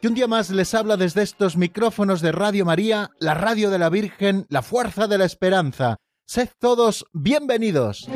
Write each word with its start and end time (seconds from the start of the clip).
que 0.00 0.08
un 0.08 0.14
día 0.14 0.26
más 0.26 0.50
les 0.50 0.72
habla 0.72 0.96
desde 0.96 1.22
estos 1.22 1.56
micrófonos 1.56 2.22
de 2.22 2.32
Radio 2.32 2.64
María, 2.64 3.10
la 3.18 3.34
radio 3.34 3.68
de 3.70 3.78
la 3.78 3.90
Virgen, 3.90 4.46
la 4.48 4.62
fuerza 4.62 5.06
de 5.06 5.18
la 5.18 5.26
esperanza. 5.26 5.96
Sed 6.26 6.48
todos 6.58 7.04
bienvenidos. 7.12 8.08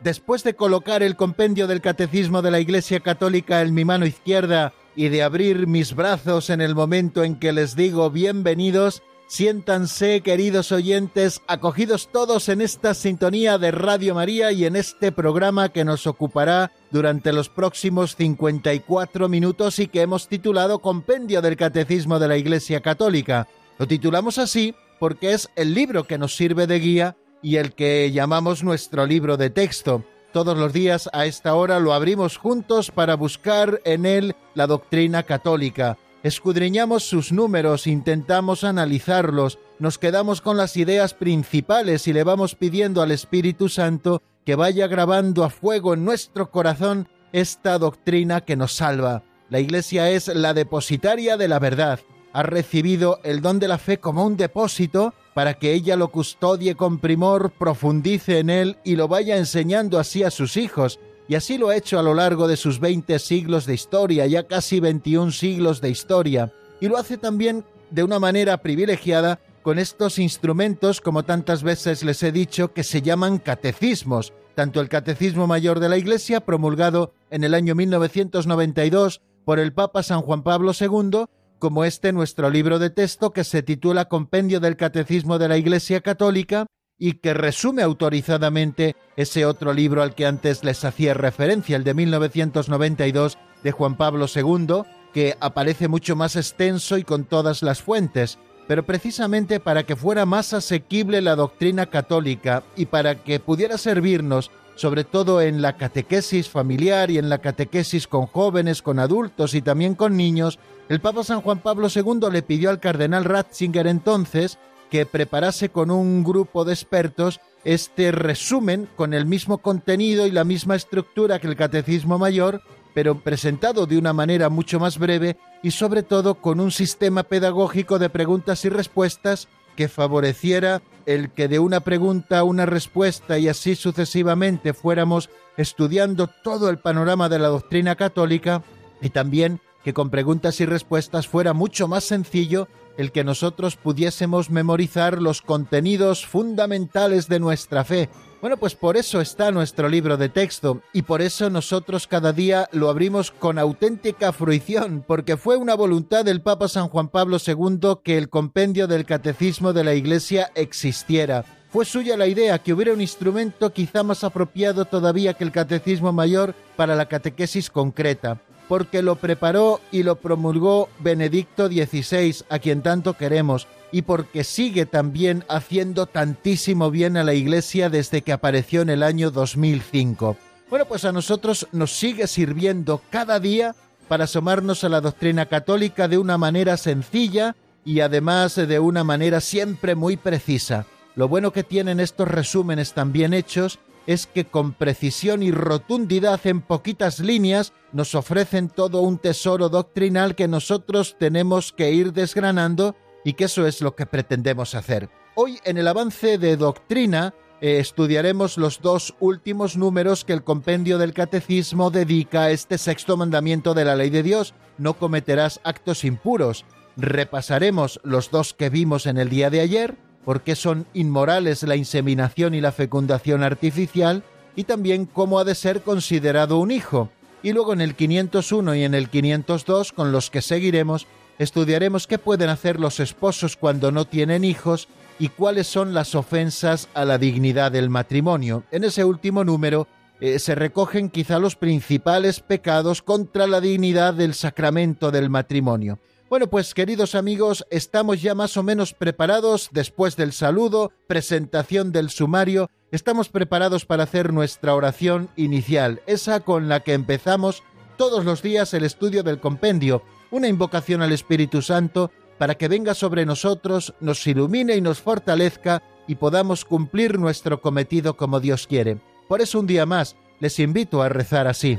Después 0.00 0.42
de 0.42 0.54
colocar 0.54 1.02
el 1.02 1.16
compendio 1.16 1.66
del 1.66 1.80
Catecismo 1.80 2.42
de 2.42 2.50
la 2.50 2.60
Iglesia 2.60 3.00
Católica 3.00 3.62
en 3.62 3.72
mi 3.72 3.84
mano 3.84 4.06
izquierda 4.06 4.74
y 4.96 5.08
de 5.08 5.22
abrir 5.22 5.66
mis 5.66 5.94
brazos 5.94 6.50
en 6.50 6.60
el 6.60 6.74
momento 6.74 7.22
en 7.22 7.38
que 7.38 7.52
les 7.52 7.74
digo 7.76 8.10
bienvenidos, 8.10 9.02
siéntanse, 9.34 10.20
queridos 10.20 10.70
oyentes, 10.70 11.42
acogidos 11.48 12.08
todos 12.12 12.48
en 12.48 12.60
esta 12.60 12.94
sintonía 12.94 13.58
de 13.58 13.72
Radio 13.72 14.14
María 14.14 14.52
y 14.52 14.64
en 14.64 14.76
este 14.76 15.10
programa 15.10 15.70
que 15.70 15.84
nos 15.84 16.06
ocupará 16.06 16.70
durante 16.92 17.32
los 17.32 17.48
próximos 17.48 18.14
54 18.14 19.28
minutos 19.28 19.80
y 19.80 19.88
que 19.88 20.02
hemos 20.02 20.28
titulado 20.28 20.78
Compendio 20.78 21.42
del 21.42 21.56
Catecismo 21.56 22.20
de 22.20 22.28
la 22.28 22.36
Iglesia 22.36 22.80
Católica. 22.80 23.48
Lo 23.76 23.88
titulamos 23.88 24.38
así 24.38 24.76
porque 25.00 25.32
es 25.32 25.50
el 25.56 25.74
libro 25.74 26.04
que 26.04 26.16
nos 26.16 26.36
sirve 26.36 26.68
de 26.68 26.78
guía 26.78 27.16
y 27.42 27.56
el 27.56 27.74
que 27.74 28.12
llamamos 28.12 28.62
nuestro 28.62 29.04
libro 29.04 29.36
de 29.36 29.50
texto. 29.50 30.04
Todos 30.32 30.56
los 30.56 30.72
días 30.72 31.10
a 31.12 31.26
esta 31.26 31.56
hora 31.56 31.80
lo 31.80 31.92
abrimos 31.92 32.36
juntos 32.36 32.92
para 32.92 33.16
buscar 33.16 33.80
en 33.84 34.06
él 34.06 34.36
la 34.54 34.68
doctrina 34.68 35.24
católica. 35.24 35.98
Escudriñamos 36.24 37.02
sus 37.04 37.32
números, 37.32 37.86
intentamos 37.86 38.64
analizarlos, 38.64 39.58
nos 39.78 39.98
quedamos 39.98 40.40
con 40.40 40.56
las 40.56 40.74
ideas 40.78 41.12
principales 41.12 42.08
y 42.08 42.14
le 42.14 42.24
vamos 42.24 42.54
pidiendo 42.54 43.02
al 43.02 43.10
Espíritu 43.10 43.68
Santo 43.68 44.22
que 44.46 44.54
vaya 44.54 44.86
grabando 44.86 45.44
a 45.44 45.50
fuego 45.50 45.92
en 45.92 46.02
nuestro 46.02 46.50
corazón 46.50 47.08
esta 47.32 47.76
doctrina 47.78 48.40
que 48.40 48.56
nos 48.56 48.72
salva. 48.72 49.22
La 49.50 49.60
Iglesia 49.60 50.08
es 50.08 50.28
la 50.28 50.54
depositaria 50.54 51.36
de 51.36 51.46
la 51.46 51.58
verdad. 51.58 52.00
Ha 52.32 52.42
recibido 52.42 53.20
el 53.22 53.42
don 53.42 53.58
de 53.58 53.68
la 53.68 53.76
fe 53.76 53.98
como 53.98 54.24
un 54.24 54.38
depósito 54.38 55.12
para 55.34 55.52
que 55.52 55.74
ella 55.74 55.94
lo 55.94 56.08
custodie 56.08 56.74
con 56.74 57.00
primor, 57.00 57.50
profundice 57.50 58.38
en 58.38 58.48
él 58.48 58.78
y 58.82 58.96
lo 58.96 59.08
vaya 59.08 59.36
enseñando 59.36 59.98
así 59.98 60.22
a 60.22 60.30
sus 60.30 60.56
hijos, 60.56 61.00
y 61.28 61.34
así 61.36 61.58
lo 61.58 61.68
ha 61.68 61.76
hecho 61.76 61.98
a 61.98 62.02
lo 62.02 62.14
largo 62.14 62.48
de 62.48 62.56
sus 62.56 62.80
20 62.80 63.18
siglos 63.18 63.66
de 63.66 63.74
historia, 63.74 64.26
ya 64.26 64.46
casi 64.46 64.80
21 64.80 65.32
siglos 65.32 65.80
de 65.80 65.90
historia, 65.90 66.52
y 66.80 66.88
lo 66.88 66.96
hace 66.96 67.16
también 67.16 67.64
de 67.90 68.02
una 68.02 68.18
manera 68.18 68.58
privilegiada 68.58 69.40
con 69.62 69.78
estos 69.78 70.18
instrumentos, 70.18 71.00
como 71.00 71.22
tantas 71.22 71.62
veces 71.62 72.04
les 72.04 72.22
he 72.22 72.32
dicho, 72.32 72.74
que 72.74 72.84
se 72.84 73.00
llaman 73.00 73.38
catecismos, 73.38 74.34
tanto 74.54 74.80
el 74.80 74.88
Catecismo 74.88 75.46
Mayor 75.46 75.80
de 75.80 75.88
la 75.88 75.96
Iglesia, 75.96 76.40
promulgado 76.40 77.12
en 77.30 77.44
el 77.44 77.54
año 77.54 77.74
1992 77.74 79.22
por 79.44 79.58
el 79.58 79.72
Papa 79.72 80.02
San 80.02 80.20
Juan 80.20 80.42
Pablo 80.42 80.72
II, 80.78 81.24
como 81.58 81.84
este 81.84 82.12
nuestro 82.12 82.50
libro 82.50 82.78
de 82.78 82.90
texto 82.90 83.32
que 83.32 83.42
se 83.42 83.62
titula 83.62 84.04
Compendio 84.04 84.60
del 84.60 84.76
Catecismo 84.76 85.38
de 85.38 85.48
la 85.48 85.56
Iglesia 85.56 86.02
Católica 86.02 86.66
y 86.98 87.14
que 87.14 87.34
resume 87.34 87.82
autorizadamente 87.82 88.96
ese 89.16 89.46
otro 89.46 89.72
libro 89.72 90.02
al 90.02 90.14
que 90.14 90.26
antes 90.26 90.64
les 90.64 90.84
hacía 90.84 91.14
referencia, 91.14 91.76
el 91.76 91.84
de 91.84 91.94
1992 91.94 93.38
de 93.62 93.72
Juan 93.72 93.96
Pablo 93.96 94.26
II, 94.32 94.82
que 95.12 95.36
aparece 95.40 95.88
mucho 95.88 96.16
más 96.16 96.36
extenso 96.36 96.98
y 96.98 97.04
con 97.04 97.24
todas 97.24 97.62
las 97.62 97.82
fuentes, 97.82 98.38
pero 98.66 98.84
precisamente 98.84 99.60
para 99.60 99.84
que 99.84 99.96
fuera 99.96 100.26
más 100.26 100.52
asequible 100.52 101.20
la 101.20 101.36
doctrina 101.36 101.86
católica 101.86 102.62
y 102.76 102.86
para 102.86 103.22
que 103.22 103.40
pudiera 103.40 103.78
servirnos 103.78 104.50
sobre 104.76 105.04
todo 105.04 105.40
en 105.40 105.62
la 105.62 105.76
catequesis 105.76 106.48
familiar 106.48 107.10
y 107.10 107.18
en 107.18 107.28
la 107.28 107.38
catequesis 107.38 108.08
con 108.08 108.26
jóvenes, 108.26 108.82
con 108.82 108.98
adultos 108.98 109.54
y 109.54 109.62
también 109.62 109.94
con 109.94 110.16
niños, 110.16 110.58
el 110.88 111.00
Papa 111.00 111.24
San 111.24 111.40
Juan 111.42 111.60
Pablo 111.60 111.88
II 111.94 112.30
le 112.30 112.42
pidió 112.42 112.70
al 112.70 112.80
cardenal 112.80 113.24
Ratzinger 113.24 113.86
entonces 113.86 114.58
que 114.94 115.06
preparase 115.06 115.70
con 115.70 115.90
un 115.90 116.22
grupo 116.22 116.64
de 116.64 116.72
expertos 116.72 117.40
este 117.64 118.12
resumen 118.12 118.88
con 118.94 119.12
el 119.12 119.26
mismo 119.26 119.58
contenido 119.58 120.24
y 120.24 120.30
la 120.30 120.44
misma 120.44 120.76
estructura 120.76 121.40
que 121.40 121.48
el 121.48 121.56
Catecismo 121.56 122.16
Mayor, 122.16 122.62
pero 122.94 123.18
presentado 123.18 123.86
de 123.86 123.98
una 123.98 124.12
manera 124.12 124.50
mucho 124.50 124.78
más 124.78 124.96
breve 124.96 125.36
y 125.64 125.72
sobre 125.72 126.04
todo 126.04 126.36
con 126.36 126.60
un 126.60 126.70
sistema 126.70 127.24
pedagógico 127.24 127.98
de 127.98 128.08
preguntas 128.08 128.64
y 128.64 128.68
respuestas 128.68 129.48
que 129.74 129.88
favoreciera 129.88 130.80
el 131.06 131.32
que 131.32 131.48
de 131.48 131.58
una 131.58 131.80
pregunta 131.80 132.38
a 132.38 132.44
una 132.44 132.64
respuesta 132.64 133.36
y 133.36 133.48
así 133.48 133.74
sucesivamente 133.74 134.74
fuéramos 134.74 135.28
estudiando 135.56 136.28
todo 136.28 136.70
el 136.70 136.78
panorama 136.78 137.28
de 137.28 137.40
la 137.40 137.48
doctrina 137.48 137.96
católica 137.96 138.62
y 139.02 139.10
también 139.10 139.60
que 139.82 139.92
con 139.92 140.10
preguntas 140.10 140.60
y 140.60 140.66
respuestas 140.66 141.26
fuera 141.26 141.52
mucho 141.52 141.88
más 141.88 142.04
sencillo 142.04 142.68
el 142.96 143.12
que 143.12 143.24
nosotros 143.24 143.76
pudiésemos 143.76 144.50
memorizar 144.50 145.20
los 145.20 145.42
contenidos 145.42 146.26
fundamentales 146.26 147.28
de 147.28 147.40
nuestra 147.40 147.84
fe. 147.84 148.08
Bueno, 148.40 148.58
pues 148.58 148.74
por 148.74 148.98
eso 148.98 149.22
está 149.22 149.50
nuestro 149.50 149.88
libro 149.88 150.18
de 150.18 150.28
texto 150.28 150.82
y 150.92 151.02
por 151.02 151.22
eso 151.22 151.48
nosotros 151.48 152.06
cada 152.06 152.32
día 152.32 152.68
lo 152.72 152.90
abrimos 152.90 153.30
con 153.30 153.58
auténtica 153.58 154.32
fruición, 154.32 155.02
porque 155.06 155.38
fue 155.38 155.56
una 155.56 155.74
voluntad 155.74 156.26
del 156.26 156.42
Papa 156.42 156.68
San 156.68 156.88
Juan 156.88 157.08
Pablo 157.08 157.38
II 157.44 158.00
que 158.04 158.18
el 158.18 158.28
compendio 158.28 158.86
del 158.86 159.06
Catecismo 159.06 159.72
de 159.72 159.84
la 159.84 159.94
Iglesia 159.94 160.50
existiera. 160.54 161.44
Fue 161.70 161.86
suya 161.86 162.16
la 162.16 162.26
idea 162.26 162.58
que 162.58 162.74
hubiera 162.74 162.92
un 162.92 163.00
instrumento 163.00 163.72
quizá 163.72 164.02
más 164.02 164.22
apropiado 164.22 164.84
todavía 164.84 165.32
que 165.34 165.44
el 165.44 165.50
Catecismo 165.50 166.12
Mayor 166.12 166.54
para 166.76 166.94
la 166.94 167.06
catequesis 167.06 167.70
concreta 167.70 168.40
porque 168.74 169.02
lo 169.02 169.14
preparó 169.14 169.80
y 169.92 170.02
lo 170.02 170.16
promulgó 170.16 170.88
Benedicto 170.98 171.68
XVI, 171.68 172.44
a 172.48 172.58
quien 172.58 172.82
tanto 172.82 173.16
queremos, 173.16 173.68
y 173.92 174.02
porque 174.02 174.42
sigue 174.42 174.84
también 174.84 175.44
haciendo 175.48 176.06
tantísimo 176.06 176.90
bien 176.90 177.16
a 177.16 177.22
la 177.22 177.34
Iglesia 177.34 177.88
desde 177.88 178.22
que 178.22 178.32
apareció 178.32 178.82
en 178.82 178.90
el 178.90 179.04
año 179.04 179.30
2005. 179.30 180.36
Bueno, 180.68 180.86
pues 180.86 181.04
a 181.04 181.12
nosotros 181.12 181.68
nos 181.70 181.92
sigue 181.92 182.26
sirviendo 182.26 183.00
cada 183.10 183.38
día 183.38 183.76
para 184.08 184.24
asomarnos 184.24 184.82
a 184.82 184.88
la 184.88 185.00
doctrina 185.00 185.46
católica 185.46 186.08
de 186.08 186.18
una 186.18 186.36
manera 186.36 186.76
sencilla 186.76 187.54
y 187.84 188.00
además 188.00 188.56
de 188.56 188.78
una 188.80 189.04
manera 189.04 189.40
siempre 189.40 189.94
muy 189.94 190.16
precisa. 190.16 190.84
Lo 191.14 191.28
bueno 191.28 191.52
que 191.52 191.62
tienen 191.62 192.00
estos 192.00 192.26
resúmenes 192.26 192.92
tan 192.92 193.12
bien 193.12 193.34
hechos 193.34 193.78
es 194.06 194.26
que 194.26 194.44
con 194.44 194.72
precisión 194.72 195.42
y 195.42 195.50
rotundidad 195.50 196.40
en 196.46 196.60
poquitas 196.60 197.20
líneas 197.20 197.72
nos 197.92 198.14
ofrecen 198.14 198.68
todo 198.68 199.00
un 199.00 199.18
tesoro 199.18 199.68
doctrinal 199.68 200.34
que 200.34 200.48
nosotros 200.48 201.16
tenemos 201.18 201.72
que 201.72 201.92
ir 201.92 202.12
desgranando 202.12 202.96
y 203.24 203.34
que 203.34 203.44
eso 203.44 203.66
es 203.66 203.80
lo 203.80 203.94
que 203.94 204.06
pretendemos 204.06 204.74
hacer. 204.74 205.08
Hoy 205.34 205.58
en 205.64 205.78
el 205.78 205.88
avance 205.88 206.38
de 206.38 206.56
doctrina 206.56 207.34
eh, 207.60 207.78
estudiaremos 207.78 208.58
los 208.58 208.80
dos 208.82 209.14
últimos 209.20 209.76
números 209.76 210.24
que 210.24 210.32
el 210.32 210.44
compendio 210.44 210.98
del 210.98 211.14
catecismo 211.14 211.90
dedica 211.90 212.42
a 212.42 212.50
este 212.50 212.78
sexto 212.78 213.16
mandamiento 213.16 213.74
de 213.74 213.84
la 213.84 213.96
ley 213.96 214.10
de 214.10 214.22
Dios, 214.22 214.54
no 214.76 214.94
cometerás 214.94 215.60
actos 215.64 216.04
impuros. 216.04 216.64
Repasaremos 216.96 218.00
los 218.04 218.30
dos 218.30 218.54
que 218.54 218.70
vimos 218.70 219.06
en 219.06 219.16
el 219.16 219.28
día 219.28 219.50
de 219.50 219.60
ayer, 219.60 219.96
por 220.24 220.42
qué 220.42 220.56
son 220.56 220.86
inmorales 220.94 221.62
la 221.62 221.76
inseminación 221.76 222.54
y 222.54 222.60
la 222.60 222.72
fecundación 222.72 223.42
artificial, 223.42 224.22
y 224.56 224.64
también 224.64 225.06
cómo 225.06 225.38
ha 225.38 225.44
de 225.44 225.54
ser 225.54 225.82
considerado 225.82 226.58
un 226.58 226.70
hijo. 226.70 227.10
Y 227.42 227.52
luego 227.52 227.72
en 227.72 227.80
el 227.80 227.94
501 227.94 228.74
y 228.74 228.84
en 228.84 228.94
el 228.94 229.10
502, 229.10 229.92
con 229.92 230.12
los 230.12 230.30
que 230.30 230.40
seguiremos, 230.40 231.06
estudiaremos 231.38 232.06
qué 232.06 232.18
pueden 232.18 232.48
hacer 232.48 232.80
los 232.80 233.00
esposos 233.00 233.56
cuando 233.56 233.92
no 233.92 234.06
tienen 234.06 234.44
hijos 234.44 234.88
y 235.18 235.28
cuáles 235.28 235.66
son 235.66 235.94
las 235.94 236.14
ofensas 236.14 236.88
a 236.94 237.04
la 237.04 237.18
dignidad 237.18 237.72
del 237.72 237.90
matrimonio. 237.90 238.64
En 238.70 238.84
ese 238.84 239.04
último 239.04 239.44
número 239.44 239.86
eh, 240.20 240.38
se 240.38 240.54
recogen 240.54 241.10
quizá 241.10 241.38
los 241.38 241.56
principales 241.56 242.40
pecados 242.40 243.02
contra 243.02 243.46
la 243.46 243.60
dignidad 243.60 244.14
del 244.14 244.34
sacramento 244.34 245.10
del 245.10 245.28
matrimonio. 245.28 245.98
Bueno, 246.30 246.48
pues 246.48 246.72
queridos 246.72 247.14
amigos, 247.14 247.66
estamos 247.70 248.22
ya 248.22 248.34
más 248.34 248.56
o 248.56 248.62
menos 248.62 248.94
preparados 248.94 249.68
después 249.72 250.16
del 250.16 250.32
saludo, 250.32 250.90
presentación 251.06 251.92
del 251.92 252.08
sumario, 252.08 252.70
estamos 252.90 253.28
preparados 253.28 253.84
para 253.84 254.04
hacer 254.04 254.32
nuestra 254.32 254.74
oración 254.74 255.28
inicial, 255.36 256.00
esa 256.06 256.40
con 256.40 256.68
la 256.68 256.80
que 256.80 256.94
empezamos 256.94 257.62
todos 257.98 258.24
los 258.24 258.42
días 258.42 258.72
el 258.72 258.84
estudio 258.84 259.22
del 259.22 259.38
compendio, 259.38 260.02
una 260.30 260.48
invocación 260.48 261.02
al 261.02 261.12
Espíritu 261.12 261.60
Santo 261.60 262.10
para 262.38 262.54
que 262.56 262.68
venga 262.68 262.94
sobre 262.94 263.26
nosotros, 263.26 263.94
nos 264.00 264.26
ilumine 264.26 264.76
y 264.76 264.80
nos 264.80 265.00
fortalezca 265.00 265.82
y 266.08 266.16
podamos 266.16 266.64
cumplir 266.64 267.18
nuestro 267.18 267.60
cometido 267.60 268.16
como 268.16 268.40
Dios 268.40 268.66
quiere. 268.66 268.98
Por 269.28 269.42
eso 269.42 269.60
un 269.60 269.66
día 269.66 269.86
más 269.86 270.16
les 270.40 270.58
invito 270.58 271.02
a 271.02 271.08
rezar 271.10 271.46
así. 271.46 271.78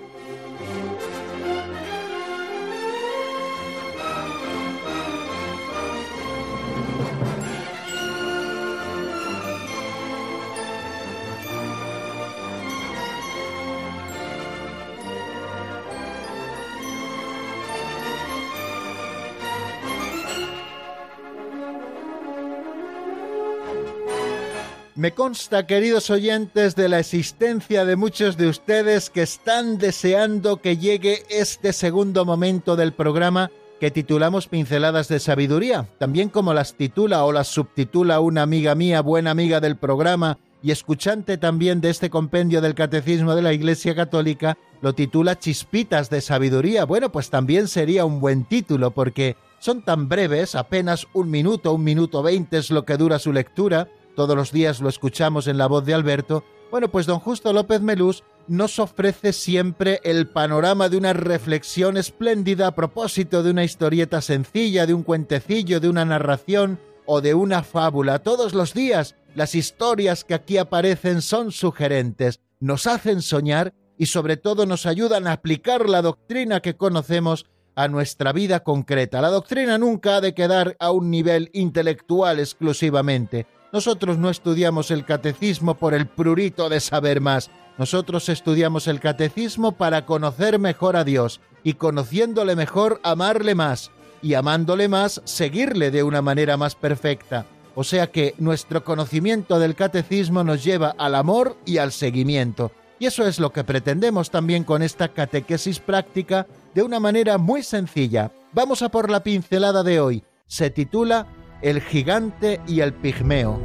Me 25.01 25.15
consta, 25.15 25.65
queridos 25.65 26.11
oyentes, 26.11 26.75
de 26.75 26.87
la 26.87 26.99
existencia 26.99 27.85
de 27.85 27.95
muchos 27.95 28.37
de 28.37 28.47
ustedes 28.47 29.09
que 29.09 29.23
están 29.23 29.79
deseando 29.79 30.57
que 30.57 30.77
llegue 30.77 31.23
este 31.27 31.73
segundo 31.73 32.23
momento 32.23 32.75
del 32.75 32.93
programa 32.93 33.49
que 33.79 33.89
titulamos 33.89 34.47
Pinceladas 34.47 35.07
de 35.07 35.19
Sabiduría, 35.19 35.89
también 35.97 36.29
como 36.29 36.53
las 36.53 36.75
titula 36.75 37.25
o 37.25 37.31
las 37.31 37.47
subtitula 37.47 38.19
una 38.19 38.43
amiga 38.43 38.75
mía, 38.75 39.01
buena 39.01 39.31
amiga 39.31 39.59
del 39.59 39.75
programa 39.75 40.37
y 40.61 40.69
escuchante 40.69 41.39
también 41.39 41.81
de 41.81 41.89
este 41.89 42.11
compendio 42.11 42.61
del 42.61 42.75
Catecismo 42.75 43.33
de 43.33 43.41
la 43.41 43.53
Iglesia 43.53 43.95
Católica, 43.95 44.59
lo 44.83 44.93
titula 44.93 45.39
Chispitas 45.39 46.11
de 46.11 46.21
Sabiduría. 46.21 46.85
Bueno, 46.85 47.11
pues 47.11 47.31
también 47.31 47.67
sería 47.67 48.05
un 48.05 48.19
buen 48.19 48.43
título 48.43 48.91
porque 48.91 49.35
son 49.57 49.81
tan 49.81 50.07
breves, 50.07 50.53
apenas 50.53 51.07
un 51.13 51.31
minuto, 51.31 51.73
un 51.73 51.83
minuto 51.83 52.21
veinte 52.21 52.59
es 52.59 52.69
lo 52.69 52.85
que 52.85 52.97
dura 52.97 53.17
su 53.17 53.33
lectura, 53.33 53.87
todos 54.15 54.35
los 54.35 54.51
días 54.51 54.81
lo 54.81 54.89
escuchamos 54.89 55.47
en 55.47 55.57
la 55.57 55.67
voz 55.67 55.85
de 55.85 55.93
Alberto, 55.93 56.43
bueno, 56.69 56.89
pues 56.89 57.05
don 57.05 57.19
Justo 57.19 57.51
López 57.51 57.81
Melús 57.81 58.23
nos 58.47 58.79
ofrece 58.79 59.33
siempre 59.33 59.99
el 60.03 60.27
panorama 60.27 60.89
de 60.89 60.97
una 60.97 61.13
reflexión 61.13 61.97
espléndida 61.97 62.67
a 62.67 62.75
propósito 62.75 63.43
de 63.43 63.51
una 63.51 63.63
historieta 63.63 64.21
sencilla, 64.21 64.85
de 64.85 64.93
un 64.93 65.03
cuentecillo, 65.03 65.79
de 65.79 65.89
una 65.89 66.05
narración 66.05 66.79
o 67.05 67.21
de 67.21 67.33
una 67.33 67.63
fábula. 67.63 68.19
Todos 68.19 68.53
los 68.53 68.73
días 68.73 69.15
las 69.35 69.55
historias 69.55 70.23
que 70.23 70.33
aquí 70.33 70.57
aparecen 70.57 71.21
son 71.21 71.51
sugerentes, 71.51 72.41
nos 72.59 72.87
hacen 72.87 73.21
soñar 73.21 73.73
y 73.97 74.07
sobre 74.07 74.35
todo 74.35 74.65
nos 74.65 74.85
ayudan 74.85 75.27
a 75.27 75.33
aplicar 75.33 75.87
la 75.87 76.01
doctrina 76.01 76.59
que 76.59 76.75
conocemos 76.75 77.45
a 77.75 77.87
nuestra 77.87 78.33
vida 78.33 78.61
concreta. 78.61 79.21
La 79.21 79.29
doctrina 79.29 79.77
nunca 79.77 80.17
ha 80.17 80.21
de 80.21 80.33
quedar 80.33 80.75
a 80.79 80.91
un 80.91 81.09
nivel 81.09 81.49
intelectual 81.53 82.39
exclusivamente, 82.39 83.47
nosotros 83.71 84.17
no 84.17 84.29
estudiamos 84.29 84.91
el 84.91 85.05
catecismo 85.05 85.75
por 85.75 85.93
el 85.93 86.07
prurito 86.07 86.69
de 86.69 86.79
saber 86.79 87.21
más. 87.21 87.49
Nosotros 87.77 88.27
estudiamos 88.29 88.87
el 88.87 88.99
catecismo 88.99 89.71
para 89.73 90.05
conocer 90.05 90.59
mejor 90.59 90.95
a 90.97 91.03
Dios 91.03 91.39
y 91.63 91.73
conociéndole 91.73 92.55
mejor 92.55 92.99
amarle 93.03 93.55
más 93.55 93.91
y 94.21 94.33
amándole 94.33 94.87
más 94.87 95.21
seguirle 95.23 95.89
de 95.89 96.03
una 96.03 96.21
manera 96.21 96.57
más 96.57 96.75
perfecta. 96.75 97.45
O 97.73 97.83
sea 97.83 98.07
que 98.07 98.35
nuestro 98.37 98.83
conocimiento 98.83 99.57
del 99.57 99.75
catecismo 99.75 100.43
nos 100.43 100.63
lleva 100.63 100.93
al 100.97 101.15
amor 101.15 101.55
y 101.65 101.77
al 101.77 101.91
seguimiento. 101.91 102.71
Y 102.99 103.05
eso 103.05 103.25
es 103.25 103.39
lo 103.39 103.51
que 103.51 103.63
pretendemos 103.63 104.29
también 104.29 104.63
con 104.63 104.83
esta 104.83 105.07
catequesis 105.07 105.79
práctica 105.79 106.45
de 106.75 106.83
una 106.83 106.99
manera 106.99 107.37
muy 107.37 107.63
sencilla. 107.63 108.31
Vamos 108.53 108.81
a 108.81 108.89
por 108.89 109.09
la 109.09 109.23
pincelada 109.23 109.81
de 109.81 109.99
hoy. 109.99 110.23
Se 110.45 110.69
titula 110.69 111.25
el 111.61 111.79
gigante 111.81 112.59
y 112.67 112.79
el 112.81 112.93
pigmeo. 112.93 113.59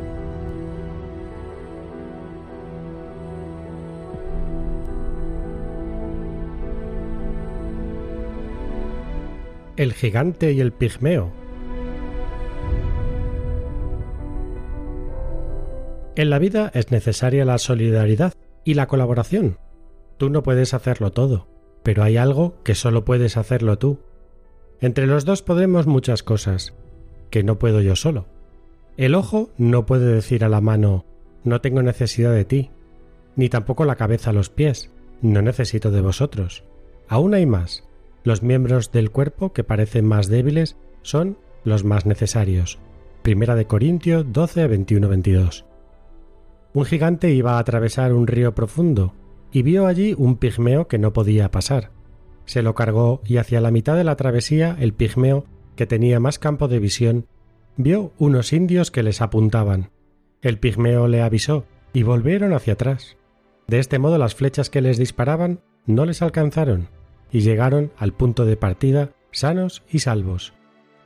El 9.76 9.92
gigante 9.92 10.52
y 10.52 10.60
el 10.60 10.72
pigmeo. 10.72 11.30
En 16.16 16.30
la 16.30 16.38
vida 16.38 16.70
es 16.74 16.90
necesaria 16.90 17.44
la 17.44 17.58
solidaridad 17.58 18.32
y 18.64 18.74
la 18.74 18.88
colaboración. 18.88 19.58
Tú 20.16 20.30
no 20.30 20.42
puedes 20.42 20.72
hacerlo 20.72 21.12
todo, 21.12 21.46
pero 21.82 22.02
hay 22.02 22.16
algo 22.16 22.62
que 22.62 22.74
solo 22.74 23.04
puedes 23.04 23.36
hacerlo 23.36 23.78
tú. 23.78 24.00
Entre 24.80 25.06
los 25.06 25.26
dos 25.26 25.42
podemos 25.42 25.86
muchas 25.86 26.22
cosas, 26.22 26.74
que 27.30 27.42
no 27.42 27.58
puedo 27.58 27.80
yo 27.80 27.96
solo. 27.96 28.26
El 28.96 29.14
ojo 29.14 29.50
no 29.58 29.86
puede 29.86 30.12
decir 30.12 30.44
a 30.44 30.48
la 30.48 30.60
mano 30.60 31.04
no 31.46 31.60
tengo 31.60 31.80
necesidad 31.82 32.32
de 32.32 32.44
ti, 32.44 32.70
ni 33.36 33.48
tampoco 33.48 33.84
la 33.84 33.94
cabeza 33.94 34.30
a 34.30 34.32
los 34.32 34.50
pies, 34.50 34.90
no 35.22 35.42
necesito 35.42 35.92
de 35.92 36.00
vosotros. 36.00 36.64
Aún 37.08 37.34
hay 37.34 37.46
más. 37.46 37.84
Los 38.24 38.42
miembros 38.42 38.90
del 38.90 39.12
cuerpo 39.12 39.52
que 39.52 39.62
parecen 39.62 40.04
más 40.04 40.26
débiles 40.26 40.76
son 41.02 41.38
los 41.62 41.84
más 41.84 42.04
necesarios. 42.04 42.80
Primera 43.22 43.54
de 43.54 43.66
Corintios 43.66 44.26
12, 44.32 44.66
21, 44.66 45.08
22. 45.08 45.64
Un 46.74 46.84
gigante 46.84 47.32
iba 47.32 47.52
a 47.52 47.58
atravesar 47.60 48.12
un 48.12 48.26
río 48.26 48.54
profundo 48.54 49.14
y 49.52 49.62
vio 49.62 49.86
allí 49.86 50.14
un 50.18 50.36
pigmeo 50.36 50.88
que 50.88 50.98
no 50.98 51.12
podía 51.12 51.50
pasar. 51.52 51.90
Se 52.44 52.62
lo 52.62 52.74
cargó 52.74 53.20
y 53.24 53.36
hacia 53.36 53.60
la 53.60 53.70
mitad 53.70 53.96
de 53.96 54.04
la 54.04 54.16
travesía 54.16 54.76
el 54.80 54.92
pigmeo 54.92 55.44
que 55.76 55.86
tenía 55.86 56.18
más 56.18 56.38
campo 56.38 56.68
de 56.68 56.80
visión, 56.80 57.26
vio 57.76 58.12
unos 58.18 58.52
indios 58.52 58.90
que 58.90 59.02
les 59.02 59.20
apuntaban. 59.20 59.90
El 60.42 60.58
pigmeo 60.58 61.08
le 61.08 61.22
avisó 61.22 61.64
y 61.92 62.02
volvieron 62.02 62.52
hacia 62.52 62.74
atrás. 62.74 63.16
De 63.66 63.78
este 63.78 63.98
modo 63.98 64.18
las 64.18 64.34
flechas 64.34 64.70
que 64.70 64.80
les 64.80 64.98
disparaban 64.98 65.60
no 65.86 66.04
les 66.04 66.22
alcanzaron 66.22 66.88
y 67.30 67.40
llegaron 67.40 67.92
al 67.96 68.12
punto 68.12 68.44
de 68.44 68.56
partida 68.56 69.10
sanos 69.30 69.82
y 69.90 70.00
salvos. 70.00 70.54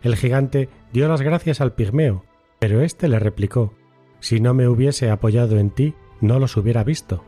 El 0.03 0.17
gigante 0.17 0.69
dio 0.93 1.09
las 1.09 1.23
gracias 1.23 1.61
al 1.61 1.75
pigmeo, 1.75 2.25
pero 2.59 2.81
éste 2.81 3.09
le 3.09 3.19
replicó 3.19 3.75
Si 4.21 4.41
no 4.41 4.55
me 4.55 4.69
hubiese 4.69 5.11
apoyado 5.11 5.59
en 5.59 5.71
ti, 5.71 5.95
no 6.21 6.39
los 6.39 6.57
hubiera 6.57 6.85
visto. 6.85 7.25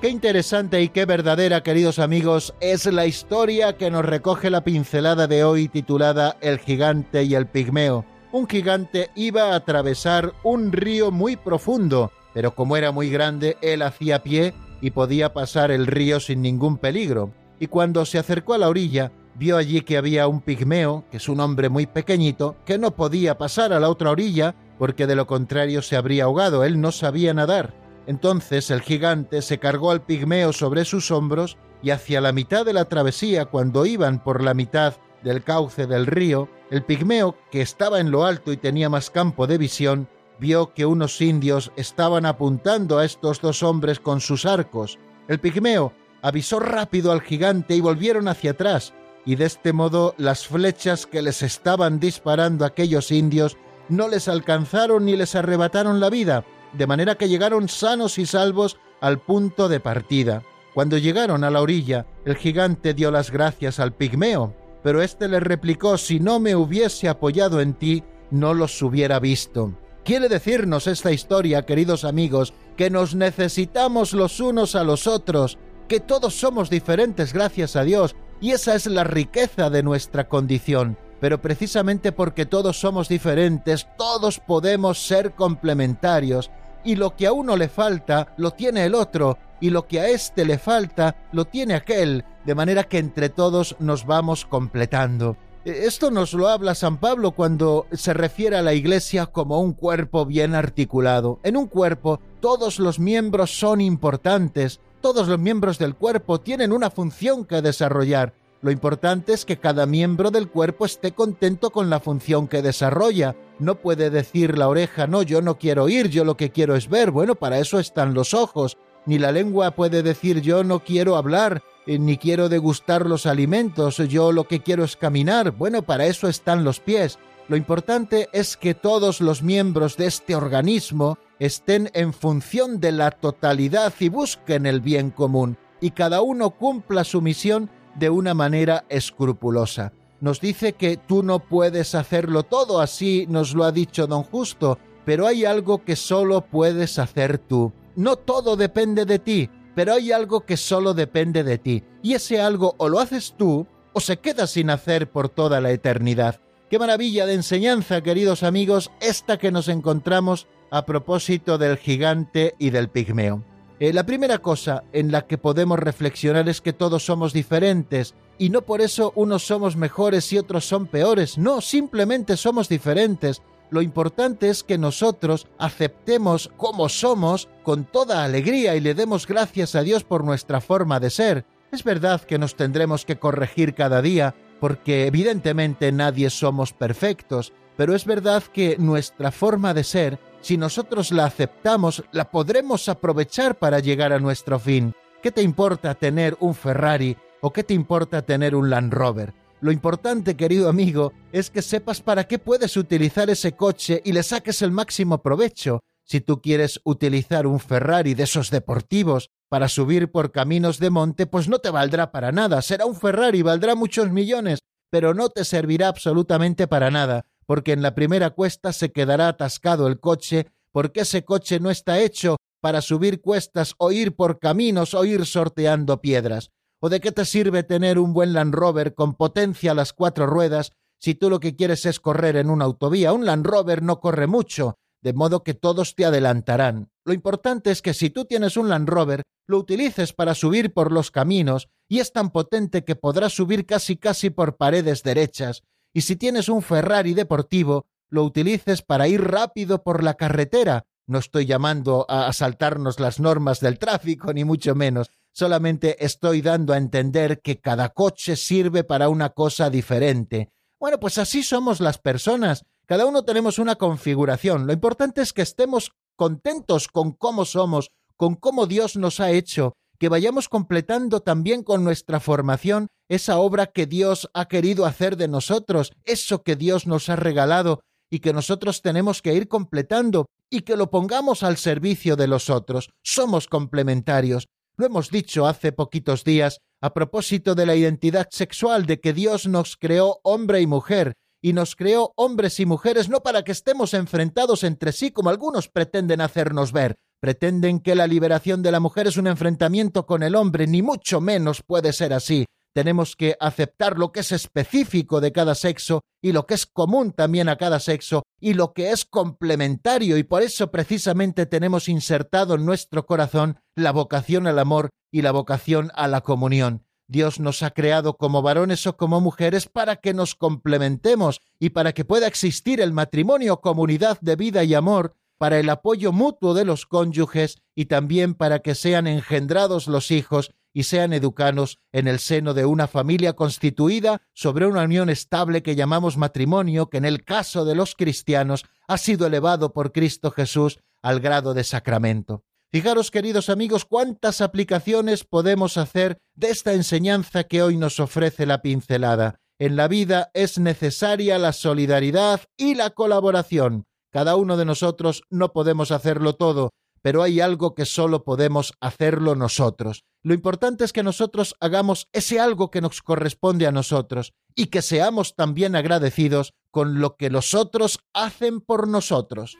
Qué 0.00 0.10
interesante 0.10 0.80
y 0.80 0.90
qué 0.90 1.06
verdadera, 1.06 1.64
queridos 1.64 1.98
amigos, 1.98 2.54
es 2.60 2.86
la 2.86 3.06
historia 3.06 3.76
que 3.76 3.90
nos 3.90 4.04
recoge 4.04 4.48
la 4.48 4.62
pincelada 4.62 5.26
de 5.26 5.42
hoy 5.42 5.66
titulada 5.66 6.36
El 6.40 6.60
gigante 6.60 7.24
y 7.24 7.34
el 7.34 7.48
pigmeo. 7.48 8.04
Un 8.30 8.48
gigante 8.48 9.10
iba 9.16 9.50
a 9.50 9.56
atravesar 9.56 10.34
un 10.44 10.70
río 10.70 11.10
muy 11.10 11.34
profundo, 11.34 12.12
pero 12.32 12.54
como 12.54 12.76
era 12.76 12.92
muy 12.92 13.10
grande, 13.10 13.56
él 13.60 13.82
hacía 13.82 14.22
pie 14.22 14.54
y 14.80 14.92
podía 14.92 15.32
pasar 15.32 15.72
el 15.72 15.88
río 15.88 16.20
sin 16.20 16.42
ningún 16.42 16.78
peligro. 16.78 17.32
Y 17.58 17.66
cuando 17.66 18.04
se 18.04 18.20
acercó 18.20 18.54
a 18.54 18.58
la 18.58 18.68
orilla, 18.68 19.10
vio 19.34 19.56
allí 19.56 19.80
que 19.80 19.96
había 19.96 20.28
un 20.28 20.42
pigmeo, 20.42 21.06
que 21.10 21.16
es 21.16 21.28
un 21.28 21.40
hombre 21.40 21.70
muy 21.70 21.86
pequeñito, 21.86 22.54
que 22.64 22.78
no 22.78 22.92
podía 22.92 23.36
pasar 23.36 23.72
a 23.72 23.80
la 23.80 23.88
otra 23.88 24.12
orilla, 24.12 24.54
porque 24.78 25.08
de 25.08 25.16
lo 25.16 25.26
contrario 25.26 25.82
se 25.82 25.96
habría 25.96 26.24
ahogado, 26.24 26.62
él 26.62 26.80
no 26.80 26.92
sabía 26.92 27.34
nadar. 27.34 27.74
Entonces 28.08 28.70
el 28.70 28.80
gigante 28.80 29.42
se 29.42 29.58
cargó 29.58 29.90
al 29.90 30.00
pigmeo 30.00 30.54
sobre 30.54 30.86
sus 30.86 31.10
hombros 31.10 31.58
y 31.82 31.90
hacia 31.90 32.22
la 32.22 32.32
mitad 32.32 32.64
de 32.64 32.72
la 32.72 32.86
travesía, 32.86 33.44
cuando 33.44 33.84
iban 33.84 34.24
por 34.24 34.42
la 34.42 34.54
mitad 34.54 34.94
del 35.22 35.44
cauce 35.44 35.86
del 35.86 36.06
río, 36.06 36.48
el 36.70 36.82
pigmeo, 36.82 37.36
que 37.50 37.60
estaba 37.60 38.00
en 38.00 38.10
lo 38.10 38.24
alto 38.24 38.50
y 38.50 38.56
tenía 38.56 38.88
más 38.88 39.10
campo 39.10 39.46
de 39.46 39.58
visión, 39.58 40.08
vio 40.40 40.72
que 40.72 40.86
unos 40.86 41.20
indios 41.20 41.70
estaban 41.76 42.24
apuntando 42.24 42.96
a 42.96 43.04
estos 43.04 43.42
dos 43.42 43.62
hombres 43.62 44.00
con 44.00 44.22
sus 44.22 44.46
arcos. 44.46 44.98
El 45.28 45.38
pigmeo 45.38 45.92
avisó 46.22 46.60
rápido 46.60 47.12
al 47.12 47.20
gigante 47.20 47.76
y 47.76 47.82
volvieron 47.82 48.26
hacia 48.26 48.52
atrás, 48.52 48.94
y 49.26 49.36
de 49.36 49.44
este 49.44 49.74
modo 49.74 50.14
las 50.16 50.46
flechas 50.46 51.04
que 51.06 51.20
les 51.20 51.42
estaban 51.42 52.00
disparando 52.00 52.64
aquellos 52.64 53.10
indios 53.10 53.58
no 53.90 54.08
les 54.08 54.28
alcanzaron 54.28 55.04
ni 55.04 55.14
les 55.14 55.34
arrebataron 55.34 56.00
la 56.00 56.08
vida, 56.08 56.46
de 56.72 56.86
manera 56.86 57.16
que 57.16 57.28
llegaron 57.28 57.68
sanos 57.68 58.18
y 58.18 58.26
salvos 58.26 58.78
al 59.00 59.18
punto 59.18 59.68
de 59.68 59.80
partida. 59.80 60.42
Cuando 60.74 60.98
llegaron 60.98 61.44
a 61.44 61.50
la 61.50 61.60
orilla, 61.60 62.06
el 62.24 62.36
gigante 62.36 62.94
dio 62.94 63.10
las 63.10 63.30
gracias 63.30 63.80
al 63.80 63.92
pigmeo, 63.92 64.54
pero 64.82 65.02
éste 65.02 65.28
le 65.28 65.40
replicó 65.40 65.98
si 65.98 66.20
no 66.20 66.40
me 66.40 66.54
hubiese 66.54 67.08
apoyado 67.08 67.60
en 67.60 67.74
ti, 67.74 68.04
no 68.30 68.54
los 68.54 68.80
hubiera 68.82 69.18
visto. 69.18 69.72
Quiere 70.04 70.28
decirnos 70.28 70.86
esta 70.86 71.12
historia, 71.12 71.66
queridos 71.66 72.04
amigos, 72.04 72.54
que 72.76 72.90
nos 72.90 73.14
necesitamos 73.14 74.12
los 74.12 74.40
unos 74.40 74.74
a 74.74 74.84
los 74.84 75.06
otros, 75.06 75.58
que 75.88 76.00
todos 76.00 76.34
somos 76.34 76.70
diferentes 76.70 77.32
gracias 77.32 77.76
a 77.76 77.82
Dios, 77.82 78.14
y 78.40 78.52
esa 78.52 78.74
es 78.74 78.86
la 78.86 79.04
riqueza 79.04 79.68
de 79.70 79.82
nuestra 79.82 80.28
condición. 80.28 80.96
Pero 81.20 81.42
precisamente 81.42 82.12
porque 82.12 82.46
todos 82.46 82.78
somos 82.78 83.08
diferentes, 83.08 83.88
todos 83.98 84.38
podemos 84.38 84.98
ser 85.04 85.32
complementarios, 85.32 86.50
y 86.88 86.96
lo 86.96 87.14
que 87.14 87.26
a 87.26 87.32
uno 87.32 87.54
le 87.54 87.68
falta, 87.68 88.32
lo 88.38 88.52
tiene 88.52 88.86
el 88.86 88.94
otro, 88.94 89.36
y 89.60 89.68
lo 89.68 89.86
que 89.86 90.00
a 90.00 90.08
éste 90.08 90.46
le 90.46 90.56
falta, 90.56 91.16
lo 91.32 91.44
tiene 91.44 91.74
aquel, 91.74 92.24
de 92.46 92.54
manera 92.54 92.84
que 92.84 92.96
entre 92.96 93.28
todos 93.28 93.76
nos 93.78 94.06
vamos 94.06 94.46
completando. 94.46 95.36
E, 95.66 95.84
esto 95.84 96.10
nos 96.10 96.32
lo 96.32 96.48
habla 96.48 96.74
San 96.74 96.96
Pablo 96.96 97.32
cuando 97.32 97.86
se 97.92 98.14
refiere 98.14 98.56
a 98.56 98.62
la 98.62 98.72
Iglesia 98.72 99.26
como 99.26 99.60
un 99.60 99.74
cuerpo 99.74 100.24
bien 100.24 100.54
articulado. 100.54 101.40
En 101.42 101.58
un 101.58 101.66
cuerpo 101.66 102.20
todos 102.40 102.78
los 102.78 102.98
miembros 102.98 103.50
son 103.58 103.82
importantes, 103.82 104.80
todos 105.02 105.28
los 105.28 105.38
miembros 105.38 105.78
del 105.78 105.94
cuerpo 105.94 106.40
tienen 106.40 106.72
una 106.72 106.88
función 106.88 107.44
que 107.44 107.60
desarrollar. 107.60 108.32
Lo 108.60 108.72
importante 108.72 109.32
es 109.32 109.44
que 109.44 109.58
cada 109.58 109.86
miembro 109.86 110.32
del 110.32 110.48
cuerpo 110.48 110.84
esté 110.84 111.12
contento 111.12 111.70
con 111.70 111.90
la 111.90 112.00
función 112.00 112.48
que 112.48 112.60
desarrolla. 112.60 113.36
No 113.60 113.76
puede 113.76 114.10
decir 114.10 114.58
la 114.58 114.68
oreja, 114.68 115.06
no, 115.06 115.22
yo 115.22 115.40
no 115.42 115.58
quiero 115.58 115.84
oír, 115.84 116.08
yo 116.08 116.24
lo 116.24 116.36
que 116.36 116.50
quiero 116.50 116.74
es 116.74 116.88
ver. 116.88 117.12
Bueno, 117.12 117.36
para 117.36 117.58
eso 117.58 117.78
están 117.78 118.14
los 118.14 118.34
ojos. 118.34 118.76
Ni 119.06 119.18
la 119.18 119.30
lengua 119.30 119.70
puede 119.70 120.02
decir, 120.02 120.40
yo 120.40 120.64
no 120.64 120.80
quiero 120.80 121.16
hablar, 121.16 121.62
eh, 121.86 121.98
ni 121.98 122.18
quiero 122.18 122.48
degustar 122.48 123.06
los 123.06 123.26
alimentos, 123.26 123.96
yo 123.96 124.32
lo 124.32 124.48
que 124.48 124.60
quiero 124.60 124.84
es 124.84 124.96
caminar. 124.96 125.52
Bueno, 125.52 125.82
para 125.82 126.06
eso 126.06 126.28
están 126.28 126.64
los 126.64 126.80
pies. 126.80 127.18
Lo 127.46 127.56
importante 127.56 128.28
es 128.32 128.56
que 128.56 128.74
todos 128.74 129.20
los 129.20 129.42
miembros 129.42 129.96
de 129.96 130.06
este 130.06 130.34
organismo 130.34 131.16
estén 131.38 131.90
en 131.94 132.12
función 132.12 132.80
de 132.80 132.92
la 132.92 133.12
totalidad 133.12 133.94
y 134.00 134.08
busquen 134.08 134.66
el 134.66 134.80
bien 134.80 135.10
común, 135.10 135.56
y 135.80 135.92
cada 135.92 136.20
uno 136.20 136.50
cumpla 136.50 137.04
su 137.04 137.22
misión 137.22 137.70
de 137.98 138.10
una 138.10 138.34
manera 138.34 138.84
escrupulosa. 138.88 139.92
Nos 140.20 140.40
dice 140.40 140.72
que 140.72 140.96
tú 140.96 141.22
no 141.22 141.38
puedes 141.38 141.94
hacerlo 141.94 142.42
todo, 142.42 142.80
así 142.80 143.26
nos 143.28 143.54
lo 143.54 143.64
ha 143.64 143.72
dicho 143.72 144.06
don 144.06 144.24
Justo, 144.24 144.78
pero 145.04 145.26
hay 145.26 145.44
algo 145.44 145.84
que 145.84 145.96
solo 145.96 146.42
puedes 146.42 146.98
hacer 146.98 147.38
tú. 147.38 147.72
No 147.96 148.16
todo 148.16 148.56
depende 148.56 149.04
de 149.04 149.18
ti, 149.18 149.50
pero 149.74 149.94
hay 149.94 150.12
algo 150.12 150.40
que 150.40 150.56
solo 150.56 150.92
depende 150.92 151.44
de 151.44 151.58
ti, 151.58 151.84
y 152.02 152.14
ese 152.14 152.40
algo 152.40 152.74
o 152.78 152.88
lo 152.88 152.98
haces 152.98 153.34
tú 153.36 153.66
o 153.92 154.00
se 154.00 154.18
queda 154.18 154.46
sin 154.46 154.70
hacer 154.70 155.10
por 155.10 155.28
toda 155.28 155.60
la 155.60 155.70
eternidad. 155.70 156.40
Qué 156.68 156.78
maravilla 156.78 157.26
de 157.26 157.34
enseñanza, 157.34 158.02
queridos 158.02 158.42
amigos, 158.42 158.90
esta 159.00 159.38
que 159.38 159.50
nos 159.50 159.68
encontramos 159.68 160.46
a 160.70 160.84
propósito 160.84 161.58
del 161.58 161.78
gigante 161.78 162.54
y 162.58 162.70
del 162.70 162.90
pigmeo. 162.90 163.44
Eh, 163.80 163.92
la 163.92 164.04
primera 164.04 164.38
cosa 164.38 164.82
en 164.92 165.12
la 165.12 165.26
que 165.26 165.38
podemos 165.38 165.78
reflexionar 165.78 166.48
es 166.48 166.60
que 166.60 166.72
todos 166.72 167.04
somos 167.04 167.32
diferentes 167.32 168.14
y 168.36 168.50
no 168.50 168.62
por 168.62 168.80
eso 168.80 169.12
unos 169.14 169.46
somos 169.46 169.76
mejores 169.76 170.32
y 170.32 170.38
otros 170.38 170.66
son 170.66 170.86
peores, 170.86 171.38
no, 171.38 171.60
simplemente 171.60 172.36
somos 172.36 172.68
diferentes. 172.68 173.40
Lo 173.70 173.82
importante 173.82 174.48
es 174.48 174.64
que 174.64 174.78
nosotros 174.78 175.46
aceptemos 175.58 176.50
como 176.56 176.88
somos 176.88 177.48
con 177.62 177.84
toda 177.84 178.24
alegría 178.24 178.74
y 178.74 178.80
le 178.80 178.94
demos 178.94 179.26
gracias 179.26 179.74
a 179.74 179.82
Dios 179.82 180.02
por 180.02 180.24
nuestra 180.24 180.60
forma 180.60 180.98
de 180.98 181.10
ser. 181.10 181.44
Es 181.70 181.84
verdad 181.84 182.22
que 182.22 182.38
nos 182.38 182.56
tendremos 182.56 183.04
que 183.04 183.18
corregir 183.18 183.74
cada 183.74 184.00
día, 184.00 184.34
porque 184.58 185.06
evidentemente 185.06 185.92
nadie 185.92 186.30
somos 186.30 186.72
perfectos, 186.72 187.52
pero 187.76 187.94
es 187.94 188.06
verdad 188.06 188.42
que 188.42 188.76
nuestra 188.78 189.30
forma 189.30 189.74
de 189.74 189.84
ser 189.84 190.18
si 190.40 190.56
nosotros 190.56 191.10
la 191.10 191.24
aceptamos, 191.26 192.04
la 192.12 192.30
podremos 192.30 192.88
aprovechar 192.88 193.58
para 193.58 193.80
llegar 193.80 194.12
a 194.12 194.18
nuestro 194.18 194.58
fin. 194.58 194.94
¿Qué 195.22 195.32
te 195.32 195.42
importa 195.42 195.94
tener 195.94 196.36
un 196.40 196.54
Ferrari 196.54 197.16
o 197.40 197.52
qué 197.52 197.64
te 197.64 197.74
importa 197.74 198.22
tener 198.22 198.54
un 198.54 198.70
Land 198.70 198.92
Rover? 198.92 199.34
Lo 199.60 199.72
importante, 199.72 200.36
querido 200.36 200.68
amigo, 200.68 201.12
es 201.32 201.50
que 201.50 201.62
sepas 201.62 202.00
para 202.00 202.24
qué 202.24 202.38
puedes 202.38 202.76
utilizar 202.76 203.28
ese 203.28 203.52
coche 203.52 204.00
y 204.04 204.12
le 204.12 204.22
saques 204.22 204.62
el 204.62 204.70
máximo 204.70 205.20
provecho. 205.20 205.80
Si 206.04 206.20
tú 206.20 206.40
quieres 206.40 206.80
utilizar 206.84 207.46
un 207.46 207.58
Ferrari 207.58 208.14
de 208.14 208.22
esos 208.22 208.50
deportivos 208.50 209.30
para 209.48 209.68
subir 209.68 210.10
por 210.12 210.30
caminos 210.30 210.78
de 210.78 210.90
monte, 210.90 211.26
pues 211.26 211.48
no 211.48 211.58
te 211.58 211.70
valdrá 211.70 212.12
para 212.12 212.30
nada. 212.30 212.62
Será 212.62 212.86
un 212.86 212.94
Ferrari, 212.94 213.42
valdrá 213.42 213.74
muchos 213.74 214.10
millones, 214.10 214.60
pero 214.90 215.12
no 215.12 215.28
te 215.28 215.44
servirá 215.44 215.88
absolutamente 215.88 216.68
para 216.68 216.90
nada 216.90 217.24
porque 217.48 217.72
en 217.72 217.80
la 217.80 217.94
primera 217.94 218.28
cuesta 218.28 218.74
se 218.74 218.92
quedará 218.92 219.26
atascado 219.26 219.86
el 219.86 220.00
coche, 220.00 220.48
porque 220.70 221.00
ese 221.00 221.24
coche 221.24 221.60
no 221.60 221.70
está 221.70 221.98
hecho 221.98 222.36
para 222.60 222.82
subir 222.82 223.22
cuestas 223.22 223.74
o 223.78 223.90
ir 223.90 224.14
por 224.14 224.38
caminos 224.38 224.92
o 224.92 225.02
ir 225.06 225.24
sorteando 225.24 226.02
piedras. 226.02 226.50
¿O 226.78 226.90
de 226.90 227.00
qué 227.00 227.10
te 227.10 227.24
sirve 227.24 227.62
tener 227.62 227.98
un 227.98 228.12
buen 228.12 228.34
Land 228.34 228.54
Rover 228.54 228.94
con 228.94 229.14
potencia 229.14 229.70
a 229.70 229.74
las 229.74 229.94
cuatro 229.94 230.26
ruedas 230.26 230.72
si 231.00 231.14
tú 231.14 231.30
lo 231.30 231.40
que 231.40 231.56
quieres 231.56 231.86
es 231.86 232.00
correr 232.00 232.36
en 232.36 232.50
una 232.50 232.66
autovía? 232.66 233.14
Un 233.14 233.24
Land 233.24 233.46
Rover 233.46 233.82
no 233.82 233.98
corre 233.98 234.26
mucho, 234.26 234.74
de 235.02 235.14
modo 235.14 235.42
que 235.42 235.54
todos 235.54 235.94
te 235.94 236.04
adelantarán. 236.04 236.90
Lo 237.06 237.14
importante 237.14 237.70
es 237.70 237.80
que 237.80 237.94
si 237.94 238.10
tú 238.10 238.26
tienes 238.26 238.58
un 238.58 238.68
Land 238.68 238.90
Rover, 238.90 239.22
lo 239.46 239.56
utilices 239.56 240.12
para 240.12 240.34
subir 240.34 240.74
por 240.74 240.92
los 240.92 241.10
caminos 241.10 241.70
y 241.88 242.00
es 242.00 242.12
tan 242.12 242.28
potente 242.28 242.84
que 242.84 242.94
podrás 242.94 243.32
subir 243.32 243.64
casi 243.64 243.96
casi 243.96 244.28
por 244.28 244.58
paredes 244.58 245.02
derechas 245.02 245.62
y 245.92 246.02
si 246.02 246.16
tienes 246.16 246.48
un 246.48 246.62
Ferrari 246.62 247.14
deportivo, 247.14 247.86
lo 248.10 248.24
utilices 248.24 248.82
para 248.82 249.08
ir 249.08 249.22
rápido 249.22 249.82
por 249.82 250.02
la 250.02 250.14
carretera. 250.14 250.86
No 251.06 251.18
estoy 251.18 251.46
llamando 251.46 252.06
a 252.08 252.32
saltarnos 252.32 253.00
las 253.00 253.20
normas 253.20 253.60
del 253.60 253.78
tráfico, 253.78 254.32
ni 254.32 254.44
mucho 254.44 254.74
menos. 254.74 255.10
Solamente 255.32 256.04
estoy 256.04 256.42
dando 256.42 256.72
a 256.72 256.76
entender 256.76 257.40
que 257.40 257.60
cada 257.60 257.90
coche 257.90 258.36
sirve 258.36 258.84
para 258.84 259.08
una 259.08 259.30
cosa 259.30 259.70
diferente. 259.70 260.50
Bueno, 260.78 261.00
pues 261.00 261.18
así 261.18 261.42
somos 261.42 261.80
las 261.80 261.98
personas. 261.98 262.64
Cada 262.86 263.06
uno 263.06 263.24
tenemos 263.24 263.58
una 263.58 263.76
configuración. 263.76 264.66
Lo 264.66 264.72
importante 264.72 265.22
es 265.22 265.32
que 265.32 265.42
estemos 265.42 265.92
contentos 266.16 266.88
con 266.88 267.12
cómo 267.12 267.44
somos, 267.44 267.90
con 268.16 268.34
cómo 268.34 268.66
Dios 268.66 268.96
nos 268.96 269.20
ha 269.20 269.30
hecho, 269.30 269.76
que 269.98 270.08
vayamos 270.08 270.48
completando 270.48 271.20
también 271.20 271.62
con 271.62 271.84
nuestra 271.84 272.20
formación 272.20 272.88
esa 273.08 273.38
obra 273.38 273.66
que 273.66 273.86
Dios 273.86 274.30
ha 274.34 274.46
querido 274.46 274.86
hacer 274.86 275.16
de 275.16 275.28
nosotros, 275.28 275.92
eso 276.04 276.42
que 276.42 276.56
Dios 276.56 276.86
nos 276.86 277.08
ha 277.08 277.16
regalado 277.16 277.80
y 278.10 278.20
que 278.20 278.32
nosotros 278.32 278.80
tenemos 278.82 279.22
que 279.22 279.34
ir 279.34 279.48
completando 279.48 280.26
y 280.50 280.62
que 280.62 280.76
lo 280.76 280.90
pongamos 280.90 281.42
al 281.42 281.56
servicio 281.56 282.16
de 282.16 282.28
los 282.28 282.48
otros. 282.48 282.90
Somos 283.02 283.48
complementarios. 283.48 284.46
Lo 284.76 284.86
hemos 284.86 285.10
dicho 285.10 285.46
hace 285.46 285.72
poquitos 285.72 286.24
días 286.24 286.58
a 286.80 286.94
propósito 286.94 287.54
de 287.54 287.66
la 287.66 287.74
identidad 287.74 288.28
sexual, 288.30 288.86
de 288.86 289.00
que 289.00 289.12
Dios 289.12 289.48
nos 289.48 289.76
creó 289.76 290.20
hombre 290.22 290.60
y 290.60 290.66
mujer, 290.66 291.14
y 291.42 291.52
nos 291.52 291.74
creó 291.76 292.12
hombres 292.16 292.60
y 292.60 292.66
mujeres 292.66 293.08
no 293.08 293.20
para 293.20 293.42
que 293.42 293.52
estemos 293.52 293.94
enfrentados 293.94 294.62
entre 294.64 294.92
sí 294.92 295.10
como 295.10 295.30
algunos 295.30 295.68
pretenden 295.68 296.20
hacernos 296.20 296.72
ver, 296.72 296.96
pretenden 297.20 297.80
que 297.80 297.94
la 297.94 298.06
liberación 298.06 298.62
de 298.62 298.72
la 298.72 298.80
mujer 298.80 299.06
es 299.06 299.16
un 299.16 299.26
enfrentamiento 299.26 300.06
con 300.06 300.22
el 300.22 300.34
hombre, 300.34 300.66
ni 300.66 300.82
mucho 300.82 301.20
menos 301.20 301.62
puede 301.66 301.92
ser 301.92 302.12
así. 302.12 302.46
Tenemos 302.74 303.16
que 303.16 303.36
aceptar 303.40 303.98
lo 303.98 304.12
que 304.12 304.20
es 304.20 304.30
específico 304.30 305.20
de 305.20 305.32
cada 305.32 305.54
sexo 305.54 306.02
y 306.22 306.32
lo 306.32 306.46
que 306.46 306.54
es 306.54 306.66
común 306.66 307.12
también 307.12 307.48
a 307.48 307.56
cada 307.56 307.80
sexo 307.80 308.22
y 308.40 308.54
lo 308.54 308.72
que 308.72 308.92
es 308.92 309.04
complementario 309.04 310.16
y 310.16 310.22
por 310.22 310.42
eso 310.42 310.70
precisamente 310.70 311.46
tenemos 311.46 311.88
insertado 311.88 312.54
en 312.54 312.64
nuestro 312.64 313.06
corazón 313.06 313.58
la 313.74 313.90
vocación 313.90 314.46
al 314.46 314.58
amor 314.58 314.90
y 315.10 315.22
la 315.22 315.32
vocación 315.32 315.90
a 315.94 316.06
la 316.08 316.20
comunión. 316.20 316.84
Dios 317.08 317.40
nos 317.40 317.62
ha 317.62 317.70
creado 317.70 318.18
como 318.18 318.42
varones 318.42 318.86
o 318.86 318.96
como 318.96 319.20
mujeres 319.20 319.66
para 319.66 319.96
que 319.96 320.12
nos 320.12 320.34
complementemos 320.34 321.40
y 321.58 321.70
para 321.70 321.94
que 321.94 322.04
pueda 322.04 322.26
existir 322.26 322.82
el 322.82 322.92
matrimonio, 322.92 323.62
comunidad 323.62 324.20
de 324.20 324.36
vida 324.36 324.62
y 324.62 324.74
amor, 324.74 325.16
para 325.38 325.58
el 325.58 325.70
apoyo 325.70 326.12
mutuo 326.12 326.52
de 326.52 326.64
los 326.64 326.84
cónyuges 326.84 327.62
y 327.74 327.86
también 327.86 328.34
para 328.34 328.58
que 328.58 328.74
sean 328.74 329.06
engendrados 329.06 329.86
los 329.86 330.10
hijos 330.10 330.50
y 330.74 330.82
sean 330.84 331.12
educados 331.12 331.78
en 331.92 332.06
el 332.06 332.18
seno 332.18 332.54
de 332.54 332.64
una 332.64 332.86
familia 332.86 333.32
constituida 333.32 334.22
sobre 334.34 334.66
una 334.66 334.82
unión 334.82 335.08
estable 335.08 335.62
que 335.62 335.74
llamamos 335.76 336.16
matrimonio, 336.16 336.90
que 336.90 336.98
en 336.98 337.04
el 337.04 337.24
caso 337.24 337.64
de 337.64 337.74
los 337.74 337.94
cristianos 337.94 338.64
ha 338.86 338.98
sido 338.98 339.26
elevado 339.26 339.72
por 339.72 339.92
Cristo 339.92 340.30
Jesús 340.30 340.78
al 341.02 341.20
grado 341.20 341.54
de 341.54 341.64
sacramento. 341.64 342.44
Fijaros, 342.70 343.10
queridos 343.10 343.48
amigos, 343.48 343.86
cuántas 343.86 344.42
aplicaciones 344.42 345.24
podemos 345.24 345.78
hacer 345.78 346.18
de 346.34 346.50
esta 346.50 346.74
enseñanza 346.74 347.44
que 347.44 347.62
hoy 347.62 347.78
nos 347.78 347.98
ofrece 347.98 348.44
la 348.44 348.60
pincelada. 348.60 349.40
En 349.58 349.74
la 349.74 349.88
vida 349.88 350.30
es 350.34 350.58
necesaria 350.58 351.38
la 351.38 351.52
solidaridad 351.52 352.42
y 352.56 352.74
la 352.74 352.90
colaboración. 352.90 353.87
Cada 354.10 354.36
uno 354.36 354.56
de 354.56 354.64
nosotros 354.64 355.22
no 355.30 355.52
podemos 355.52 355.90
hacerlo 355.90 356.34
todo, 356.34 356.70
pero 357.02 357.22
hay 357.22 357.40
algo 357.40 357.74
que 357.74 357.86
solo 357.86 358.24
podemos 358.24 358.72
hacerlo 358.80 359.34
nosotros. 359.34 360.04
Lo 360.22 360.34
importante 360.34 360.84
es 360.84 360.92
que 360.92 361.02
nosotros 361.02 361.54
hagamos 361.60 362.08
ese 362.12 362.40
algo 362.40 362.70
que 362.70 362.80
nos 362.80 363.02
corresponde 363.02 363.66
a 363.66 363.72
nosotros 363.72 364.32
y 364.54 364.66
que 364.66 364.82
seamos 364.82 365.34
también 365.36 365.76
agradecidos 365.76 366.54
con 366.70 367.00
lo 367.00 367.16
que 367.16 367.30
los 367.30 367.54
otros 367.54 368.00
hacen 368.12 368.60
por 368.60 368.88
nosotros. 368.88 369.56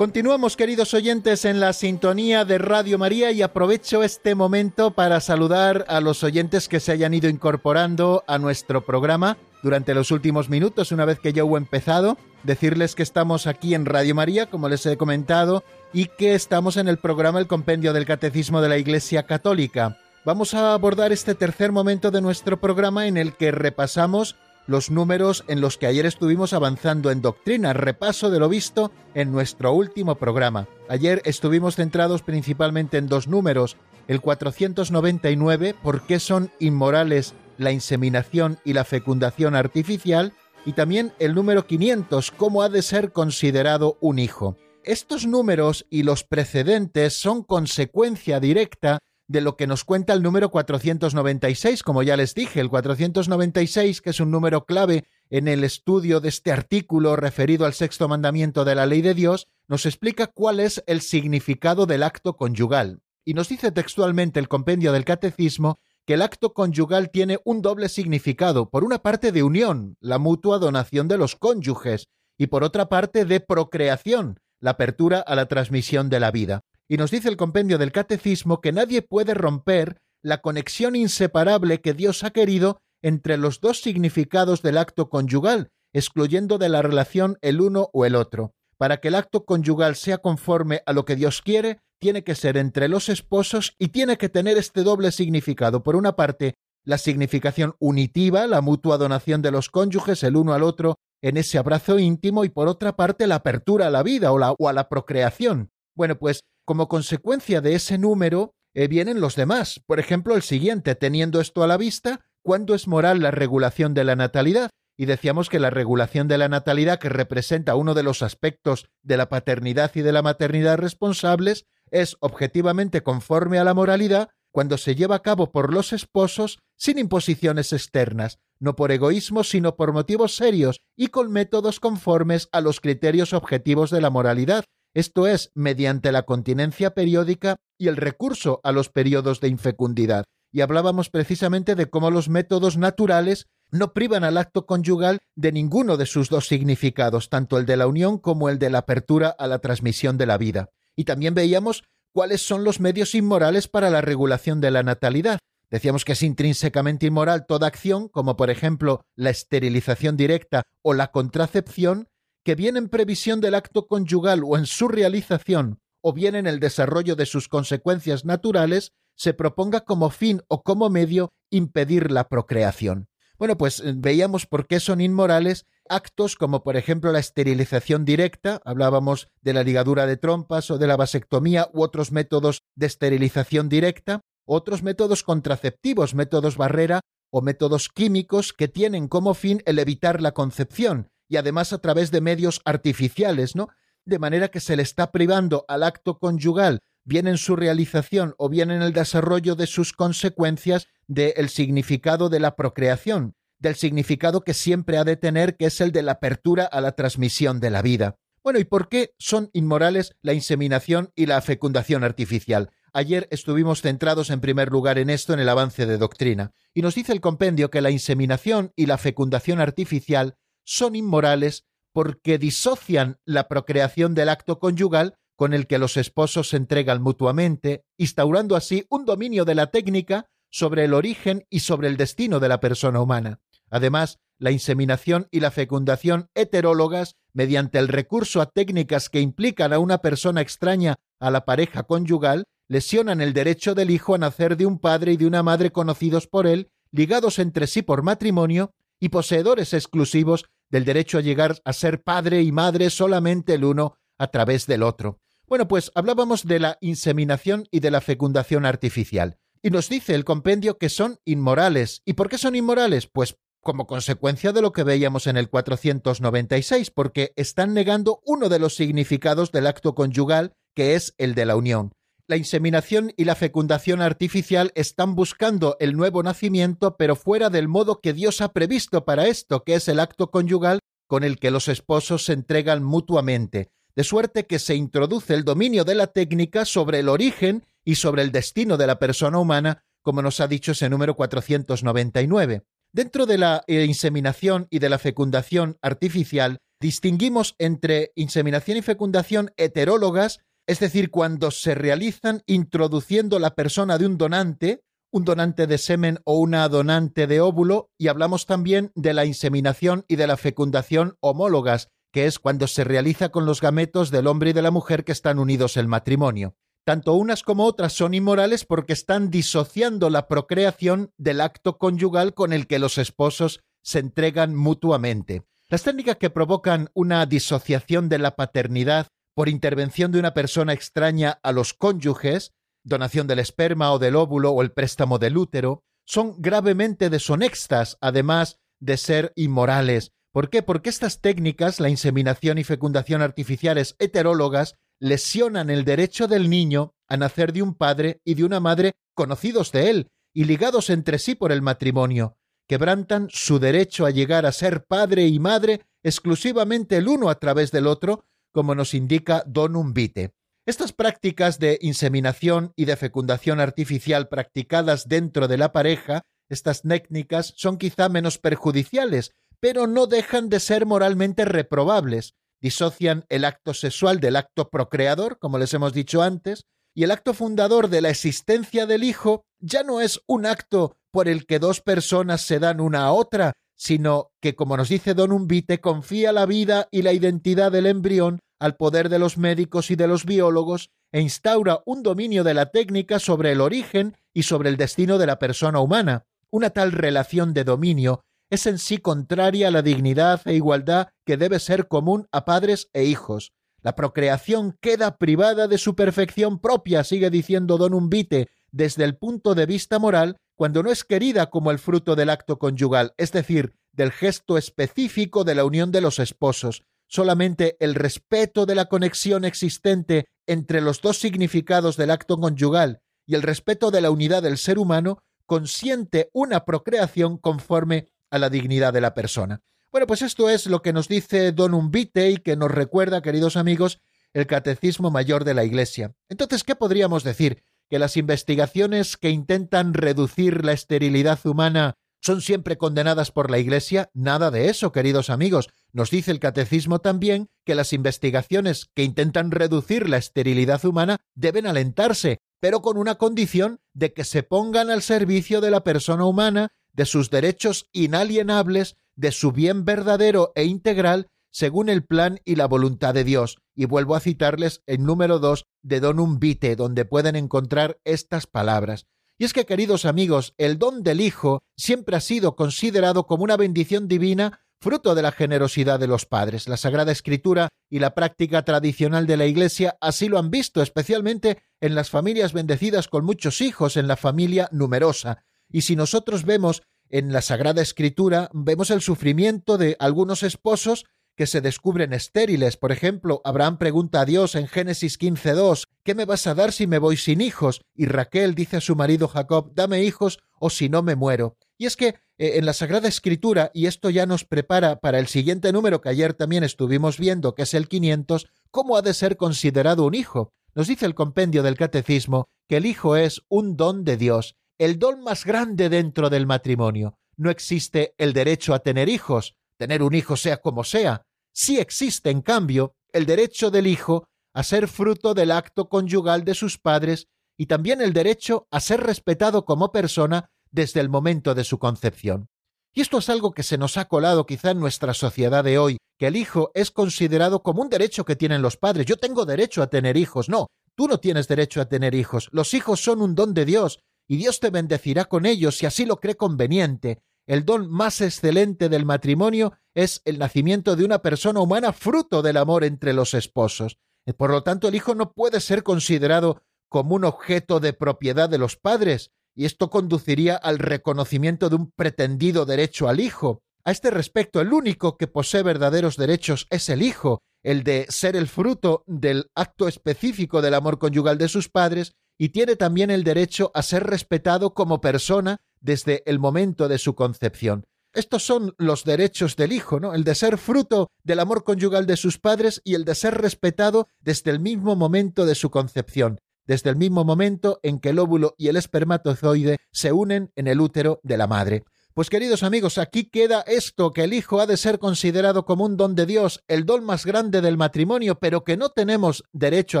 Continuamos, 0.00 0.56
queridos 0.56 0.94
oyentes, 0.94 1.44
en 1.44 1.60
la 1.60 1.74
sintonía 1.74 2.46
de 2.46 2.56
Radio 2.56 2.96
María 2.96 3.32
y 3.32 3.42
aprovecho 3.42 4.02
este 4.02 4.34
momento 4.34 4.92
para 4.92 5.20
saludar 5.20 5.84
a 5.88 6.00
los 6.00 6.24
oyentes 6.24 6.70
que 6.70 6.80
se 6.80 6.92
hayan 6.92 7.12
ido 7.12 7.28
incorporando 7.28 8.24
a 8.26 8.38
nuestro 8.38 8.80
programa 8.80 9.36
durante 9.62 9.92
los 9.92 10.10
últimos 10.10 10.48
minutos, 10.48 10.90
una 10.90 11.04
vez 11.04 11.20
que 11.20 11.34
ya 11.34 11.44
hubo 11.44 11.58
empezado. 11.58 12.16
Decirles 12.44 12.94
que 12.94 13.02
estamos 13.02 13.46
aquí 13.46 13.74
en 13.74 13.84
Radio 13.84 14.14
María, 14.14 14.46
como 14.46 14.70
les 14.70 14.86
he 14.86 14.96
comentado, 14.96 15.64
y 15.92 16.06
que 16.06 16.34
estamos 16.34 16.78
en 16.78 16.88
el 16.88 16.96
programa 16.96 17.38
El 17.38 17.46
Compendio 17.46 17.92
del 17.92 18.06
Catecismo 18.06 18.62
de 18.62 18.70
la 18.70 18.78
Iglesia 18.78 19.24
Católica. 19.24 19.98
Vamos 20.24 20.54
a 20.54 20.72
abordar 20.72 21.12
este 21.12 21.34
tercer 21.34 21.72
momento 21.72 22.10
de 22.10 22.22
nuestro 22.22 22.58
programa 22.58 23.06
en 23.06 23.18
el 23.18 23.34
que 23.34 23.50
repasamos 23.50 24.36
los 24.66 24.90
números 24.90 25.44
en 25.48 25.60
los 25.60 25.78
que 25.78 25.86
ayer 25.86 26.06
estuvimos 26.06 26.52
avanzando 26.52 27.10
en 27.10 27.22
doctrina, 27.22 27.72
repaso 27.72 28.30
de 28.30 28.38
lo 28.38 28.48
visto 28.48 28.92
en 29.14 29.32
nuestro 29.32 29.72
último 29.72 30.14
programa. 30.14 30.68
Ayer 30.88 31.22
estuvimos 31.24 31.76
centrados 31.76 32.22
principalmente 32.22 32.98
en 32.98 33.08
dos 33.08 33.28
números, 33.28 33.76
el 34.08 34.20
499, 34.20 35.74
por 35.82 36.02
qué 36.02 36.20
son 36.20 36.50
inmorales 36.58 37.34
la 37.58 37.72
inseminación 37.72 38.58
y 38.64 38.72
la 38.72 38.84
fecundación 38.84 39.54
artificial, 39.54 40.32
y 40.64 40.72
también 40.72 41.12
el 41.18 41.34
número 41.34 41.66
500, 41.66 42.30
cómo 42.32 42.62
ha 42.62 42.68
de 42.68 42.82
ser 42.82 43.12
considerado 43.12 43.98
un 44.00 44.18
hijo. 44.18 44.56
Estos 44.82 45.26
números 45.26 45.86
y 45.90 46.04
los 46.04 46.24
precedentes 46.24 47.14
son 47.14 47.42
consecuencia 47.42 48.40
directa 48.40 48.98
de 49.30 49.40
lo 49.40 49.56
que 49.56 49.68
nos 49.68 49.84
cuenta 49.84 50.12
el 50.12 50.24
número 50.24 50.50
496, 50.50 51.84
como 51.84 52.02
ya 52.02 52.16
les 52.16 52.34
dije, 52.34 52.58
el 52.58 52.68
496, 52.68 54.00
que 54.00 54.10
es 54.10 54.18
un 54.18 54.32
número 54.32 54.64
clave 54.66 55.04
en 55.30 55.46
el 55.46 55.62
estudio 55.62 56.18
de 56.18 56.28
este 56.28 56.50
artículo 56.50 57.14
referido 57.14 57.64
al 57.64 57.72
sexto 57.72 58.08
mandamiento 58.08 58.64
de 58.64 58.74
la 58.74 58.86
ley 58.86 59.02
de 59.02 59.14
Dios, 59.14 59.46
nos 59.68 59.86
explica 59.86 60.26
cuál 60.26 60.58
es 60.58 60.82
el 60.88 61.00
significado 61.00 61.86
del 61.86 62.02
acto 62.02 62.36
conyugal. 62.36 63.02
Y 63.24 63.34
nos 63.34 63.48
dice 63.48 63.70
textualmente 63.70 64.40
el 64.40 64.48
compendio 64.48 64.90
del 64.90 65.04
catecismo 65.04 65.78
que 66.06 66.14
el 66.14 66.22
acto 66.22 66.52
conyugal 66.52 67.10
tiene 67.10 67.38
un 67.44 67.62
doble 67.62 67.88
significado, 67.88 68.68
por 68.68 68.82
una 68.82 68.98
parte 68.98 69.30
de 69.30 69.44
unión, 69.44 69.96
la 70.00 70.18
mutua 70.18 70.58
donación 70.58 71.06
de 71.06 71.18
los 71.18 71.36
cónyuges, 71.36 72.08
y 72.36 72.48
por 72.48 72.64
otra 72.64 72.88
parte 72.88 73.24
de 73.24 73.38
procreación, 73.38 74.40
la 74.58 74.72
apertura 74.72 75.20
a 75.20 75.36
la 75.36 75.46
transmisión 75.46 76.10
de 76.10 76.18
la 76.18 76.32
vida. 76.32 76.64
Y 76.90 76.96
nos 76.96 77.12
dice 77.12 77.28
el 77.28 77.36
compendio 77.36 77.78
del 77.78 77.92
Catecismo 77.92 78.60
que 78.60 78.72
nadie 78.72 79.00
puede 79.00 79.32
romper 79.32 79.98
la 80.24 80.42
conexión 80.42 80.96
inseparable 80.96 81.80
que 81.80 81.94
Dios 81.94 82.24
ha 82.24 82.30
querido 82.30 82.80
entre 83.00 83.36
los 83.36 83.60
dos 83.60 83.80
significados 83.80 84.60
del 84.60 84.76
acto 84.76 85.08
conyugal, 85.08 85.70
excluyendo 85.92 86.58
de 86.58 86.68
la 86.68 86.82
relación 86.82 87.38
el 87.42 87.60
uno 87.60 87.90
o 87.92 88.06
el 88.06 88.16
otro. 88.16 88.54
Para 88.76 88.96
que 88.96 89.06
el 89.06 89.14
acto 89.14 89.44
conyugal 89.44 89.94
sea 89.94 90.18
conforme 90.18 90.82
a 90.84 90.92
lo 90.92 91.04
que 91.04 91.14
Dios 91.14 91.42
quiere, 91.42 91.78
tiene 92.00 92.24
que 92.24 92.34
ser 92.34 92.56
entre 92.56 92.88
los 92.88 93.08
esposos 93.08 93.76
y 93.78 93.90
tiene 93.90 94.18
que 94.18 94.28
tener 94.28 94.58
este 94.58 94.82
doble 94.82 95.12
significado. 95.12 95.84
Por 95.84 95.94
una 95.94 96.16
parte, 96.16 96.54
la 96.84 96.98
significación 96.98 97.76
unitiva, 97.78 98.48
la 98.48 98.62
mutua 98.62 98.98
donación 98.98 99.42
de 99.42 99.52
los 99.52 99.70
cónyuges 99.70 100.24
el 100.24 100.34
uno 100.34 100.54
al 100.54 100.64
otro 100.64 100.96
en 101.22 101.36
ese 101.36 101.56
abrazo 101.56 102.00
íntimo, 102.00 102.44
y 102.44 102.48
por 102.48 102.66
otra 102.66 102.96
parte, 102.96 103.28
la 103.28 103.36
apertura 103.36 103.86
a 103.86 103.90
la 103.90 104.02
vida 104.02 104.32
o, 104.32 104.40
o 104.58 104.68
a 104.68 104.72
la 104.72 104.88
procreación. 104.88 105.70
Bueno, 105.94 106.18
pues 106.18 106.40
como 106.70 106.86
consecuencia 106.86 107.60
de 107.60 107.74
ese 107.74 107.98
número 107.98 108.54
eh, 108.74 108.86
vienen 108.86 109.20
los 109.20 109.34
demás. 109.34 109.82
Por 109.86 109.98
ejemplo, 109.98 110.36
el 110.36 110.42
siguiente, 110.42 110.94
teniendo 110.94 111.40
esto 111.40 111.64
a 111.64 111.66
la 111.66 111.76
vista, 111.76 112.20
¿cuándo 112.44 112.76
es 112.76 112.86
moral 112.86 113.18
la 113.18 113.32
regulación 113.32 113.92
de 113.92 114.04
la 114.04 114.14
natalidad? 114.14 114.70
Y 114.96 115.06
decíamos 115.06 115.48
que 115.48 115.58
la 115.58 115.70
regulación 115.70 116.28
de 116.28 116.38
la 116.38 116.48
natalidad, 116.48 117.00
que 117.00 117.08
representa 117.08 117.74
uno 117.74 117.94
de 117.94 118.04
los 118.04 118.22
aspectos 118.22 118.86
de 119.02 119.16
la 119.16 119.28
paternidad 119.28 119.90
y 119.96 120.02
de 120.02 120.12
la 120.12 120.22
maternidad 120.22 120.78
responsables, 120.78 121.64
es 121.90 122.16
objetivamente 122.20 123.02
conforme 123.02 123.58
a 123.58 123.64
la 123.64 123.74
moralidad 123.74 124.28
cuando 124.52 124.78
se 124.78 124.94
lleva 124.94 125.16
a 125.16 125.22
cabo 125.22 125.50
por 125.50 125.74
los 125.74 125.92
esposos 125.92 126.60
sin 126.76 126.98
imposiciones 126.98 127.72
externas, 127.72 128.38
no 128.60 128.76
por 128.76 128.92
egoísmo, 128.92 129.42
sino 129.42 129.74
por 129.74 129.92
motivos 129.92 130.36
serios 130.36 130.82
y 130.96 131.08
con 131.08 131.32
métodos 131.32 131.80
conformes 131.80 132.48
a 132.52 132.60
los 132.60 132.80
criterios 132.80 133.32
objetivos 133.32 133.90
de 133.90 134.00
la 134.00 134.10
moralidad, 134.10 134.66
esto 134.94 135.26
es, 135.26 135.50
mediante 135.54 136.12
la 136.12 136.22
continencia 136.22 136.90
periódica 136.94 137.56
y 137.78 137.88
el 137.88 137.96
recurso 137.96 138.60
a 138.64 138.72
los 138.72 138.88
periodos 138.88 139.40
de 139.40 139.48
infecundidad. 139.48 140.24
Y 140.52 140.62
hablábamos 140.62 141.10
precisamente 141.10 141.76
de 141.76 141.88
cómo 141.88 142.10
los 142.10 142.28
métodos 142.28 142.76
naturales 142.76 143.46
no 143.70 143.92
privan 143.92 144.24
al 144.24 144.36
acto 144.36 144.66
conyugal 144.66 145.20
de 145.36 145.52
ninguno 145.52 145.96
de 145.96 146.06
sus 146.06 146.28
dos 146.28 146.48
significados, 146.48 147.28
tanto 147.28 147.56
el 147.56 147.66
de 147.66 147.76
la 147.76 147.86
unión 147.86 148.18
como 148.18 148.48
el 148.48 148.58
de 148.58 148.70
la 148.70 148.78
apertura 148.78 149.28
a 149.28 149.46
la 149.46 149.60
transmisión 149.60 150.18
de 150.18 150.26
la 150.26 150.38
vida. 150.38 150.70
Y 150.96 151.04
también 151.04 151.34
veíamos 151.34 151.84
cuáles 152.12 152.42
son 152.42 152.64
los 152.64 152.80
medios 152.80 153.14
inmorales 153.14 153.68
para 153.68 153.90
la 153.90 154.00
regulación 154.00 154.60
de 154.60 154.72
la 154.72 154.82
natalidad. 154.82 155.38
Decíamos 155.70 156.04
que 156.04 156.12
es 156.12 156.22
intrínsecamente 156.24 157.06
inmoral 157.06 157.46
toda 157.46 157.68
acción, 157.68 158.08
como 158.08 158.36
por 158.36 158.50
ejemplo 158.50 159.02
la 159.14 159.30
esterilización 159.30 160.16
directa 160.16 160.64
o 160.82 160.94
la 160.94 161.12
contracepción, 161.12 162.08
que 162.44 162.54
bien 162.54 162.76
en 162.76 162.88
previsión 162.88 163.40
del 163.40 163.54
acto 163.54 163.86
conyugal 163.86 164.42
o 164.44 164.56
en 164.56 164.66
su 164.66 164.88
realización, 164.88 165.80
o 166.02 166.12
bien 166.12 166.34
en 166.34 166.46
el 166.46 166.60
desarrollo 166.60 167.16
de 167.16 167.26
sus 167.26 167.48
consecuencias 167.48 168.24
naturales, 168.24 168.92
se 169.16 169.34
proponga 169.34 169.80
como 169.80 170.10
fin 170.10 170.42
o 170.48 170.62
como 170.62 170.88
medio 170.88 171.32
impedir 171.50 172.10
la 172.10 172.28
procreación. 172.28 173.08
Bueno, 173.38 173.56
pues 173.56 173.80
eh, 173.80 173.94
veíamos 173.96 174.46
por 174.46 174.66
qué 174.66 174.80
son 174.80 175.00
inmorales 175.00 175.66
actos 175.90 176.36
como 176.36 176.62
por 176.62 176.76
ejemplo 176.76 177.10
la 177.10 177.18
esterilización 177.18 178.04
directa, 178.04 178.60
hablábamos 178.64 179.28
de 179.42 179.52
la 179.52 179.64
ligadura 179.64 180.06
de 180.06 180.16
trompas 180.16 180.70
o 180.70 180.78
de 180.78 180.86
la 180.86 180.96
vasectomía 180.96 181.68
u 181.72 181.82
otros 181.82 182.12
métodos 182.12 182.62
de 182.76 182.86
esterilización 182.86 183.68
directa, 183.68 184.20
otros 184.46 184.82
métodos 184.82 185.24
contraceptivos, 185.24 186.14
métodos 186.14 186.56
barrera 186.56 187.00
o 187.30 187.42
métodos 187.42 187.88
químicos 187.88 188.52
que 188.52 188.68
tienen 188.68 189.08
como 189.08 189.34
fin 189.34 189.62
el 189.66 189.78
evitar 189.78 190.20
la 190.20 190.32
concepción, 190.32 191.10
y 191.30 191.36
además 191.36 191.72
a 191.72 191.78
través 191.78 192.10
de 192.10 192.20
medios 192.20 192.60
artificiales, 192.66 193.54
¿no? 193.54 193.68
De 194.04 194.18
manera 194.18 194.48
que 194.48 194.60
se 194.60 194.76
le 194.76 194.82
está 194.82 195.12
privando 195.12 195.64
al 195.68 195.84
acto 195.84 196.18
conyugal, 196.18 196.80
bien 197.04 197.28
en 197.28 197.38
su 197.38 197.54
realización 197.54 198.34
o 198.36 198.48
bien 198.48 198.72
en 198.72 198.82
el 198.82 198.92
desarrollo 198.92 199.54
de 199.54 199.68
sus 199.68 199.92
consecuencias, 199.92 200.88
del 201.06 201.48
significado 201.48 202.28
de 202.28 202.40
la 202.40 202.56
procreación, 202.56 203.36
del 203.58 203.76
significado 203.76 204.42
que 204.42 204.54
siempre 204.54 204.98
ha 204.98 205.04
de 205.04 205.16
tener, 205.16 205.56
que 205.56 205.66
es 205.66 205.80
el 205.80 205.92
de 205.92 206.02
la 206.02 206.12
apertura 206.12 206.64
a 206.64 206.80
la 206.80 206.92
transmisión 206.92 207.60
de 207.60 207.70
la 207.70 207.82
vida. 207.82 208.16
Bueno, 208.42 208.58
¿y 208.58 208.64
por 208.64 208.88
qué 208.88 209.14
son 209.18 209.50
inmorales 209.52 210.16
la 210.22 210.32
inseminación 210.32 211.12
y 211.14 211.26
la 211.26 211.40
fecundación 211.42 212.02
artificial? 212.02 212.70
Ayer 212.92 213.28
estuvimos 213.30 213.82
centrados 213.82 214.30
en 214.30 214.40
primer 214.40 214.70
lugar 214.70 214.98
en 214.98 215.10
esto 215.10 215.32
en 215.32 215.40
el 215.40 215.48
avance 215.48 215.86
de 215.86 215.98
doctrina, 215.98 216.52
y 216.74 216.82
nos 216.82 216.96
dice 216.96 217.12
el 217.12 217.20
compendio 217.20 217.70
que 217.70 217.82
la 217.82 217.92
inseminación 217.92 218.72
y 218.74 218.86
la 218.86 218.98
fecundación 218.98 219.60
artificial 219.60 220.36
son 220.64 220.96
inmorales 220.96 221.64
porque 221.92 222.38
disocian 222.38 223.18
la 223.24 223.48
procreación 223.48 224.14
del 224.14 224.28
acto 224.28 224.58
conyugal 224.58 225.14
con 225.36 225.54
el 225.54 225.66
que 225.66 225.78
los 225.78 225.96
esposos 225.96 226.50
se 226.50 226.56
entregan 226.56 227.02
mutuamente, 227.02 227.84
instaurando 227.96 228.56
así 228.56 228.84
un 228.90 229.04
dominio 229.04 229.44
de 229.44 229.54
la 229.54 229.68
técnica 229.68 230.26
sobre 230.50 230.84
el 230.84 230.94
origen 230.94 231.46
y 231.48 231.60
sobre 231.60 231.88
el 231.88 231.96
destino 231.96 232.40
de 232.40 232.48
la 232.48 232.60
persona 232.60 233.00
humana. 233.00 233.40
Además, 233.70 234.18
la 234.38 234.50
inseminación 234.50 235.28
y 235.30 235.40
la 235.40 235.50
fecundación 235.50 236.28
heterólogas, 236.34 237.16
mediante 237.32 237.78
el 237.78 237.88
recurso 237.88 238.40
a 238.40 238.46
técnicas 238.46 239.08
que 239.08 239.20
implican 239.20 239.72
a 239.72 239.78
una 239.78 239.98
persona 239.98 240.40
extraña 240.40 240.96
a 241.20 241.30
la 241.30 241.44
pareja 241.44 241.84
conyugal, 241.84 242.44
lesionan 242.68 243.20
el 243.20 243.32
derecho 243.32 243.74
del 243.74 243.90
hijo 243.90 244.14
a 244.14 244.18
nacer 244.18 244.56
de 244.56 244.66
un 244.66 244.78
padre 244.78 245.12
y 245.12 245.16
de 245.16 245.26
una 245.26 245.42
madre 245.42 245.70
conocidos 245.70 246.26
por 246.26 246.46
él 246.46 246.70
ligados 246.92 247.38
entre 247.38 247.66
sí 247.66 247.82
por 247.82 248.02
matrimonio 248.02 248.72
y 249.00 249.08
poseedores 249.08 249.74
exclusivos 249.74 250.44
del 250.68 250.84
derecho 250.84 251.18
a 251.18 251.22
llegar 251.22 251.60
a 251.64 251.72
ser 251.72 252.02
padre 252.02 252.42
y 252.42 252.52
madre 252.52 252.90
solamente 252.90 253.54
el 253.54 253.64
uno 253.64 253.96
a 254.18 254.28
través 254.28 254.66
del 254.66 254.82
otro. 254.82 255.18
Bueno, 255.48 255.66
pues 255.66 255.90
hablábamos 255.96 256.46
de 256.46 256.60
la 256.60 256.78
inseminación 256.80 257.66
y 257.72 257.80
de 257.80 257.90
la 257.90 258.00
fecundación 258.00 258.66
artificial. 258.66 259.38
Y 259.62 259.70
nos 259.70 259.88
dice 259.88 260.14
el 260.14 260.24
compendio 260.24 260.78
que 260.78 260.88
son 260.88 261.18
inmorales. 261.24 262.02
¿Y 262.04 262.12
por 262.12 262.28
qué 262.28 262.38
son 262.38 262.54
inmorales? 262.54 263.08
Pues 263.08 263.36
como 263.60 263.86
consecuencia 263.86 264.52
de 264.52 264.62
lo 264.62 264.72
que 264.72 264.84
veíamos 264.84 265.26
en 265.26 265.36
el 265.36 265.50
496, 265.50 266.90
porque 266.90 267.32
están 267.36 267.74
negando 267.74 268.20
uno 268.24 268.48
de 268.48 268.58
los 268.58 268.74
significados 268.74 269.52
del 269.52 269.66
acto 269.66 269.94
conyugal, 269.94 270.54
que 270.74 270.94
es 270.94 271.14
el 271.18 271.34
de 271.34 271.46
la 271.46 271.56
unión. 271.56 271.92
La 272.30 272.36
inseminación 272.36 273.12
y 273.16 273.24
la 273.24 273.34
fecundación 273.34 274.00
artificial 274.00 274.70
están 274.76 275.16
buscando 275.16 275.76
el 275.80 275.96
nuevo 275.96 276.22
nacimiento, 276.22 276.96
pero 276.96 277.16
fuera 277.16 277.50
del 277.50 277.66
modo 277.66 278.00
que 278.00 278.12
Dios 278.12 278.40
ha 278.40 278.52
previsto 278.52 279.04
para 279.04 279.26
esto, 279.26 279.64
que 279.64 279.74
es 279.74 279.88
el 279.88 279.98
acto 279.98 280.30
conyugal 280.30 280.78
con 281.08 281.24
el 281.24 281.40
que 281.40 281.50
los 281.50 281.66
esposos 281.66 282.26
se 282.26 282.34
entregan 282.34 282.84
mutuamente, 282.84 283.72
de 283.96 284.04
suerte 284.04 284.46
que 284.46 284.60
se 284.60 284.76
introduce 284.76 285.34
el 285.34 285.42
dominio 285.42 285.82
de 285.82 285.96
la 285.96 286.06
técnica 286.06 286.64
sobre 286.66 287.00
el 287.00 287.08
origen 287.08 287.64
y 287.84 287.96
sobre 287.96 288.22
el 288.22 288.30
destino 288.30 288.76
de 288.76 288.86
la 288.86 289.00
persona 289.00 289.40
humana, 289.40 289.82
como 290.00 290.22
nos 290.22 290.38
ha 290.38 290.46
dicho 290.46 290.70
ese 290.70 290.88
número 290.88 291.16
499. 291.16 292.62
Dentro 292.92 293.26
de 293.26 293.38
la 293.38 293.64
eh, 293.66 293.84
inseminación 293.86 294.68
y 294.70 294.78
de 294.78 294.88
la 294.88 294.98
fecundación 294.98 295.78
artificial, 295.82 296.58
distinguimos 296.80 297.56
entre 297.58 298.12
inseminación 298.14 298.76
y 298.78 298.82
fecundación 298.82 299.50
heterólogas, 299.56 300.38
es 300.70 300.78
decir, 300.78 301.10
cuando 301.10 301.50
se 301.50 301.74
realizan 301.74 302.44
introduciendo 302.46 303.40
la 303.40 303.56
persona 303.56 303.98
de 303.98 304.06
un 304.06 304.16
donante, 304.16 304.84
un 305.10 305.24
donante 305.24 305.66
de 305.66 305.78
semen 305.78 306.20
o 306.24 306.38
una 306.38 306.68
donante 306.68 307.26
de 307.26 307.40
óvulo, 307.40 307.90
y 307.98 308.06
hablamos 308.06 308.46
también 308.46 308.92
de 308.94 309.12
la 309.12 309.24
inseminación 309.24 310.04
y 310.06 310.14
de 310.14 310.28
la 310.28 310.36
fecundación 310.36 311.16
homólogas, 311.18 311.88
que 312.12 312.26
es 312.26 312.38
cuando 312.38 312.68
se 312.68 312.84
realiza 312.84 313.30
con 313.30 313.46
los 313.46 313.60
gametos 313.60 314.12
del 314.12 314.28
hombre 314.28 314.50
y 314.50 314.52
de 314.52 314.62
la 314.62 314.70
mujer 314.70 315.02
que 315.02 315.10
están 315.10 315.40
unidos 315.40 315.76
en 315.76 315.88
matrimonio. 315.88 316.54
Tanto 316.86 317.14
unas 317.14 317.42
como 317.42 317.64
otras 317.64 317.92
son 317.92 318.14
inmorales 318.14 318.64
porque 318.64 318.92
están 318.92 319.28
disociando 319.28 320.08
la 320.08 320.28
procreación 320.28 321.12
del 321.18 321.40
acto 321.40 321.78
conyugal 321.78 322.32
con 322.32 322.52
el 322.52 322.68
que 322.68 322.78
los 322.78 322.96
esposos 322.96 323.58
se 323.82 323.98
entregan 323.98 324.54
mutuamente. 324.54 325.42
Las 325.68 325.82
técnicas 325.82 326.18
que 326.18 326.30
provocan 326.30 326.90
una 326.94 327.26
disociación 327.26 328.08
de 328.08 328.18
la 328.18 328.36
paternidad 328.36 329.08
por 329.34 329.48
intervención 329.48 330.12
de 330.12 330.18
una 330.18 330.34
persona 330.34 330.72
extraña 330.72 331.38
a 331.42 331.52
los 331.52 331.74
cónyuges, 331.74 332.52
donación 332.84 333.26
del 333.26 333.38
esperma 333.38 333.92
o 333.92 333.98
del 333.98 334.16
óvulo 334.16 334.50
o 334.50 334.62
el 334.62 334.72
préstamo 334.72 335.18
del 335.18 335.36
útero, 335.36 335.82
son 336.06 336.34
gravemente 336.38 337.10
deshonextas, 337.10 337.96
además 338.00 338.58
de 338.80 338.96
ser 338.96 339.32
inmorales. 339.36 340.12
¿Por 340.32 340.50
qué? 340.50 340.62
Porque 340.62 340.90
estas 340.90 341.20
técnicas, 341.20 341.80
la 341.80 341.88
inseminación 341.88 342.58
y 342.58 342.64
fecundación 342.64 343.22
artificiales 343.22 343.96
heterólogas, 343.98 344.76
lesionan 345.00 345.70
el 345.70 345.84
derecho 345.84 346.28
del 346.28 346.50
niño 346.50 346.94
a 347.08 347.16
nacer 347.16 347.52
de 347.52 347.62
un 347.62 347.74
padre 347.74 348.20
y 348.24 348.34
de 348.34 348.44
una 348.44 348.60
madre 348.60 348.92
conocidos 349.14 349.72
de 349.72 349.90
él 349.90 350.08
y 350.32 350.44
ligados 350.44 350.90
entre 350.90 351.18
sí 351.18 351.34
por 351.34 351.52
el 351.52 351.62
matrimonio, 351.62 352.36
quebrantan 352.68 353.28
su 353.30 353.58
derecho 353.58 354.06
a 354.06 354.10
llegar 354.10 354.46
a 354.46 354.52
ser 354.52 354.84
padre 354.84 355.26
y 355.26 355.38
madre 355.38 355.82
exclusivamente 356.04 356.96
el 356.96 357.08
uno 357.08 357.28
a 357.28 357.38
través 357.38 357.72
del 357.72 357.86
otro, 357.86 358.24
como 358.52 358.74
nos 358.74 358.94
indica 358.94 359.42
Donum 359.46 359.92
Vitae. 359.92 360.32
Estas 360.66 360.92
prácticas 360.92 361.58
de 361.58 361.78
inseminación 361.80 362.72
y 362.76 362.84
de 362.84 362.96
fecundación 362.96 363.60
artificial 363.60 364.28
practicadas 364.28 365.08
dentro 365.08 365.48
de 365.48 365.56
la 365.56 365.72
pareja, 365.72 366.22
estas 366.48 366.82
técnicas 366.82 367.54
son 367.56 367.78
quizá 367.78 368.08
menos 368.08 368.38
perjudiciales, 368.38 369.32
pero 369.58 369.86
no 369.86 370.06
dejan 370.06 370.48
de 370.48 370.60
ser 370.60 370.86
moralmente 370.86 371.44
reprobables, 371.44 372.34
disocian 372.60 373.24
el 373.28 373.44
acto 373.44 373.74
sexual 373.74 374.20
del 374.20 374.36
acto 374.36 374.68
procreador, 374.68 375.38
como 375.38 375.58
les 375.58 375.72
hemos 375.74 375.92
dicho 375.92 376.22
antes, 376.22 376.64
y 376.94 377.04
el 377.04 377.10
acto 377.10 377.34
fundador 377.34 377.88
de 377.88 378.00
la 378.00 378.10
existencia 378.10 378.86
del 378.86 379.04
hijo 379.04 379.44
ya 379.60 379.82
no 379.82 380.00
es 380.00 380.20
un 380.26 380.44
acto 380.44 380.96
por 381.12 381.28
el 381.28 381.46
que 381.46 381.58
dos 381.58 381.80
personas 381.80 382.42
se 382.42 382.58
dan 382.58 382.80
una 382.80 383.04
a 383.04 383.12
otra, 383.12 383.52
sino 383.80 384.30
que, 384.42 384.54
como 384.54 384.76
nos 384.76 384.90
dice 384.90 385.14
Don 385.14 385.32
Umbite, 385.32 385.80
confía 385.80 386.32
la 386.32 386.44
vida 386.44 386.88
y 386.90 387.00
la 387.00 387.14
identidad 387.14 387.72
del 387.72 387.86
embrión 387.86 388.40
al 388.58 388.76
poder 388.76 389.08
de 389.08 389.18
los 389.18 389.38
médicos 389.38 389.90
y 389.90 389.96
de 389.96 390.06
los 390.06 390.26
biólogos 390.26 390.90
e 391.12 391.22
instaura 391.22 391.80
un 391.86 392.02
dominio 392.02 392.44
de 392.44 392.52
la 392.52 392.66
técnica 392.66 393.18
sobre 393.18 393.52
el 393.52 393.62
origen 393.62 394.18
y 394.34 394.42
sobre 394.42 394.68
el 394.68 394.76
destino 394.76 395.16
de 395.16 395.26
la 395.26 395.38
persona 395.38 395.80
humana. 395.80 396.26
Una 396.50 396.68
tal 396.68 396.92
relación 396.92 397.54
de 397.54 397.64
dominio 397.64 398.20
es 398.50 398.66
en 398.66 398.76
sí 398.76 398.98
contraria 398.98 399.68
a 399.68 399.70
la 399.70 399.80
dignidad 399.80 400.42
e 400.44 400.52
igualdad 400.52 401.08
que 401.24 401.38
debe 401.38 401.58
ser 401.58 401.88
común 401.88 402.26
a 402.32 402.44
padres 402.44 402.90
e 402.92 403.04
hijos. 403.04 403.54
La 403.80 403.96
procreación 403.96 404.76
queda 404.82 405.16
privada 405.16 405.68
de 405.68 405.78
su 405.78 405.96
perfección 405.96 406.58
propia, 406.58 407.02
sigue 407.02 407.30
diciendo 407.30 407.78
Don 407.78 407.94
Umbite, 407.94 408.50
desde 408.72 409.04
el 409.04 409.16
punto 409.16 409.54
de 409.54 409.64
vista 409.64 409.98
moral, 409.98 410.36
cuando 410.60 410.82
no 410.82 410.90
es 410.90 411.04
querida 411.04 411.48
como 411.48 411.70
el 411.70 411.78
fruto 411.78 412.16
del 412.16 412.28
acto 412.28 412.58
conyugal, 412.58 413.14
es 413.16 413.32
decir, 413.32 413.72
del 413.92 414.12
gesto 414.12 414.58
específico 414.58 415.42
de 415.42 415.54
la 415.54 415.64
unión 415.64 415.90
de 415.90 416.02
los 416.02 416.18
esposos. 416.18 416.84
Solamente 417.06 417.78
el 417.80 417.94
respeto 417.94 418.66
de 418.66 418.74
la 418.74 418.84
conexión 418.84 419.46
existente 419.46 420.26
entre 420.46 420.82
los 420.82 421.00
dos 421.00 421.18
significados 421.18 421.96
del 421.96 422.10
acto 422.10 422.38
conyugal 422.38 423.00
y 423.24 423.36
el 423.36 423.42
respeto 423.42 423.90
de 423.90 424.02
la 424.02 424.10
unidad 424.10 424.42
del 424.42 424.58
ser 424.58 424.78
humano 424.78 425.22
consiente 425.46 426.28
una 426.34 426.66
procreación 426.66 427.38
conforme 427.38 428.08
a 428.28 428.38
la 428.38 428.50
dignidad 428.50 428.92
de 428.92 429.00
la 429.00 429.14
persona. 429.14 429.62
Bueno, 429.90 430.06
pues 430.06 430.20
esto 430.20 430.50
es 430.50 430.66
lo 430.66 430.82
que 430.82 430.92
nos 430.92 431.08
dice 431.08 431.52
Don 431.52 431.72
Umbite 431.72 432.32
y 432.32 432.36
que 432.36 432.56
nos 432.56 432.70
recuerda, 432.70 433.22
queridos 433.22 433.56
amigos, 433.56 434.02
el 434.34 434.46
Catecismo 434.46 435.10
Mayor 435.10 435.44
de 435.44 435.54
la 435.54 435.64
Iglesia. 435.64 436.14
Entonces, 436.28 436.64
¿qué 436.64 436.74
podríamos 436.74 437.24
decir? 437.24 437.64
¿Que 437.90 437.98
las 437.98 438.16
investigaciones 438.16 439.16
que 439.16 439.30
intentan 439.30 439.94
reducir 439.94 440.64
la 440.64 440.70
esterilidad 440.70 441.44
humana 441.44 441.96
son 442.20 442.40
siempre 442.40 442.78
condenadas 442.78 443.32
por 443.32 443.50
la 443.50 443.58
Iglesia? 443.58 444.10
Nada 444.14 444.52
de 444.52 444.68
eso, 444.68 444.92
queridos 444.92 445.28
amigos. 445.28 445.70
Nos 445.92 446.08
dice 446.08 446.30
el 446.30 446.38
Catecismo 446.38 447.00
también 447.00 447.48
que 447.66 447.74
las 447.74 447.92
investigaciones 447.92 448.88
que 448.94 449.02
intentan 449.02 449.50
reducir 449.50 450.08
la 450.08 450.18
esterilidad 450.18 450.84
humana 450.84 451.16
deben 451.34 451.66
alentarse, 451.66 452.38
pero 452.60 452.80
con 452.80 452.96
una 452.96 453.16
condición 453.16 453.80
de 453.92 454.12
que 454.12 454.22
se 454.22 454.44
pongan 454.44 454.88
al 454.88 455.02
servicio 455.02 455.60
de 455.60 455.72
la 455.72 455.82
persona 455.82 456.24
humana 456.26 456.68
de 456.92 457.06
sus 457.06 457.28
derechos 457.28 457.88
inalienables, 457.90 458.98
de 459.16 459.32
su 459.32 459.50
bien 459.50 459.84
verdadero 459.84 460.52
e 460.54 460.62
integral, 460.62 461.26
según 461.50 461.88
el 461.88 462.04
plan 462.04 462.40
y 462.44 462.56
la 462.56 462.66
voluntad 462.66 463.14
de 463.14 463.24
Dios. 463.24 463.58
Y 463.74 463.86
vuelvo 463.86 464.14
a 464.14 464.20
citarles 464.20 464.82
el 464.86 465.04
número 465.04 465.38
2 465.38 465.64
de 465.82 466.00
Donum 466.00 466.38
Vitae, 466.38 466.76
donde 466.76 467.04
pueden 467.04 467.36
encontrar 467.36 468.00
estas 468.04 468.46
palabras. 468.46 469.06
Y 469.38 469.44
es 469.44 469.52
que, 469.52 469.64
queridos 469.64 470.04
amigos, 470.04 470.54
el 470.58 470.78
don 470.78 471.02
del 471.02 471.20
Hijo 471.20 471.62
siempre 471.76 472.16
ha 472.16 472.20
sido 472.20 472.56
considerado 472.56 473.26
como 473.26 473.44
una 473.44 473.56
bendición 473.56 474.06
divina 474.06 474.60
fruto 474.80 475.14
de 475.14 475.22
la 475.22 475.32
generosidad 475.32 476.00
de 476.00 476.06
los 476.06 476.26
padres. 476.26 476.68
La 476.68 476.76
Sagrada 476.76 477.12
Escritura 477.12 477.68
y 477.90 477.98
la 477.98 478.14
práctica 478.14 478.64
tradicional 478.64 479.26
de 479.26 479.36
la 479.36 479.46
Iglesia 479.46 479.96
así 480.00 480.28
lo 480.28 480.38
han 480.38 480.50
visto, 480.50 480.82
especialmente 480.82 481.62
en 481.80 481.94
las 481.94 482.10
familias 482.10 482.52
bendecidas 482.52 483.08
con 483.08 483.24
muchos 483.24 483.60
hijos, 483.60 483.96
en 483.96 484.08
la 484.08 484.16
familia 484.16 484.68
numerosa. 484.72 485.44
Y 485.70 485.82
si 485.82 485.96
nosotros 485.96 486.44
vemos 486.44 486.82
en 487.10 487.32
la 487.32 487.42
Sagrada 487.42 487.82
Escritura, 487.82 488.50
vemos 488.52 488.90
el 488.90 489.02
sufrimiento 489.02 489.76
de 489.76 489.96
algunos 489.98 490.42
esposos 490.42 491.04
que 491.40 491.46
se 491.46 491.62
descubren 491.62 492.12
estériles. 492.12 492.76
Por 492.76 492.92
ejemplo, 492.92 493.40
Abraham 493.44 493.78
pregunta 493.78 494.20
a 494.20 494.26
Dios 494.26 494.54
en 494.56 494.68
Génesis 494.68 495.18
15.2, 495.18 495.86
¿qué 496.04 496.14
me 496.14 496.26
vas 496.26 496.46
a 496.46 496.54
dar 496.54 496.70
si 496.70 496.86
me 496.86 496.98
voy 496.98 497.16
sin 497.16 497.40
hijos? 497.40 497.80
Y 497.94 498.04
Raquel 498.04 498.54
dice 498.54 498.76
a 498.76 498.82
su 498.82 498.94
marido 498.94 499.26
Jacob, 499.26 499.72
dame 499.74 500.04
hijos 500.04 500.38
o 500.58 500.68
si 500.68 500.90
no 500.90 501.02
me 501.02 501.16
muero. 501.16 501.56
Y 501.78 501.86
es 501.86 501.96
que 501.96 502.08
eh, 502.36 502.58
en 502.58 502.66
la 502.66 502.74
Sagrada 502.74 503.08
Escritura, 503.08 503.70
y 503.72 503.86
esto 503.86 504.10
ya 504.10 504.26
nos 504.26 504.44
prepara 504.44 505.00
para 505.00 505.18
el 505.18 505.28
siguiente 505.28 505.72
número 505.72 506.02
que 506.02 506.10
ayer 506.10 506.34
también 506.34 506.62
estuvimos 506.62 507.16
viendo, 507.16 507.54
que 507.54 507.62
es 507.62 507.72
el 507.72 507.88
500, 507.88 508.46
cómo 508.70 508.98
ha 508.98 509.00
de 509.00 509.14
ser 509.14 509.38
considerado 509.38 510.04
un 510.04 510.12
hijo. 510.12 510.52
Nos 510.74 510.88
dice 510.88 511.06
el 511.06 511.14
compendio 511.14 511.62
del 511.62 511.78
Catecismo 511.78 512.50
que 512.68 512.76
el 512.76 512.84
hijo 512.84 513.16
es 513.16 513.40
un 513.48 513.78
don 513.78 514.04
de 514.04 514.18
Dios 514.18 514.56
el 514.76 514.98
don 514.98 515.22
más 515.22 515.46
grande 515.46 515.88
dentro 515.88 516.28
del 516.28 516.46
matrimonio. 516.46 517.18
No 517.38 517.48
existe 517.50 518.14
el 518.18 518.34
derecho 518.34 518.74
a 518.74 518.80
tener 518.80 519.08
hijos, 519.08 519.54
tener 519.78 520.02
un 520.02 520.14
hijo 520.14 520.36
sea 520.36 520.58
como 520.58 520.84
sea. 520.84 521.26
Sí 521.52 521.78
existe, 521.78 522.30
en 522.30 522.42
cambio, 522.42 522.94
el 523.12 523.26
derecho 523.26 523.70
del 523.70 523.86
hijo 523.86 524.28
a 524.54 524.62
ser 524.62 524.88
fruto 524.88 525.34
del 525.34 525.50
acto 525.50 525.88
conyugal 525.88 526.44
de 526.44 526.54
sus 526.54 526.78
padres 526.78 527.28
y 527.56 527.66
también 527.66 528.00
el 528.00 528.12
derecho 528.12 528.66
a 528.70 528.80
ser 528.80 529.00
respetado 529.00 529.64
como 529.64 529.92
persona 529.92 530.50
desde 530.70 531.00
el 531.00 531.08
momento 531.08 531.54
de 531.54 531.64
su 531.64 531.78
concepción. 531.78 532.48
Y 532.92 533.02
esto 533.02 533.18
es 533.18 533.28
algo 533.28 533.52
que 533.52 533.62
se 533.62 533.78
nos 533.78 533.96
ha 533.96 534.06
colado 534.06 534.46
quizá 534.46 534.72
en 534.72 534.80
nuestra 534.80 535.14
sociedad 535.14 535.62
de 535.62 535.78
hoy, 535.78 535.98
que 536.18 536.26
el 536.26 536.36
hijo 536.36 536.70
es 536.74 536.90
considerado 536.90 537.62
como 537.62 537.82
un 537.82 537.88
derecho 537.88 538.24
que 538.24 538.36
tienen 538.36 538.62
los 538.62 538.76
padres. 538.76 539.06
Yo 539.06 539.16
tengo 539.16 539.46
derecho 539.46 539.82
a 539.82 539.86
tener 539.88 540.16
hijos. 540.16 540.48
No, 540.48 540.66
tú 540.96 541.06
no 541.06 541.18
tienes 541.18 541.46
derecho 541.46 541.80
a 541.80 541.88
tener 541.88 542.14
hijos. 542.14 542.48
Los 542.50 542.74
hijos 542.74 543.00
son 543.00 543.22
un 543.22 543.34
don 543.34 543.54
de 543.54 543.64
Dios 543.64 544.00
y 544.28 544.36
Dios 544.36 544.58
te 544.58 544.70
bendecirá 544.70 545.26
con 545.26 545.46
ellos 545.46 545.76
si 545.76 545.86
así 545.86 546.04
lo 546.04 546.16
cree 546.16 546.36
conveniente. 546.36 547.22
El 547.50 547.64
don 547.64 547.90
más 547.90 548.20
excelente 548.20 548.88
del 548.88 549.04
matrimonio 549.04 549.72
es 549.92 550.22
el 550.24 550.38
nacimiento 550.38 550.94
de 550.94 551.04
una 551.04 551.20
persona 551.20 551.58
humana 551.58 551.92
fruto 551.92 552.42
del 552.42 552.56
amor 552.56 552.84
entre 552.84 553.12
los 553.12 553.34
esposos. 553.34 553.98
Por 554.36 554.50
lo 554.52 554.62
tanto, 554.62 554.86
el 554.86 554.94
hijo 554.94 555.16
no 555.16 555.32
puede 555.32 555.58
ser 555.58 555.82
considerado 555.82 556.62
como 556.88 557.16
un 557.16 557.24
objeto 557.24 557.80
de 557.80 557.92
propiedad 557.92 558.48
de 558.48 558.58
los 558.58 558.76
padres, 558.76 559.32
y 559.56 559.64
esto 559.64 559.90
conduciría 559.90 560.54
al 560.54 560.78
reconocimiento 560.78 561.68
de 561.68 561.74
un 561.74 561.90
pretendido 561.90 562.66
derecho 562.66 563.08
al 563.08 563.18
hijo. 563.18 563.64
A 563.82 563.90
este 563.90 564.12
respecto, 564.12 564.60
el 564.60 564.72
único 564.72 565.16
que 565.16 565.26
posee 565.26 565.64
verdaderos 565.64 566.16
derechos 566.16 566.68
es 566.70 566.88
el 566.88 567.02
hijo, 567.02 567.42
el 567.64 567.82
de 567.82 568.06
ser 568.10 568.36
el 568.36 568.46
fruto 568.46 569.02
del 569.08 569.50
acto 569.56 569.88
específico 569.88 570.62
del 570.62 570.74
amor 570.74 571.00
conyugal 571.00 571.36
de 571.36 571.48
sus 571.48 571.68
padres, 571.68 572.12
y 572.38 572.50
tiene 572.50 572.76
también 572.76 573.10
el 573.10 573.24
derecho 573.24 573.72
a 573.74 573.82
ser 573.82 574.04
respetado 574.04 574.72
como 574.72 575.00
persona 575.00 575.60
desde 575.80 576.22
el 576.26 576.38
momento 576.38 576.88
de 576.88 576.98
su 576.98 577.14
concepción. 577.14 577.86
Estos 578.12 578.44
son 578.44 578.74
los 578.76 579.04
derechos 579.04 579.54
del 579.54 579.72
hijo, 579.72 580.00
¿no? 580.00 580.14
El 580.14 580.24
de 580.24 580.34
ser 580.34 580.58
fruto 580.58 581.10
del 581.22 581.38
amor 581.38 581.62
conyugal 581.62 582.06
de 582.06 582.16
sus 582.16 582.38
padres 582.38 582.82
y 582.84 582.94
el 582.94 583.04
de 583.04 583.14
ser 583.14 583.40
respetado 583.40 584.08
desde 584.20 584.50
el 584.50 584.58
mismo 584.58 584.96
momento 584.96 585.46
de 585.46 585.54
su 585.54 585.70
concepción, 585.70 586.40
desde 586.66 586.90
el 586.90 586.96
mismo 586.96 587.24
momento 587.24 587.78
en 587.84 588.00
que 588.00 588.08
el 588.08 588.18
óvulo 588.18 588.54
y 588.58 588.66
el 588.66 588.76
espermatozoide 588.76 589.78
se 589.92 590.12
unen 590.12 590.50
en 590.56 590.66
el 590.66 590.80
útero 590.80 591.20
de 591.22 591.36
la 591.36 591.46
madre. 591.46 591.84
Pues 592.12 592.28
queridos 592.28 592.64
amigos, 592.64 592.98
aquí 592.98 593.30
queda 593.30 593.60
esto, 593.60 594.12
que 594.12 594.24
el 594.24 594.32
hijo 594.32 594.60
ha 594.60 594.66
de 594.66 594.76
ser 594.76 594.98
considerado 594.98 595.64
como 595.64 595.84
un 595.84 595.96
don 595.96 596.16
de 596.16 596.26
Dios, 596.26 596.64
el 596.66 596.84
don 596.84 597.04
más 597.04 597.24
grande 597.24 597.60
del 597.60 597.76
matrimonio, 597.76 598.40
pero 598.40 598.64
que 598.64 598.76
no 598.76 598.88
tenemos 598.88 599.44
derecho 599.52 600.00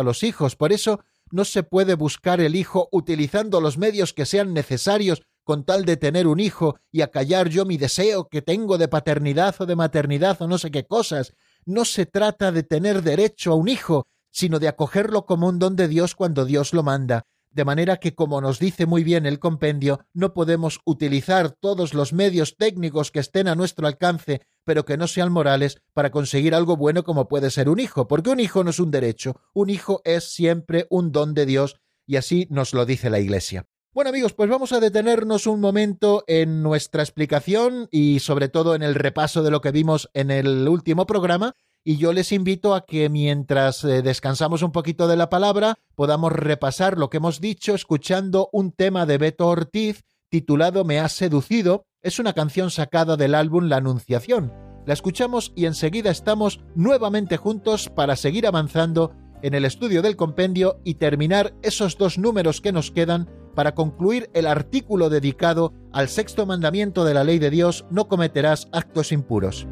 a 0.00 0.02
los 0.02 0.24
hijos. 0.24 0.56
Por 0.56 0.72
eso 0.72 1.00
no 1.30 1.44
se 1.44 1.62
puede 1.62 1.94
buscar 1.94 2.40
el 2.40 2.56
hijo 2.56 2.88
utilizando 2.90 3.60
los 3.60 3.78
medios 3.78 4.12
que 4.12 4.26
sean 4.26 4.52
necesarios 4.52 5.22
con 5.44 5.64
tal 5.64 5.84
de 5.84 5.96
tener 5.96 6.26
un 6.26 6.40
hijo 6.40 6.78
y 6.92 7.02
acallar 7.02 7.48
yo 7.48 7.64
mi 7.64 7.76
deseo 7.76 8.28
que 8.28 8.42
tengo 8.42 8.78
de 8.78 8.88
paternidad 8.88 9.54
o 9.58 9.66
de 9.66 9.76
maternidad 9.76 10.40
o 10.40 10.46
no 10.46 10.58
sé 10.58 10.70
qué 10.70 10.86
cosas. 10.86 11.34
No 11.64 11.84
se 11.84 12.06
trata 12.06 12.52
de 12.52 12.62
tener 12.62 13.02
derecho 13.02 13.52
a 13.52 13.56
un 13.56 13.68
hijo, 13.68 14.06
sino 14.30 14.58
de 14.58 14.68
acogerlo 14.68 15.26
como 15.26 15.48
un 15.48 15.58
don 15.58 15.76
de 15.76 15.88
Dios 15.88 16.14
cuando 16.14 16.44
Dios 16.44 16.72
lo 16.72 16.82
manda. 16.82 17.26
De 17.52 17.64
manera 17.64 17.96
que, 17.96 18.14
como 18.14 18.40
nos 18.40 18.60
dice 18.60 18.86
muy 18.86 19.02
bien 19.02 19.26
el 19.26 19.40
compendio, 19.40 20.06
no 20.14 20.34
podemos 20.34 20.80
utilizar 20.84 21.50
todos 21.50 21.94
los 21.94 22.12
medios 22.12 22.56
técnicos 22.56 23.10
que 23.10 23.18
estén 23.18 23.48
a 23.48 23.56
nuestro 23.56 23.88
alcance, 23.88 24.42
pero 24.64 24.84
que 24.84 24.96
no 24.96 25.08
sean 25.08 25.32
morales, 25.32 25.82
para 25.92 26.12
conseguir 26.12 26.54
algo 26.54 26.76
bueno 26.76 27.02
como 27.02 27.26
puede 27.26 27.50
ser 27.50 27.68
un 27.68 27.80
hijo, 27.80 28.06
porque 28.06 28.30
un 28.30 28.38
hijo 28.38 28.62
no 28.62 28.70
es 28.70 28.78
un 28.78 28.92
derecho, 28.92 29.40
un 29.52 29.68
hijo 29.68 30.00
es 30.04 30.32
siempre 30.32 30.86
un 30.90 31.10
don 31.10 31.34
de 31.34 31.44
Dios, 31.44 31.80
y 32.06 32.16
así 32.16 32.46
nos 32.50 32.72
lo 32.72 32.86
dice 32.86 33.10
la 33.10 33.18
Iglesia. 33.18 33.66
Bueno 33.92 34.10
amigos, 34.10 34.34
pues 34.34 34.48
vamos 34.48 34.72
a 34.72 34.78
detenernos 34.78 35.48
un 35.48 35.60
momento 35.60 36.22
en 36.28 36.62
nuestra 36.62 37.02
explicación 37.02 37.88
y 37.90 38.20
sobre 38.20 38.48
todo 38.48 38.76
en 38.76 38.84
el 38.84 38.94
repaso 38.94 39.42
de 39.42 39.50
lo 39.50 39.60
que 39.60 39.72
vimos 39.72 40.08
en 40.14 40.30
el 40.30 40.68
último 40.68 41.06
programa 41.06 41.56
y 41.82 41.96
yo 41.96 42.12
les 42.12 42.30
invito 42.30 42.76
a 42.76 42.86
que 42.86 43.08
mientras 43.08 43.82
eh, 43.82 44.02
descansamos 44.02 44.62
un 44.62 44.70
poquito 44.70 45.08
de 45.08 45.16
la 45.16 45.28
palabra 45.28 45.76
podamos 45.96 46.30
repasar 46.30 46.98
lo 46.98 47.10
que 47.10 47.16
hemos 47.16 47.40
dicho 47.40 47.74
escuchando 47.74 48.48
un 48.52 48.70
tema 48.70 49.06
de 49.06 49.18
Beto 49.18 49.48
Ortiz 49.48 50.04
titulado 50.28 50.84
Me 50.84 51.00
has 51.00 51.12
seducido. 51.12 51.84
Es 52.00 52.20
una 52.20 52.32
canción 52.32 52.70
sacada 52.70 53.16
del 53.16 53.34
álbum 53.34 53.64
La 53.64 53.78
Anunciación. 53.78 54.52
La 54.86 54.94
escuchamos 54.94 55.52
y 55.56 55.66
enseguida 55.66 56.12
estamos 56.12 56.60
nuevamente 56.76 57.36
juntos 57.36 57.88
para 57.88 58.14
seguir 58.14 58.46
avanzando 58.46 59.16
en 59.42 59.54
el 59.54 59.64
estudio 59.64 60.02
del 60.02 60.16
compendio 60.16 60.80
y 60.84 60.94
terminar 60.94 61.54
esos 61.62 61.96
dos 61.98 62.18
números 62.18 62.60
que 62.60 62.72
nos 62.72 62.90
quedan 62.90 63.28
para 63.54 63.74
concluir 63.74 64.30
el 64.32 64.46
artículo 64.46 65.10
dedicado 65.10 65.72
al 65.92 66.08
sexto 66.08 66.46
mandamiento 66.46 67.04
de 67.04 67.14
la 67.14 67.24
ley 67.24 67.38
de 67.38 67.50
Dios, 67.50 67.84
no 67.90 68.08
cometerás 68.08 68.68
actos 68.72 69.12
impuros. 69.12 69.66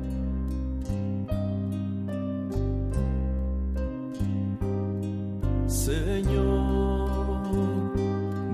Señor, 5.66 7.08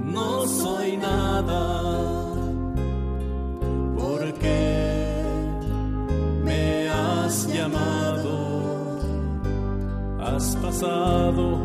no 0.05 0.47
soy 0.47 0.97
nada, 0.97 2.35
porque 3.97 5.23
me 6.45 6.89
has 6.89 7.47
llamado, 7.47 8.14
has 10.25 10.57
pasado 10.57 11.59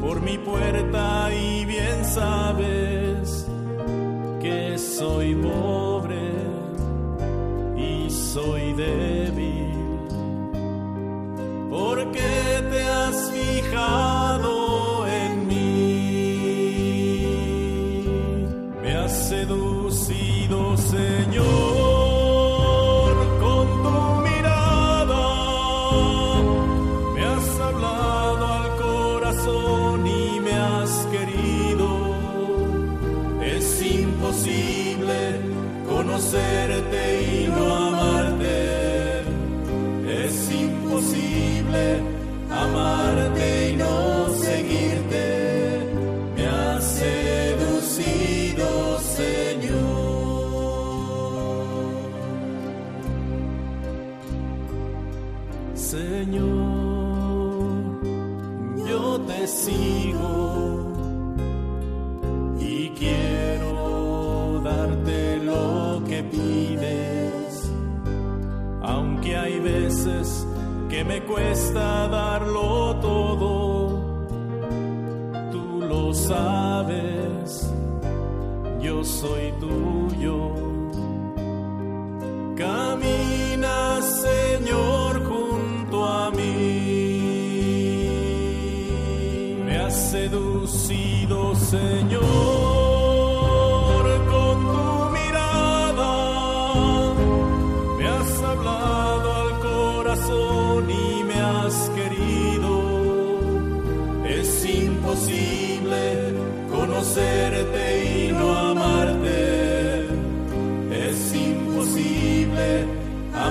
por 0.00 0.20
mi 0.20 0.36
puerta 0.38 1.32
y 1.32 1.64
bien 1.64 2.04
sabes 2.04 3.46
que 4.40 4.76
soy 4.76 5.34
pobre 5.36 6.32
y 7.76 8.10
soy 8.10 8.72
débil. 8.72 9.21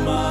Mama. 0.06 0.31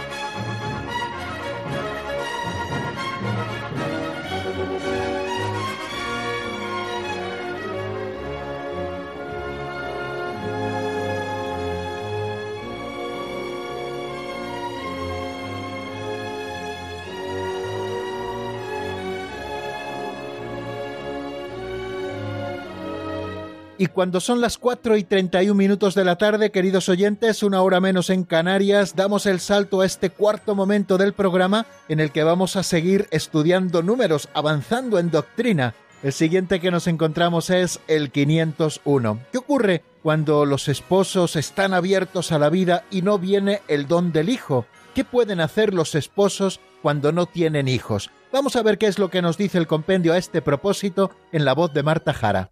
Y 23.81 23.87
cuando 23.87 24.19
son 24.19 24.41
las 24.41 24.59
4 24.59 24.95
y 24.95 25.03
31 25.03 25.55
minutos 25.55 25.95
de 25.95 26.05
la 26.05 26.15
tarde, 26.15 26.51
queridos 26.51 26.87
oyentes, 26.87 27.41
una 27.41 27.63
hora 27.63 27.79
menos 27.79 28.11
en 28.11 28.25
Canarias, 28.25 28.95
damos 28.95 29.25
el 29.25 29.39
salto 29.39 29.81
a 29.81 29.87
este 29.87 30.11
cuarto 30.11 30.53
momento 30.53 30.99
del 30.99 31.13
programa 31.13 31.65
en 31.89 31.99
el 31.99 32.11
que 32.11 32.21
vamos 32.21 32.57
a 32.57 32.61
seguir 32.61 33.07
estudiando 33.09 33.81
números, 33.81 34.29
avanzando 34.35 34.99
en 34.99 35.09
doctrina. 35.09 35.73
El 36.03 36.13
siguiente 36.13 36.59
que 36.59 36.69
nos 36.69 36.85
encontramos 36.85 37.49
es 37.49 37.79
el 37.87 38.11
501. 38.11 39.19
¿Qué 39.31 39.39
ocurre 39.39 39.81
cuando 40.03 40.45
los 40.45 40.67
esposos 40.67 41.35
están 41.35 41.73
abiertos 41.73 42.31
a 42.31 42.37
la 42.37 42.51
vida 42.51 42.83
y 42.91 43.01
no 43.01 43.17
viene 43.17 43.63
el 43.67 43.87
don 43.87 44.11
del 44.11 44.29
hijo? 44.29 44.67
¿Qué 44.93 45.03
pueden 45.03 45.39
hacer 45.39 45.73
los 45.73 45.95
esposos 45.95 46.59
cuando 46.83 47.11
no 47.11 47.25
tienen 47.25 47.67
hijos? 47.67 48.11
Vamos 48.31 48.55
a 48.55 48.61
ver 48.61 48.77
qué 48.77 48.85
es 48.85 48.99
lo 48.99 49.09
que 49.09 49.23
nos 49.23 49.37
dice 49.37 49.57
el 49.57 49.65
compendio 49.65 50.13
a 50.13 50.19
este 50.19 50.43
propósito 50.43 51.09
en 51.31 51.45
la 51.45 51.55
voz 51.55 51.73
de 51.73 51.81
Marta 51.81 52.13
Jara. 52.13 52.51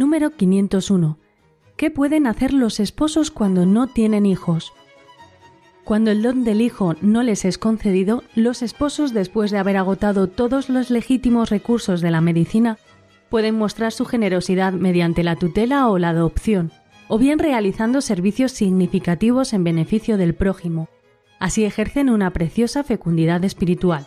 Número 0.00 0.30
501. 0.30 1.18
¿Qué 1.76 1.90
pueden 1.90 2.26
hacer 2.26 2.54
los 2.54 2.80
esposos 2.80 3.30
cuando 3.30 3.66
no 3.66 3.86
tienen 3.86 4.24
hijos? 4.24 4.72
Cuando 5.84 6.10
el 6.10 6.22
don 6.22 6.42
del 6.42 6.62
hijo 6.62 6.96
no 7.02 7.22
les 7.22 7.44
es 7.44 7.58
concedido, 7.58 8.22
los 8.34 8.62
esposos, 8.62 9.12
después 9.12 9.50
de 9.50 9.58
haber 9.58 9.76
agotado 9.76 10.26
todos 10.26 10.70
los 10.70 10.88
legítimos 10.88 11.50
recursos 11.50 12.00
de 12.00 12.10
la 12.10 12.22
medicina, 12.22 12.78
pueden 13.28 13.58
mostrar 13.58 13.92
su 13.92 14.06
generosidad 14.06 14.72
mediante 14.72 15.22
la 15.22 15.36
tutela 15.36 15.90
o 15.90 15.98
la 15.98 16.08
adopción, 16.08 16.72
o 17.06 17.18
bien 17.18 17.38
realizando 17.38 18.00
servicios 18.00 18.52
significativos 18.52 19.52
en 19.52 19.64
beneficio 19.64 20.16
del 20.16 20.34
prójimo. 20.34 20.88
Así 21.38 21.66
ejercen 21.66 22.08
una 22.08 22.30
preciosa 22.30 22.84
fecundidad 22.84 23.44
espiritual. 23.44 24.06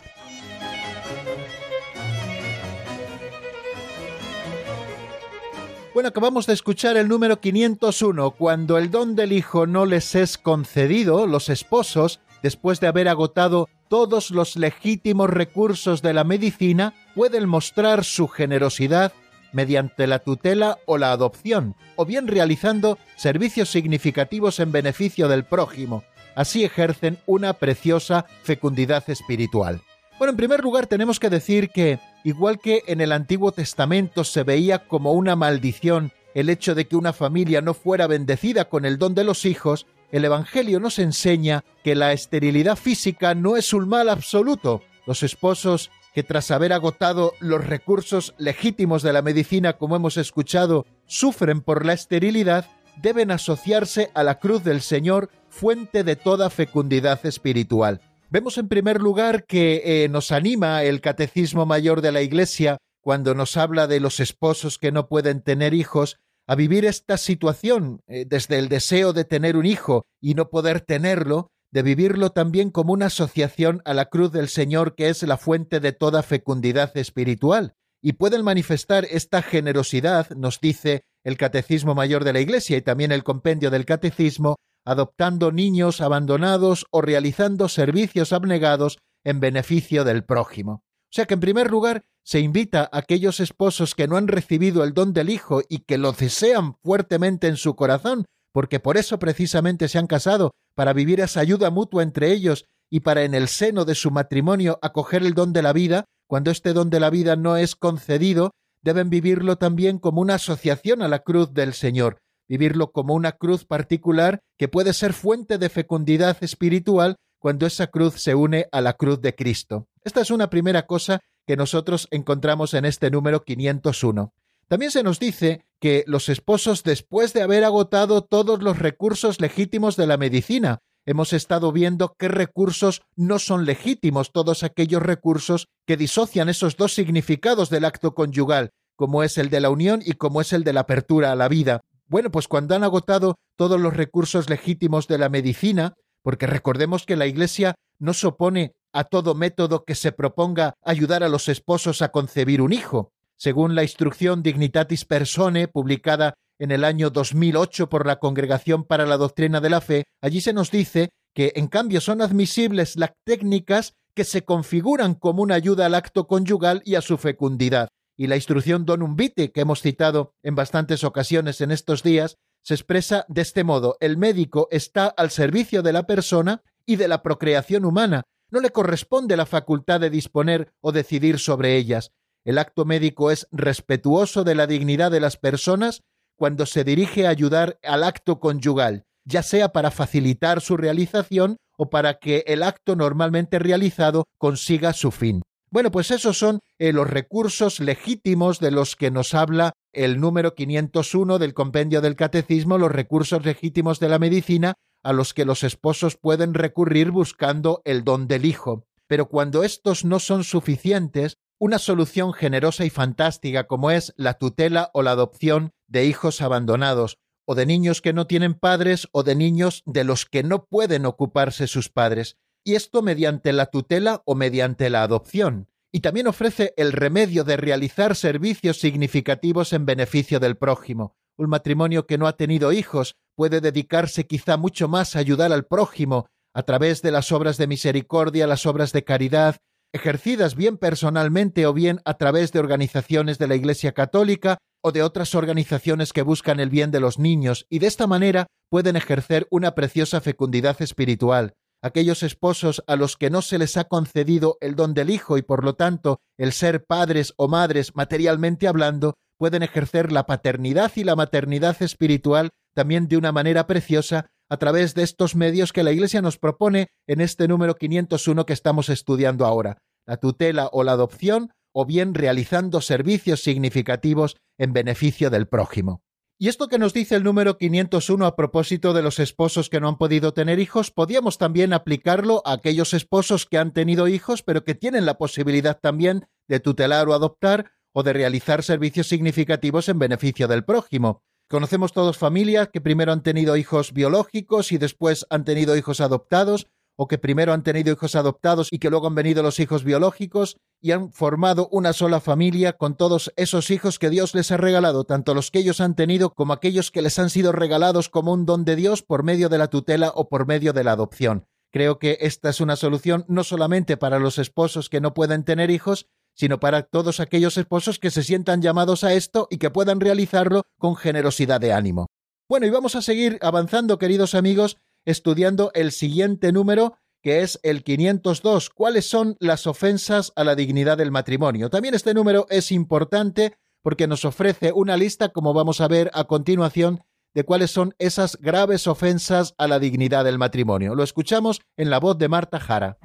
Bueno, 5.94 6.08
acabamos 6.08 6.48
de 6.48 6.54
escuchar 6.54 6.96
el 6.96 7.06
número 7.06 7.38
501. 7.38 8.32
Cuando 8.32 8.78
el 8.78 8.90
don 8.90 9.14
del 9.14 9.30
Hijo 9.30 9.68
no 9.68 9.86
les 9.86 10.16
es 10.16 10.38
concedido, 10.38 11.28
los 11.28 11.48
esposos, 11.48 12.18
después 12.42 12.80
de 12.80 12.88
haber 12.88 13.06
agotado 13.06 13.68
todos 13.86 14.32
los 14.32 14.56
legítimos 14.56 15.30
recursos 15.30 16.02
de 16.02 16.12
la 16.12 16.24
medicina, 16.24 16.94
pueden 17.14 17.48
mostrar 17.48 18.02
su 18.02 18.26
generosidad 18.26 19.12
mediante 19.52 20.08
la 20.08 20.18
tutela 20.18 20.78
o 20.84 20.98
la 20.98 21.12
adopción, 21.12 21.76
o 21.94 22.04
bien 22.04 22.26
realizando 22.26 22.98
servicios 23.14 23.68
significativos 23.68 24.58
en 24.58 24.72
beneficio 24.72 25.28
del 25.28 25.44
prójimo. 25.44 26.02
Así 26.34 26.64
ejercen 26.64 27.18
una 27.24 27.52
preciosa 27.52 28.26
fecundidad 28.42 29.08
espiritual. 29.08 29.80
Bueno, 30.18 30.32
en 30.32 30.38
primer 30.38 30.60
lugar 30.60 30.88
tenemos 30.88 31.20
que 31.20 31.30
decir 31.30 31.70
que, 31.70 32.00
igual 32.24 32.58
que 32.58 32.82
en 32.86 33.00
el 33.00 33.12
Antiguo 33.12 33.52
Testamento 33.52 34.24
se 34.24 34.42
veía 34.42 34.88
como 34.88 35.12
una 35.12 35.36
maldición 35.36 36.12
el 36.34 36.50
hecho 36.50 36.74
de 36.74 36.86
que 36.86 36.96
una 36.96 37.12
familia 37.12 37.60
no 37.60 37.74
fuera 37.74 38.08
bendecida 38.08 38.68
con 38.68 38.84
el 38.84 38.98
don 38.98 39.14
de 39.14 39.22
los 39.22 39.44
hijos, 39.44 39.86
el 40.10 40.24
Evangelio 40.24 40.80
nos 40.80 40.98
enseña 40.98 41.64
que 41.84 41.94
la 41.94 42.12
esterilidad 42.12 42.76
física 42.76 43.34
no 43.34 43.56
es 43.56 43.72
un 43.72 43.88
mal 43.88 44.08
absoluto. 44.08 44.82
Los 45.06 45.22
esposos 45.22 45.90
que 46.12 46.22
tras 46.22 46.50
haber 46.50 46.72
agotado 46.72 47.32
los 47.40 47.64
recursos 47.64 48.34
legítimos 48.38 49.02
de 49.02 49.12
la 49.12 49.22
medicina, 49.22 49.74
como 49.74 49.96
hemos 49.96 50.16
escuchado, 50.16 50.86
sufren 51.06 51.60
por 51.60 51.84
la 51.84 51.92
esterilidad, 51.92 52.68
deben 53.00 53.30
asociarse 53.30 54.10
a 54.14 54.22
la 54.22 54.38
cruz 54.38 54.64
del 54.64 54.80
Señor, 54.80 55.30
fuente 55.48 56.04
de 56.04 56.16
toda 56.16 56.50
fecundidad 56.50 57.24
espiritual. 57.26 58.00
Vemos 58.30 58.58
en 58.58 58.68
primer 58.68 59.00
lugar 59.00 59.44
que 59.44 60.04
eh, 60.04 60.08
nos 60.08 60.32
anima 60.32 60.82
el 60.82 61.00
Catecismo 61.00 61.66
Mayor 61.66 62.00
de 62.00 62.12
la 62.12 62.22
Iglesia 62.22 62.78
cuando 63.00 63.34
nos 63.34 63.56
habla 63.56 63.86
de 63.86 64.00
los 64.00 64.18
esposos 64.18 64.78
que 64.78 64.90
no 64.90 65.08
pueden 65.08 65.42
tener 65.42 65.74
hijos, 65.74 66.16
a 66.46 66.54
vivir 66.54 66.84
esta 66.84 67.16
situación 67.18 68.00
eh, 68.06 68.24
desde 68.26 68.58
el 68.58 68.68
deseo 68.68 69.12
de 69.12 69.24
tener 69.24 69.56
un 69.56 69.66
hijo 69.66 70.06
y 70.20 70.34
no 70.34 70.48
poder 70.48 70.80
tenerlo, 70.80 71.48
de 71.70 71.82
vivirlo 71.82 72.30
también 72.30 72.70
como 72.70 72.92
una 72.92 73.06
asociación 73.06 73.82
a 73.84 73.94
la 73.94 74.06
cruz 74.06 74.32
del 74.32 74.48
Señor 74.48 74.94
que 74.94 75.08
es 75.08 75.22
la 75.22 75.36
fuente 75.36 75.80
de 75.80 75.92
toda 75.92 76.22
fecundidad 76.22 76.96
espiritual. 76.96 77.74
Y 78.02 78.14
pueden 78.14 78.44
manifestar 78.44 79.06
esta 79.10 79.42
generosidad, 79.42 80.30
nos 80.30 80.60
dice 80.60 81.02
el 81.24 81.36
Catecismo 81.36 81.94
Mayor 81.94 82.24
de 82.24 82.34
la 82.34 82.40
Iglesia 82.40 82.76
y 82.76 82.82
también 82.82 83.12
el 83.12 83.24
Compendio 83.24 83.70
del 83.70 83.86
Catecismo, 83.86 84.56
adoptando 84.84 85.52
niños 85.52 86.00
abandonados 86.00 86.86
o 86.90 87.00
realizando 87.00 87.68
servicios 87.68 88.32
abnegados 88.32 88.98
en 89.24 89.40
beneficio 89.40 90.04
del 90.04 90.24
prójimo. 90.24 90.72
O 90.72 91.14
sea 91.14 91.26
que 91.26 91.34
en 91.34 91.40
primer 91.40 91.70
lugar 91.70 92.04
se 92.24 92.40
invita 92.40 92.88
a 92.90 92.98
aquellos 92.98 93.40
esposos 93.40 93.94
que 93.94 94.08
no 94.08 94.16
han 94.16 94.28
recibido 94.28 94.82
el 94.82 94.94
don 94.94 95.12
del 95.12 95.30
Hijo 95.30 95.62
y 95.68 95.80
que 95.80 95.98
lo 95.98 96.12
desean 96.12 96.74
fuertemente 96.82 97.46
en 97.46 97.56
su 97.56 97.76
corazón, 97.76 98.24
porque 98.52 98.80
por 98.80 98.96
eso 98.96 99.18
precisamente 99.18 99.88
se 99.88 99.98
han 99.98 100.06
casado, 100.06 100.52
para 100.74 100.92
vivir 100.92 101.20
esa 101.20 101.40
ayuda 101.40 101.70
mutua 101.70 102.02
entre 102.02 102.32
ellos 102.32 102.64
y 102.90 103.00
para 103.00 103.24
en 103.24 103.34
el 103.34 103.48
seno 103.48 103.84
de 103.84 103.94
su 103.94 104.10
matrimonio 104.10 104.78
acoger 104.82 105.22
el 105.22 105.34
don 105.34 105.52
de 105.52 105.62
la 105.62 105.72
vida, 105.72 106.04
cuando 106.28 106.50
este 106.50 106.72
don 106.72 106.90
de 106.90 107.00
la 107.00 107.10
vida 107.10 107.36
no 107.36 107.56
es 107.56 107.76
concedido, 107.76 108.52
deben 108.82 109.10
vivirlo 109.10 109.56
también 109.56 109.98
como 109.98 110.20
una 110.20 110.34
asociación 110.34 111.02
a 111.02 111.08
la 111.08 111.20
cruz 111.20 111.52
del 111.54 111.74
Señor, 111.74 112.18
vivirlo 112.56 112.92
como 112.92 113.14
una 113.14 113.32
cruz 113.32 113.64
particular 113.64 114.40
que 114.56 114.68
puede 114.68 114.92
ser 114.92 115.12
fuente 115.12 115.58
de 115.58 115.68
fecundidad 115.68 116.36
espiritual 116.40 117.16
cuando 117.40 117.66
esa 117.66 117.88
cruz 117.88 118.22
se 118.22 118.36
une 118.36 118.68
a 118.70 118.80
la 118.80 118.92
cruz 118.92 119.20
de 119.20 119.34
Cristo. 119.34 119.88
Esta 120.04 120.20
es 120.20 120.30
una 120.30 120.50
primera 120.50 120.86
cosa 120.86 121.20
que 121.46 121.56
nosotros 121.56 122.06
encontramos 122.12 122.72
en 122.74 122.84
este 122.84 123.10
número 123.10 123.42
501. 123.42 124.32
También 124.68 124.92
se 124.92 125.02
nos 125.02 125.18
dice 125.18 125.64
que 125.80 126.04
los 126.06 126.28
esposos, 126.28 126.84
después 126.84 127.32
de 127.32 127.42
haber 127.42 127.64
agotado 127.64 128.22
todos 128.22 128.62
los 128.62 128.78
recursos 128.78 129.40
legítimos 129.40 129.96
de 129.96 130.06
la 130.06 130.16
medicina, 130.16 130.78
hemos 131.06 131.32
estado 131.32 131.72
viendo 131.72 132.14
qué 132.16 132.28
recursos 132.28 133.02
no 133.16 133.40
son 133.40 133.64
legítimos, 133.64 134.30
todos 134.30 134.62
aquellos 134.62 135.02
recursos 135.02 135.66
que 135.86 135.96
disocian 135.96 136.48
esos 136.48 136.76
dos 136.76 136.94
significados 136.94 137.68
del 137.68 137.84
acto 137.84 138.14
conyugal, 138.14 138.70
como 138.94 139.24
es 139.24 139.38
el 139.38 139.50
de 139.50 139.60
la 139.60 139.70
unión 139.70 140.02
y 140.04 140.12
como 140.12 140.40
es 140.40 140.52
el 140.52 140.62
de 140.62 140.72
la 140.72 140.80
apertura 140.80 141.32
a 141.32 141.36
la 141.36 141.48
vida. 141.48 141.82
Bueno, 142.06 142.30
pues 142.30 142.48
cuando 142.48 142.74
han 142.74 142.84
agotado 142.84 143.36
todos 143.56 143.80
los 143.80 143.96
recursos 143.96 144.50
legítimos 144.50 145.08
de 145.08 145.18
la 145.18 145.28
medicina, 145.28 145.94
porque 146.22 146.46
recordemos 146.46 147.06
que 147.06 147.16
la 147.16 147.26
Iglesia 147.26 147.74
no 147.98 148.12
se 148.12 148.26
opone 148.26 148.74
a 148.92 149.04
todo 149.04 149.34
método 149.34 149.84
que 149.84 149.94
se 149.94 150.12
proponga 150.12 150.74
ayudar 150.82 151.22
a 151.22 151.28
los 151.28 151.48
esposos 151.48 152.02
a 152.02 152.10
concebir 152.10 152.60
un 152.60 152.72
hijo. 152.72 153.10
Según 153.36 153.74
la 153.74 153.82
instrucción 153.82 154.42
Dignitatis 154.42 155.04
Persone, 155.04 155.66
publicada 155.66 156.34
en 156.58 156.70
el 156.70 156.84
año 156.84 157.10
2008 157.10 157.88
por 157.88 158.06
la 158.06 158.20
Congregación 158.20 158.84
para 158.84 159.06
la 159.06 159.16
Doctrina 159.16 159.60
de 159.60 159.70
la 159.70 159.80
Fe, 159.80 160.04
allí 160.20 160.40
se 160.40 160.52
nos 160.52 160.70
dice 160.70 161.10
que 161.34 161.52
en 161.56 161.66
cambio 161.66 162.00
son 162.00 162.22
admisibles 162.22 162.96
las 162.96 163.12
técnicas 163.24 163.94
que 164.14 164.24
se 164.24 164.44
configuran 164.44 165.14
como 165.14 165.42
una 165.42 165.56
ayuda 165.56 165.86
al 165.86 165.94
acto 165.94 166.28
conyugal 166.28 166.82
y 166.84 166.94
a 166.94 167.00
su 167.00 167.18
fecundidad 167.18 167.88
y 168.16 168.26
la 168.26 168.36
instrucción 168.36 168.84
Donum 168.84 169.16
Vitae, 169.16 169.52
que 169.52 169.60
hemos 169.62 169.82
citado 169.82 170.34
en 170.42 170.54
bastantes 170.54 171.04
ocasiones 171.04 171.60
en 171.60 171.70
estos 171.70 172.02
días, 172.02 172.36
se 172.62 172.74
expresa 172.74 173.24
de 173.28 173.42
este 173.42 173.64
modo: 173.64 173.96
el 174.00 174.16
médico 174.16 174.68
está 174.70 175.06
al 175.06 175.30
servicio 175.30 175.82
de 175.82 175.92
la 175.92 176.06
persona 176.06 176.62
y 176.86 176.96
de 176.96 177.08
la 177.08 177.22
procreación 177.22 177.84
humana. 177.84 178.22
No 178.50 178.60
le 178.60 178.70
corresponde 178.70 179.36
la 179.36 179.46
facultad 179.46 180.00
de 180.00 180.10
disponer 180.10 180.72
o 180.80 180.92
decidir 180.92 181.38
sobre 181.38 181.76
ellas. 181.76 182.12
El 182.44 182.58
acto 182.58 182.84
médico 182.84 183.30
es 183.30 183.48
respetuoso 183.50 184.44
de 184.44 184.54
la 184.54 184.66
dignidad 184.66 185.10
de 185.10 185.20
las 185.20 185.36
personas 185.36 186.02
cuando 186.36 186.66
se 186.66 186.84
dirige 186.84 187.26
a 187.26 187.30
ayudar 187.30 187.78
al 187.82 188.04
acto 188.04 188.38
conyugal, 188.38 189.04
ya 189.24 189.42
sea 189.42 189.70
para 189.70 189.90
facilitar 189.90 190.60
su 190.60 190.76
realización 190.76 191.56
o 191.76 191.90
para 191.90 192.18
que 192.18 192.44
el 192.46 192.62
acto 192.62 192.96
normalmente 192.96 193.58
realizado 193.58 194.24
consiga 194.38 194.92
su 194.92 195.10
fin. 195.10 195.42
Bueno, 195.70 195.90
pues 195.90 196.10
esos 196.10 196.38
son 196.38 196.60
eh, 196.78 196.92
los 196.92 197.08
recursos 197.08 197.80
legítimos 197.80 198.60
de 198.60 198.70
los 198.70 198.96
que 198.96 199.10
nos 199.10 199.34
habla 199.34 199.72
el 199.92 200.20
número 200.20 200.54
501 200.54 201.38
del 201.38 201.54
compendio 201.54 202.00
del 202.00 202.16
catecismo, 202.16 202.78
los 202.78 202.92
recursos 202.92 203.44
legítimos 203.44 203.98
de 204.00 204.08
la 204.08 204.18
medicina 204.18 204.74
a 205.02 205.12
los 205.12 205.34
que 205.34 205.44
los 205.44 205.64
esposos 205.64 206.16
pueden 206.16 206.54
recurrir 206.54 207.10
buscando 207.10 207.82
el 207.84 208.04
don 208.04 208.26
del 208.26 208.44
hijo. 208.44 208.86
Pero 209.06 209.28
cuando 209.28 209.62
estos 209.62 210.04
no 210.04 210.18
son 210.18 210.44
suficientes, 210.44 211.36
una 211.58 211.78
solución 211.78 212.32
generosa 212.32 212.84
y 212.84 212.90
fantástica 212.90 213.66
como 213.66 213.90
es 213.90 214.12
la 214.16 214.34
tutela 214.34 214.90
o 214.94 215.02
la 215.02 215.12
adopción 215.12 215.72
de 215.86 216.06
hijos 216.06 216.40
abandonados, 216.40 217.18
o 217.46 217.54
de 217.54 217.66
niños 217.66 218.00
que 218.00 218.12
no 218.12 218.26
tienen 218.26 218.54
padres, 218.54 219.08
o 219.12 219.22
de 219.22 219.34
niños 219.34 219.82
de 219.84 220.04
los 220.04 220.24
que 220.24 220.42
no 220.42 220.64
pueden 220.64 221.04
ocuparse 221.04 221.66
sus 221.66 221.90
padres, 221.90 222.38
y 222.64 222.74
esto 222.74 223.02
mediante 223.02 223.52
la 223.52 223.66
tutela 223.66 224.22
o 224.24 224.34
mediante 224.34 224.90
la 224.90 225.02
adopción. 225.02 225.68
Y 225.92 226.00
también 226.00 226.26
ofrece 226.26 226.74
el 226.76 226.92
remedio 226.92 227.44
de 227.44 227.56
realizar 227.56 228.16
servicios 228.16 228.80
significativos 228.80 229.72
en 229.72 229.86
beneficio 229.86 230.40
del 230.40 230.56
prójimo. 230.56 231.14
Un 231.36 231.50
matrimonio 231.50 232.06
que 232.06 232.18
no 232.18 232.26
ha 232.26 232.36
tenido 232.36 232.72
hijos 232.72 233.14
puede 233.36 233.60
dedicarse 233.60 234.26
quizá 234.26 234.56
mucho 234.56 234.88
más 234.88 235.14
a 235.14 235.18
ayudar 235.20 235.52
al 235.52 235.66
prójimo 235.66 236.26
a 236.54 236.62
través 236.62 237.02
de 237.02 237.10
las 237.10 237.32
obras 237.32 237.58
de 237.58 237.66
misericordia, 237.66 238.46
las 238.46 238.64
obras 238.66 238.92
de 238.92 239.04
caridad, 239.04 239.56
ejercidas 239.92 240.54
bien 240.56 240.78
personalmente 240.78 241.66
o 241.66 241.72
bien 241.72 242.00
a 242.04 242.14
través 242.14 242.52
de 242.52 242.60
organizaciones 242.60 243.38
de 243.38 243.48
la 243.48 243.54
Iglesia 243.54 243.92
Católica 243.92 244.58
o 244.82 244.92
de 244.92 245.02
otras 245.02 245.34
organizaciones 245.34 246.12
que 246.12 246.22
buscan 246.22 246.60
el 246.60 246.70
bien 246.70 246.90
de 246.90 247.00
los 247.00 247.18
niños, 247.18 247.66
y 247.70 247.78
de 247.78 247.86
esta 247.86 248.06
manera 248.06 248.46
pueden 248.68 248.96
ejercer 248.96 249.46
una 249.50 249.74
preciosa 249.74 250.20
fecundidad 250.20 250.82
espiritual. 250.82 251.54
Aquellos 251.84 252.22
esposos 252.22 252.82
a 252.86 252.96
los 252.96 253.18
que 253.18 253.28
no 253.28 253.42
se 253.42 253.58
les 253.58 253.76
ha 253.76 253.84
concedido 253.84 254.56
el 254.62 254.74
don 254.74 254.94
del 254.94 255.10
hijo 255.10 255.36
y 255.36 255.42
por 255.42 255.62
lo 255.62 255.74
tanto 255.74 256.18
el 256.38 256.52
ser 256.52 256.86
padres 256.86 257.34
o 257.36 257.46
madres 257.46 257.94
materialmente 257.94 258.66
hablando, 258.66 259.18
pueden 259.38 259.62
ejercer 259.62 260.10
la 260.10 260.24
paternidad 260.24 260.92
y 260.96 261.04
la 261.04 261.14
maternidad 261.14 261.82
espiritual 261.82 262.48
también 262.74 263.06
de 263.06 263.18
una 263.18 263.32
manera 263.32 263.66
preciosa 263.66 264.30
a 264.48 264.56
través 264.56 264.94
de 264.94 265.02
estos 265.02 265.36
medios 265.36 265.74
que 265.74 265.82
la 265.82 265.92
Iglesia 265.92 266.22
nos 266.22 266.38
propone 266.38 266.86
en 267.06 267.20
este 267.20 267.48
número 267.48 267.74
501 267.74 268.46
que 268.46 268.54
estamos 268.54 268.88
estudiando 268.88 269.44
ahora, 269.44 269.76
la 270.06 270.16
tutela 270.16 270.70
o 270.72 270.84
la 270.84 270.92
adopción, 270.92 271.50
o 271.74 271.84
bien 271.84 272.14
realizando 272.14 272.80
servicios 272.80 273.42
significativos 273.42 274.36
en 274.58 274.72
beneficio 274.72 275.28
del 275.28 275.48
prójimo. 275.48 276.00
Y 276.44 276.48
esto 276.48 276.68
que 276.68 276.78
nos 276.78 276.92
dice 276.92 277.16
el 277.16 277.22
número 277.22 277.56
501 277.56 278.26
a 278.26 278.36
propósito 278.36 278.92
de 278.92 279.00
los 279.00 279.18
esposos 279.18 279.70
que 279.70 279.80
no 279.80 279.88
han 279.88 279.96
podido 279.96 280.34
tener 280.34 280.58
hijos, 280.58 280.90
podíamos 280.90 281.38
también 281.38 281.72
aplicarlo 281.72 282.42
a 282.44 282.52
aquellos 282.52 282.92
esposos 282.92 283.46
que 283.46 283.56
han 283.56 283.72
tenido 283.72 284.08
hijos, 284.08 284.42
pero 284.42 284.62
que 284.62 284.74
tienen 284.74 285.06
la 285.06 285.16
posibilidad 285.16 285.80
también 285.80 286.26
de 286.46 286.60
tutelar 286.60 287.08
o 287.08 287.14
adoptar 287.14 287.72
o 287.94 288.02
de 288.02 288.12
realizar 288.12 288.62
servicios 288.62 289.06
significativos 289.06 289.88
en 289.88 289.98
beneficio 289.98 290.46
del 290.46 290.66
prójimo. 290.66 291.22
Conocemos 291.48 291.94
todos 291.94 292.18
familias 292.18 292.68
que 292.70 292.82
primero 292.82 293.10
han 293.12 293.22
tenido 293.22 293.56
hijos 293.56 293.94
biológicos 293.94 294.70
y 294.70 294.76
después 294.76 295.24
han 295.30 295.44
tenido 295.44 295.78
hijos 295.78 296.02
adoptados, 296.02 296.66
o 296.94 297.08
que 297.08 297.16
primero 297.16 297.54
han 297.54 297.62
tenido 297.62 297.90
hijos 297.90 298.16
adoptados 298.16 298.68
y 298.70 298.80
que 298.80 298.90
luego 298.90 299.06
han 299.06 299.14
venido 299.14 299.42
los 299.42 299.60
hijos 299.60 299.82
biológicos 299.82 300.58
y 300.84 300.92
han 300.92 301.14
formado 301.14 301.66
una 301.72 301.94
sola 301.94 302.20
familia 302.20 302.74
con 302.74 302.94
todos 302.94 303.32
esos 303.36 303.70
hijos 303.70 303.98
que 303.98 304.10
Dios 304.10 304.34
les 304.34 304.52
ha 304.52 304.58
regalado, 304.58 305.04
tanto 305.04 305.32
los 305.32 305.50
que 305.50 305.60
ellos 305.60 305.80
han 305.80 305.96
tenido 305.96 306.34
como 306.34 306.52
aquellos 306.52 306.90
que 306.90 307.00
les 307.00 307.18
han 307.18 307.30
sido 307.30 307.52
regalados 307.52 308.10
como 308.10 308.34
un 308.34 308.44
don 308.44 308.66
de 308.66 308.76
Dios 308.76 309.02
por 309.02 309.22
medio 309.22 309.48
de 309.48 309.56
la 309.56 309.68
tutela 309.68 310.12
o 310.14 310.28
por 310.28 310.46
medio 310.46 310.74
de 310.74 310.84
la 310.84 310.92
adopción. 310.92 311.46
Creo 311.72 311.98
que 311.98 312.18
esta 312.20 312.50
es 312.50 312.60
una 312.60 312.76
solución 312.76 313.24
no 313.28 313.44
solamente 313.44 313.96
para 313.96 314.18
los 314.18 314.38
esposos 314.38 314.90
que 314.90 315.00
no 315.00 315.14
pueden 315.14 315.44
tener 315.44 315.70
hijos, 315.70 316.06
sino 316.34 316.60
para 316.60 316.82
todos 316.82 317.18
aquellos 317.18 317.56
esposos 317.56 317.98
que 317.98 318.10
se 318.10 318.22
sientan 318.22 318.60
llamados 318.60 319.04
a 319.04 319.14
esto 319.14 319.48
y 319.50 319.56
que 319.56 319.70
puedan 319.70 320.00
realizarlo 320.00 320.64
con 320.78 320.96
generosidad 320.96 321.62
de 321.62 321.72
ánimo. 321.72 322.08
Bueno, 322.46 322.66
y 322.66 322.70
vamos 322.70 322.94
a 322.94 323.00
seguir 323.00 323.38
avanzando, 323.40 323.96
queridos 323.96 324.34
amigos, 324.34 324.76
estudiando 325.06 325.70
el 325.72 325.92
siguiente 325.92 326.52
número, 326.52 326.98
que 327.24 327.40
es 327.40 327.58
el 327.62 327.82
502. 327.82 328.68
¿Cuáles 328.68 329.08
son 329.08 329.38
las 329.40 329.66
ofensas 329.66 330.34
a 330.36 330.44
la 330.44 330.54
dignidad 330.54 330.98
del 330.98 331.10
matrimonio? 331.10 331.70
También 331.70 331.94
este 331.94 332.12
número 332.12 332.46
es 332.50 332.70
importante 332.70 333.54
porque 333.82 334.06
nos 334.06 334.26
ofrece 334.26 334.72
una 334.72 334.98
lista, 334.98 335.30
como 335.30 335.54
vamos 335.54 335.80
a 335.80 335.88
ver 335.88 336.10
a 336.12 336.24
continuación, 336.24 337.02
de 337.34 337.44
cuáles 337.44 337.70
son 337.70 337.94
esas 337.98 338.36
graves 338.36 338.86
ofensas 338.86 339.54
a 339.56 339.66
la 339.66 339.78
dignidad 339.78 340.26
del 340.26 340.36
matrimonio. 340.36 340.94
Lo 340.94 341.02
escuchamos 341.02 341.62
en 341.78 341.88
la 341.88 341.98
voz 341.98 342.18
de 342.18 342.28
Marta 342.28 342.60
Jara. 342.60 342.98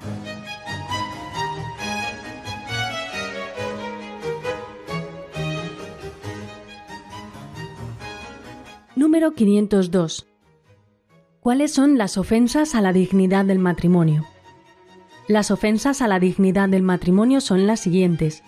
Número 8.97 9.31
502. 9.31 10.28
¿Cuáles 11.41 11.71
son 11.71 11.97
las 11.97 12.17
ofensas 12.17 12.75
a 12.75 12.81
la 12.81 12.91
dignidad 12.91 13.45
del 13.45 13.59
matrimonio? 13.59 14.25
Las 15.29 15.51
ofensas 15.51 16.01
a 16.01 16.09
la 16.09 16.19
dignidad 16.19 16.67
del 16.67 16.83
matrimonio 16.83 17.39
son 17.39 17.65
las 17.65 17.79
siguientes. 17.79 18.43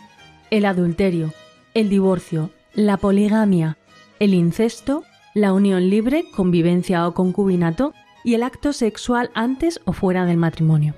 El 0.49 0.65
adulterio, 0.65 1.33
el 1.73 1.89
divorcio, 1.89 2.49
la 2.73 2.97
poligamia, 2.97 3.77
el 4.19 4.33
incesto, 4.33 5.05
la 5.33 5.53
unión 5.53 5.89
libre, 5.89 6.25
convivencia 6.35 7.07
o 7.07 7.13
concubinato 7.13 7.93
y 8.25 8.33
el 8.33 8.43
acto 8.43 8.73
sexual 8.73 9.31
antes 9.35 9.79
o 9.85 9.93
fuera 9.93 10.25
del 10.25 10.35
matrimonio. 10.35 10.93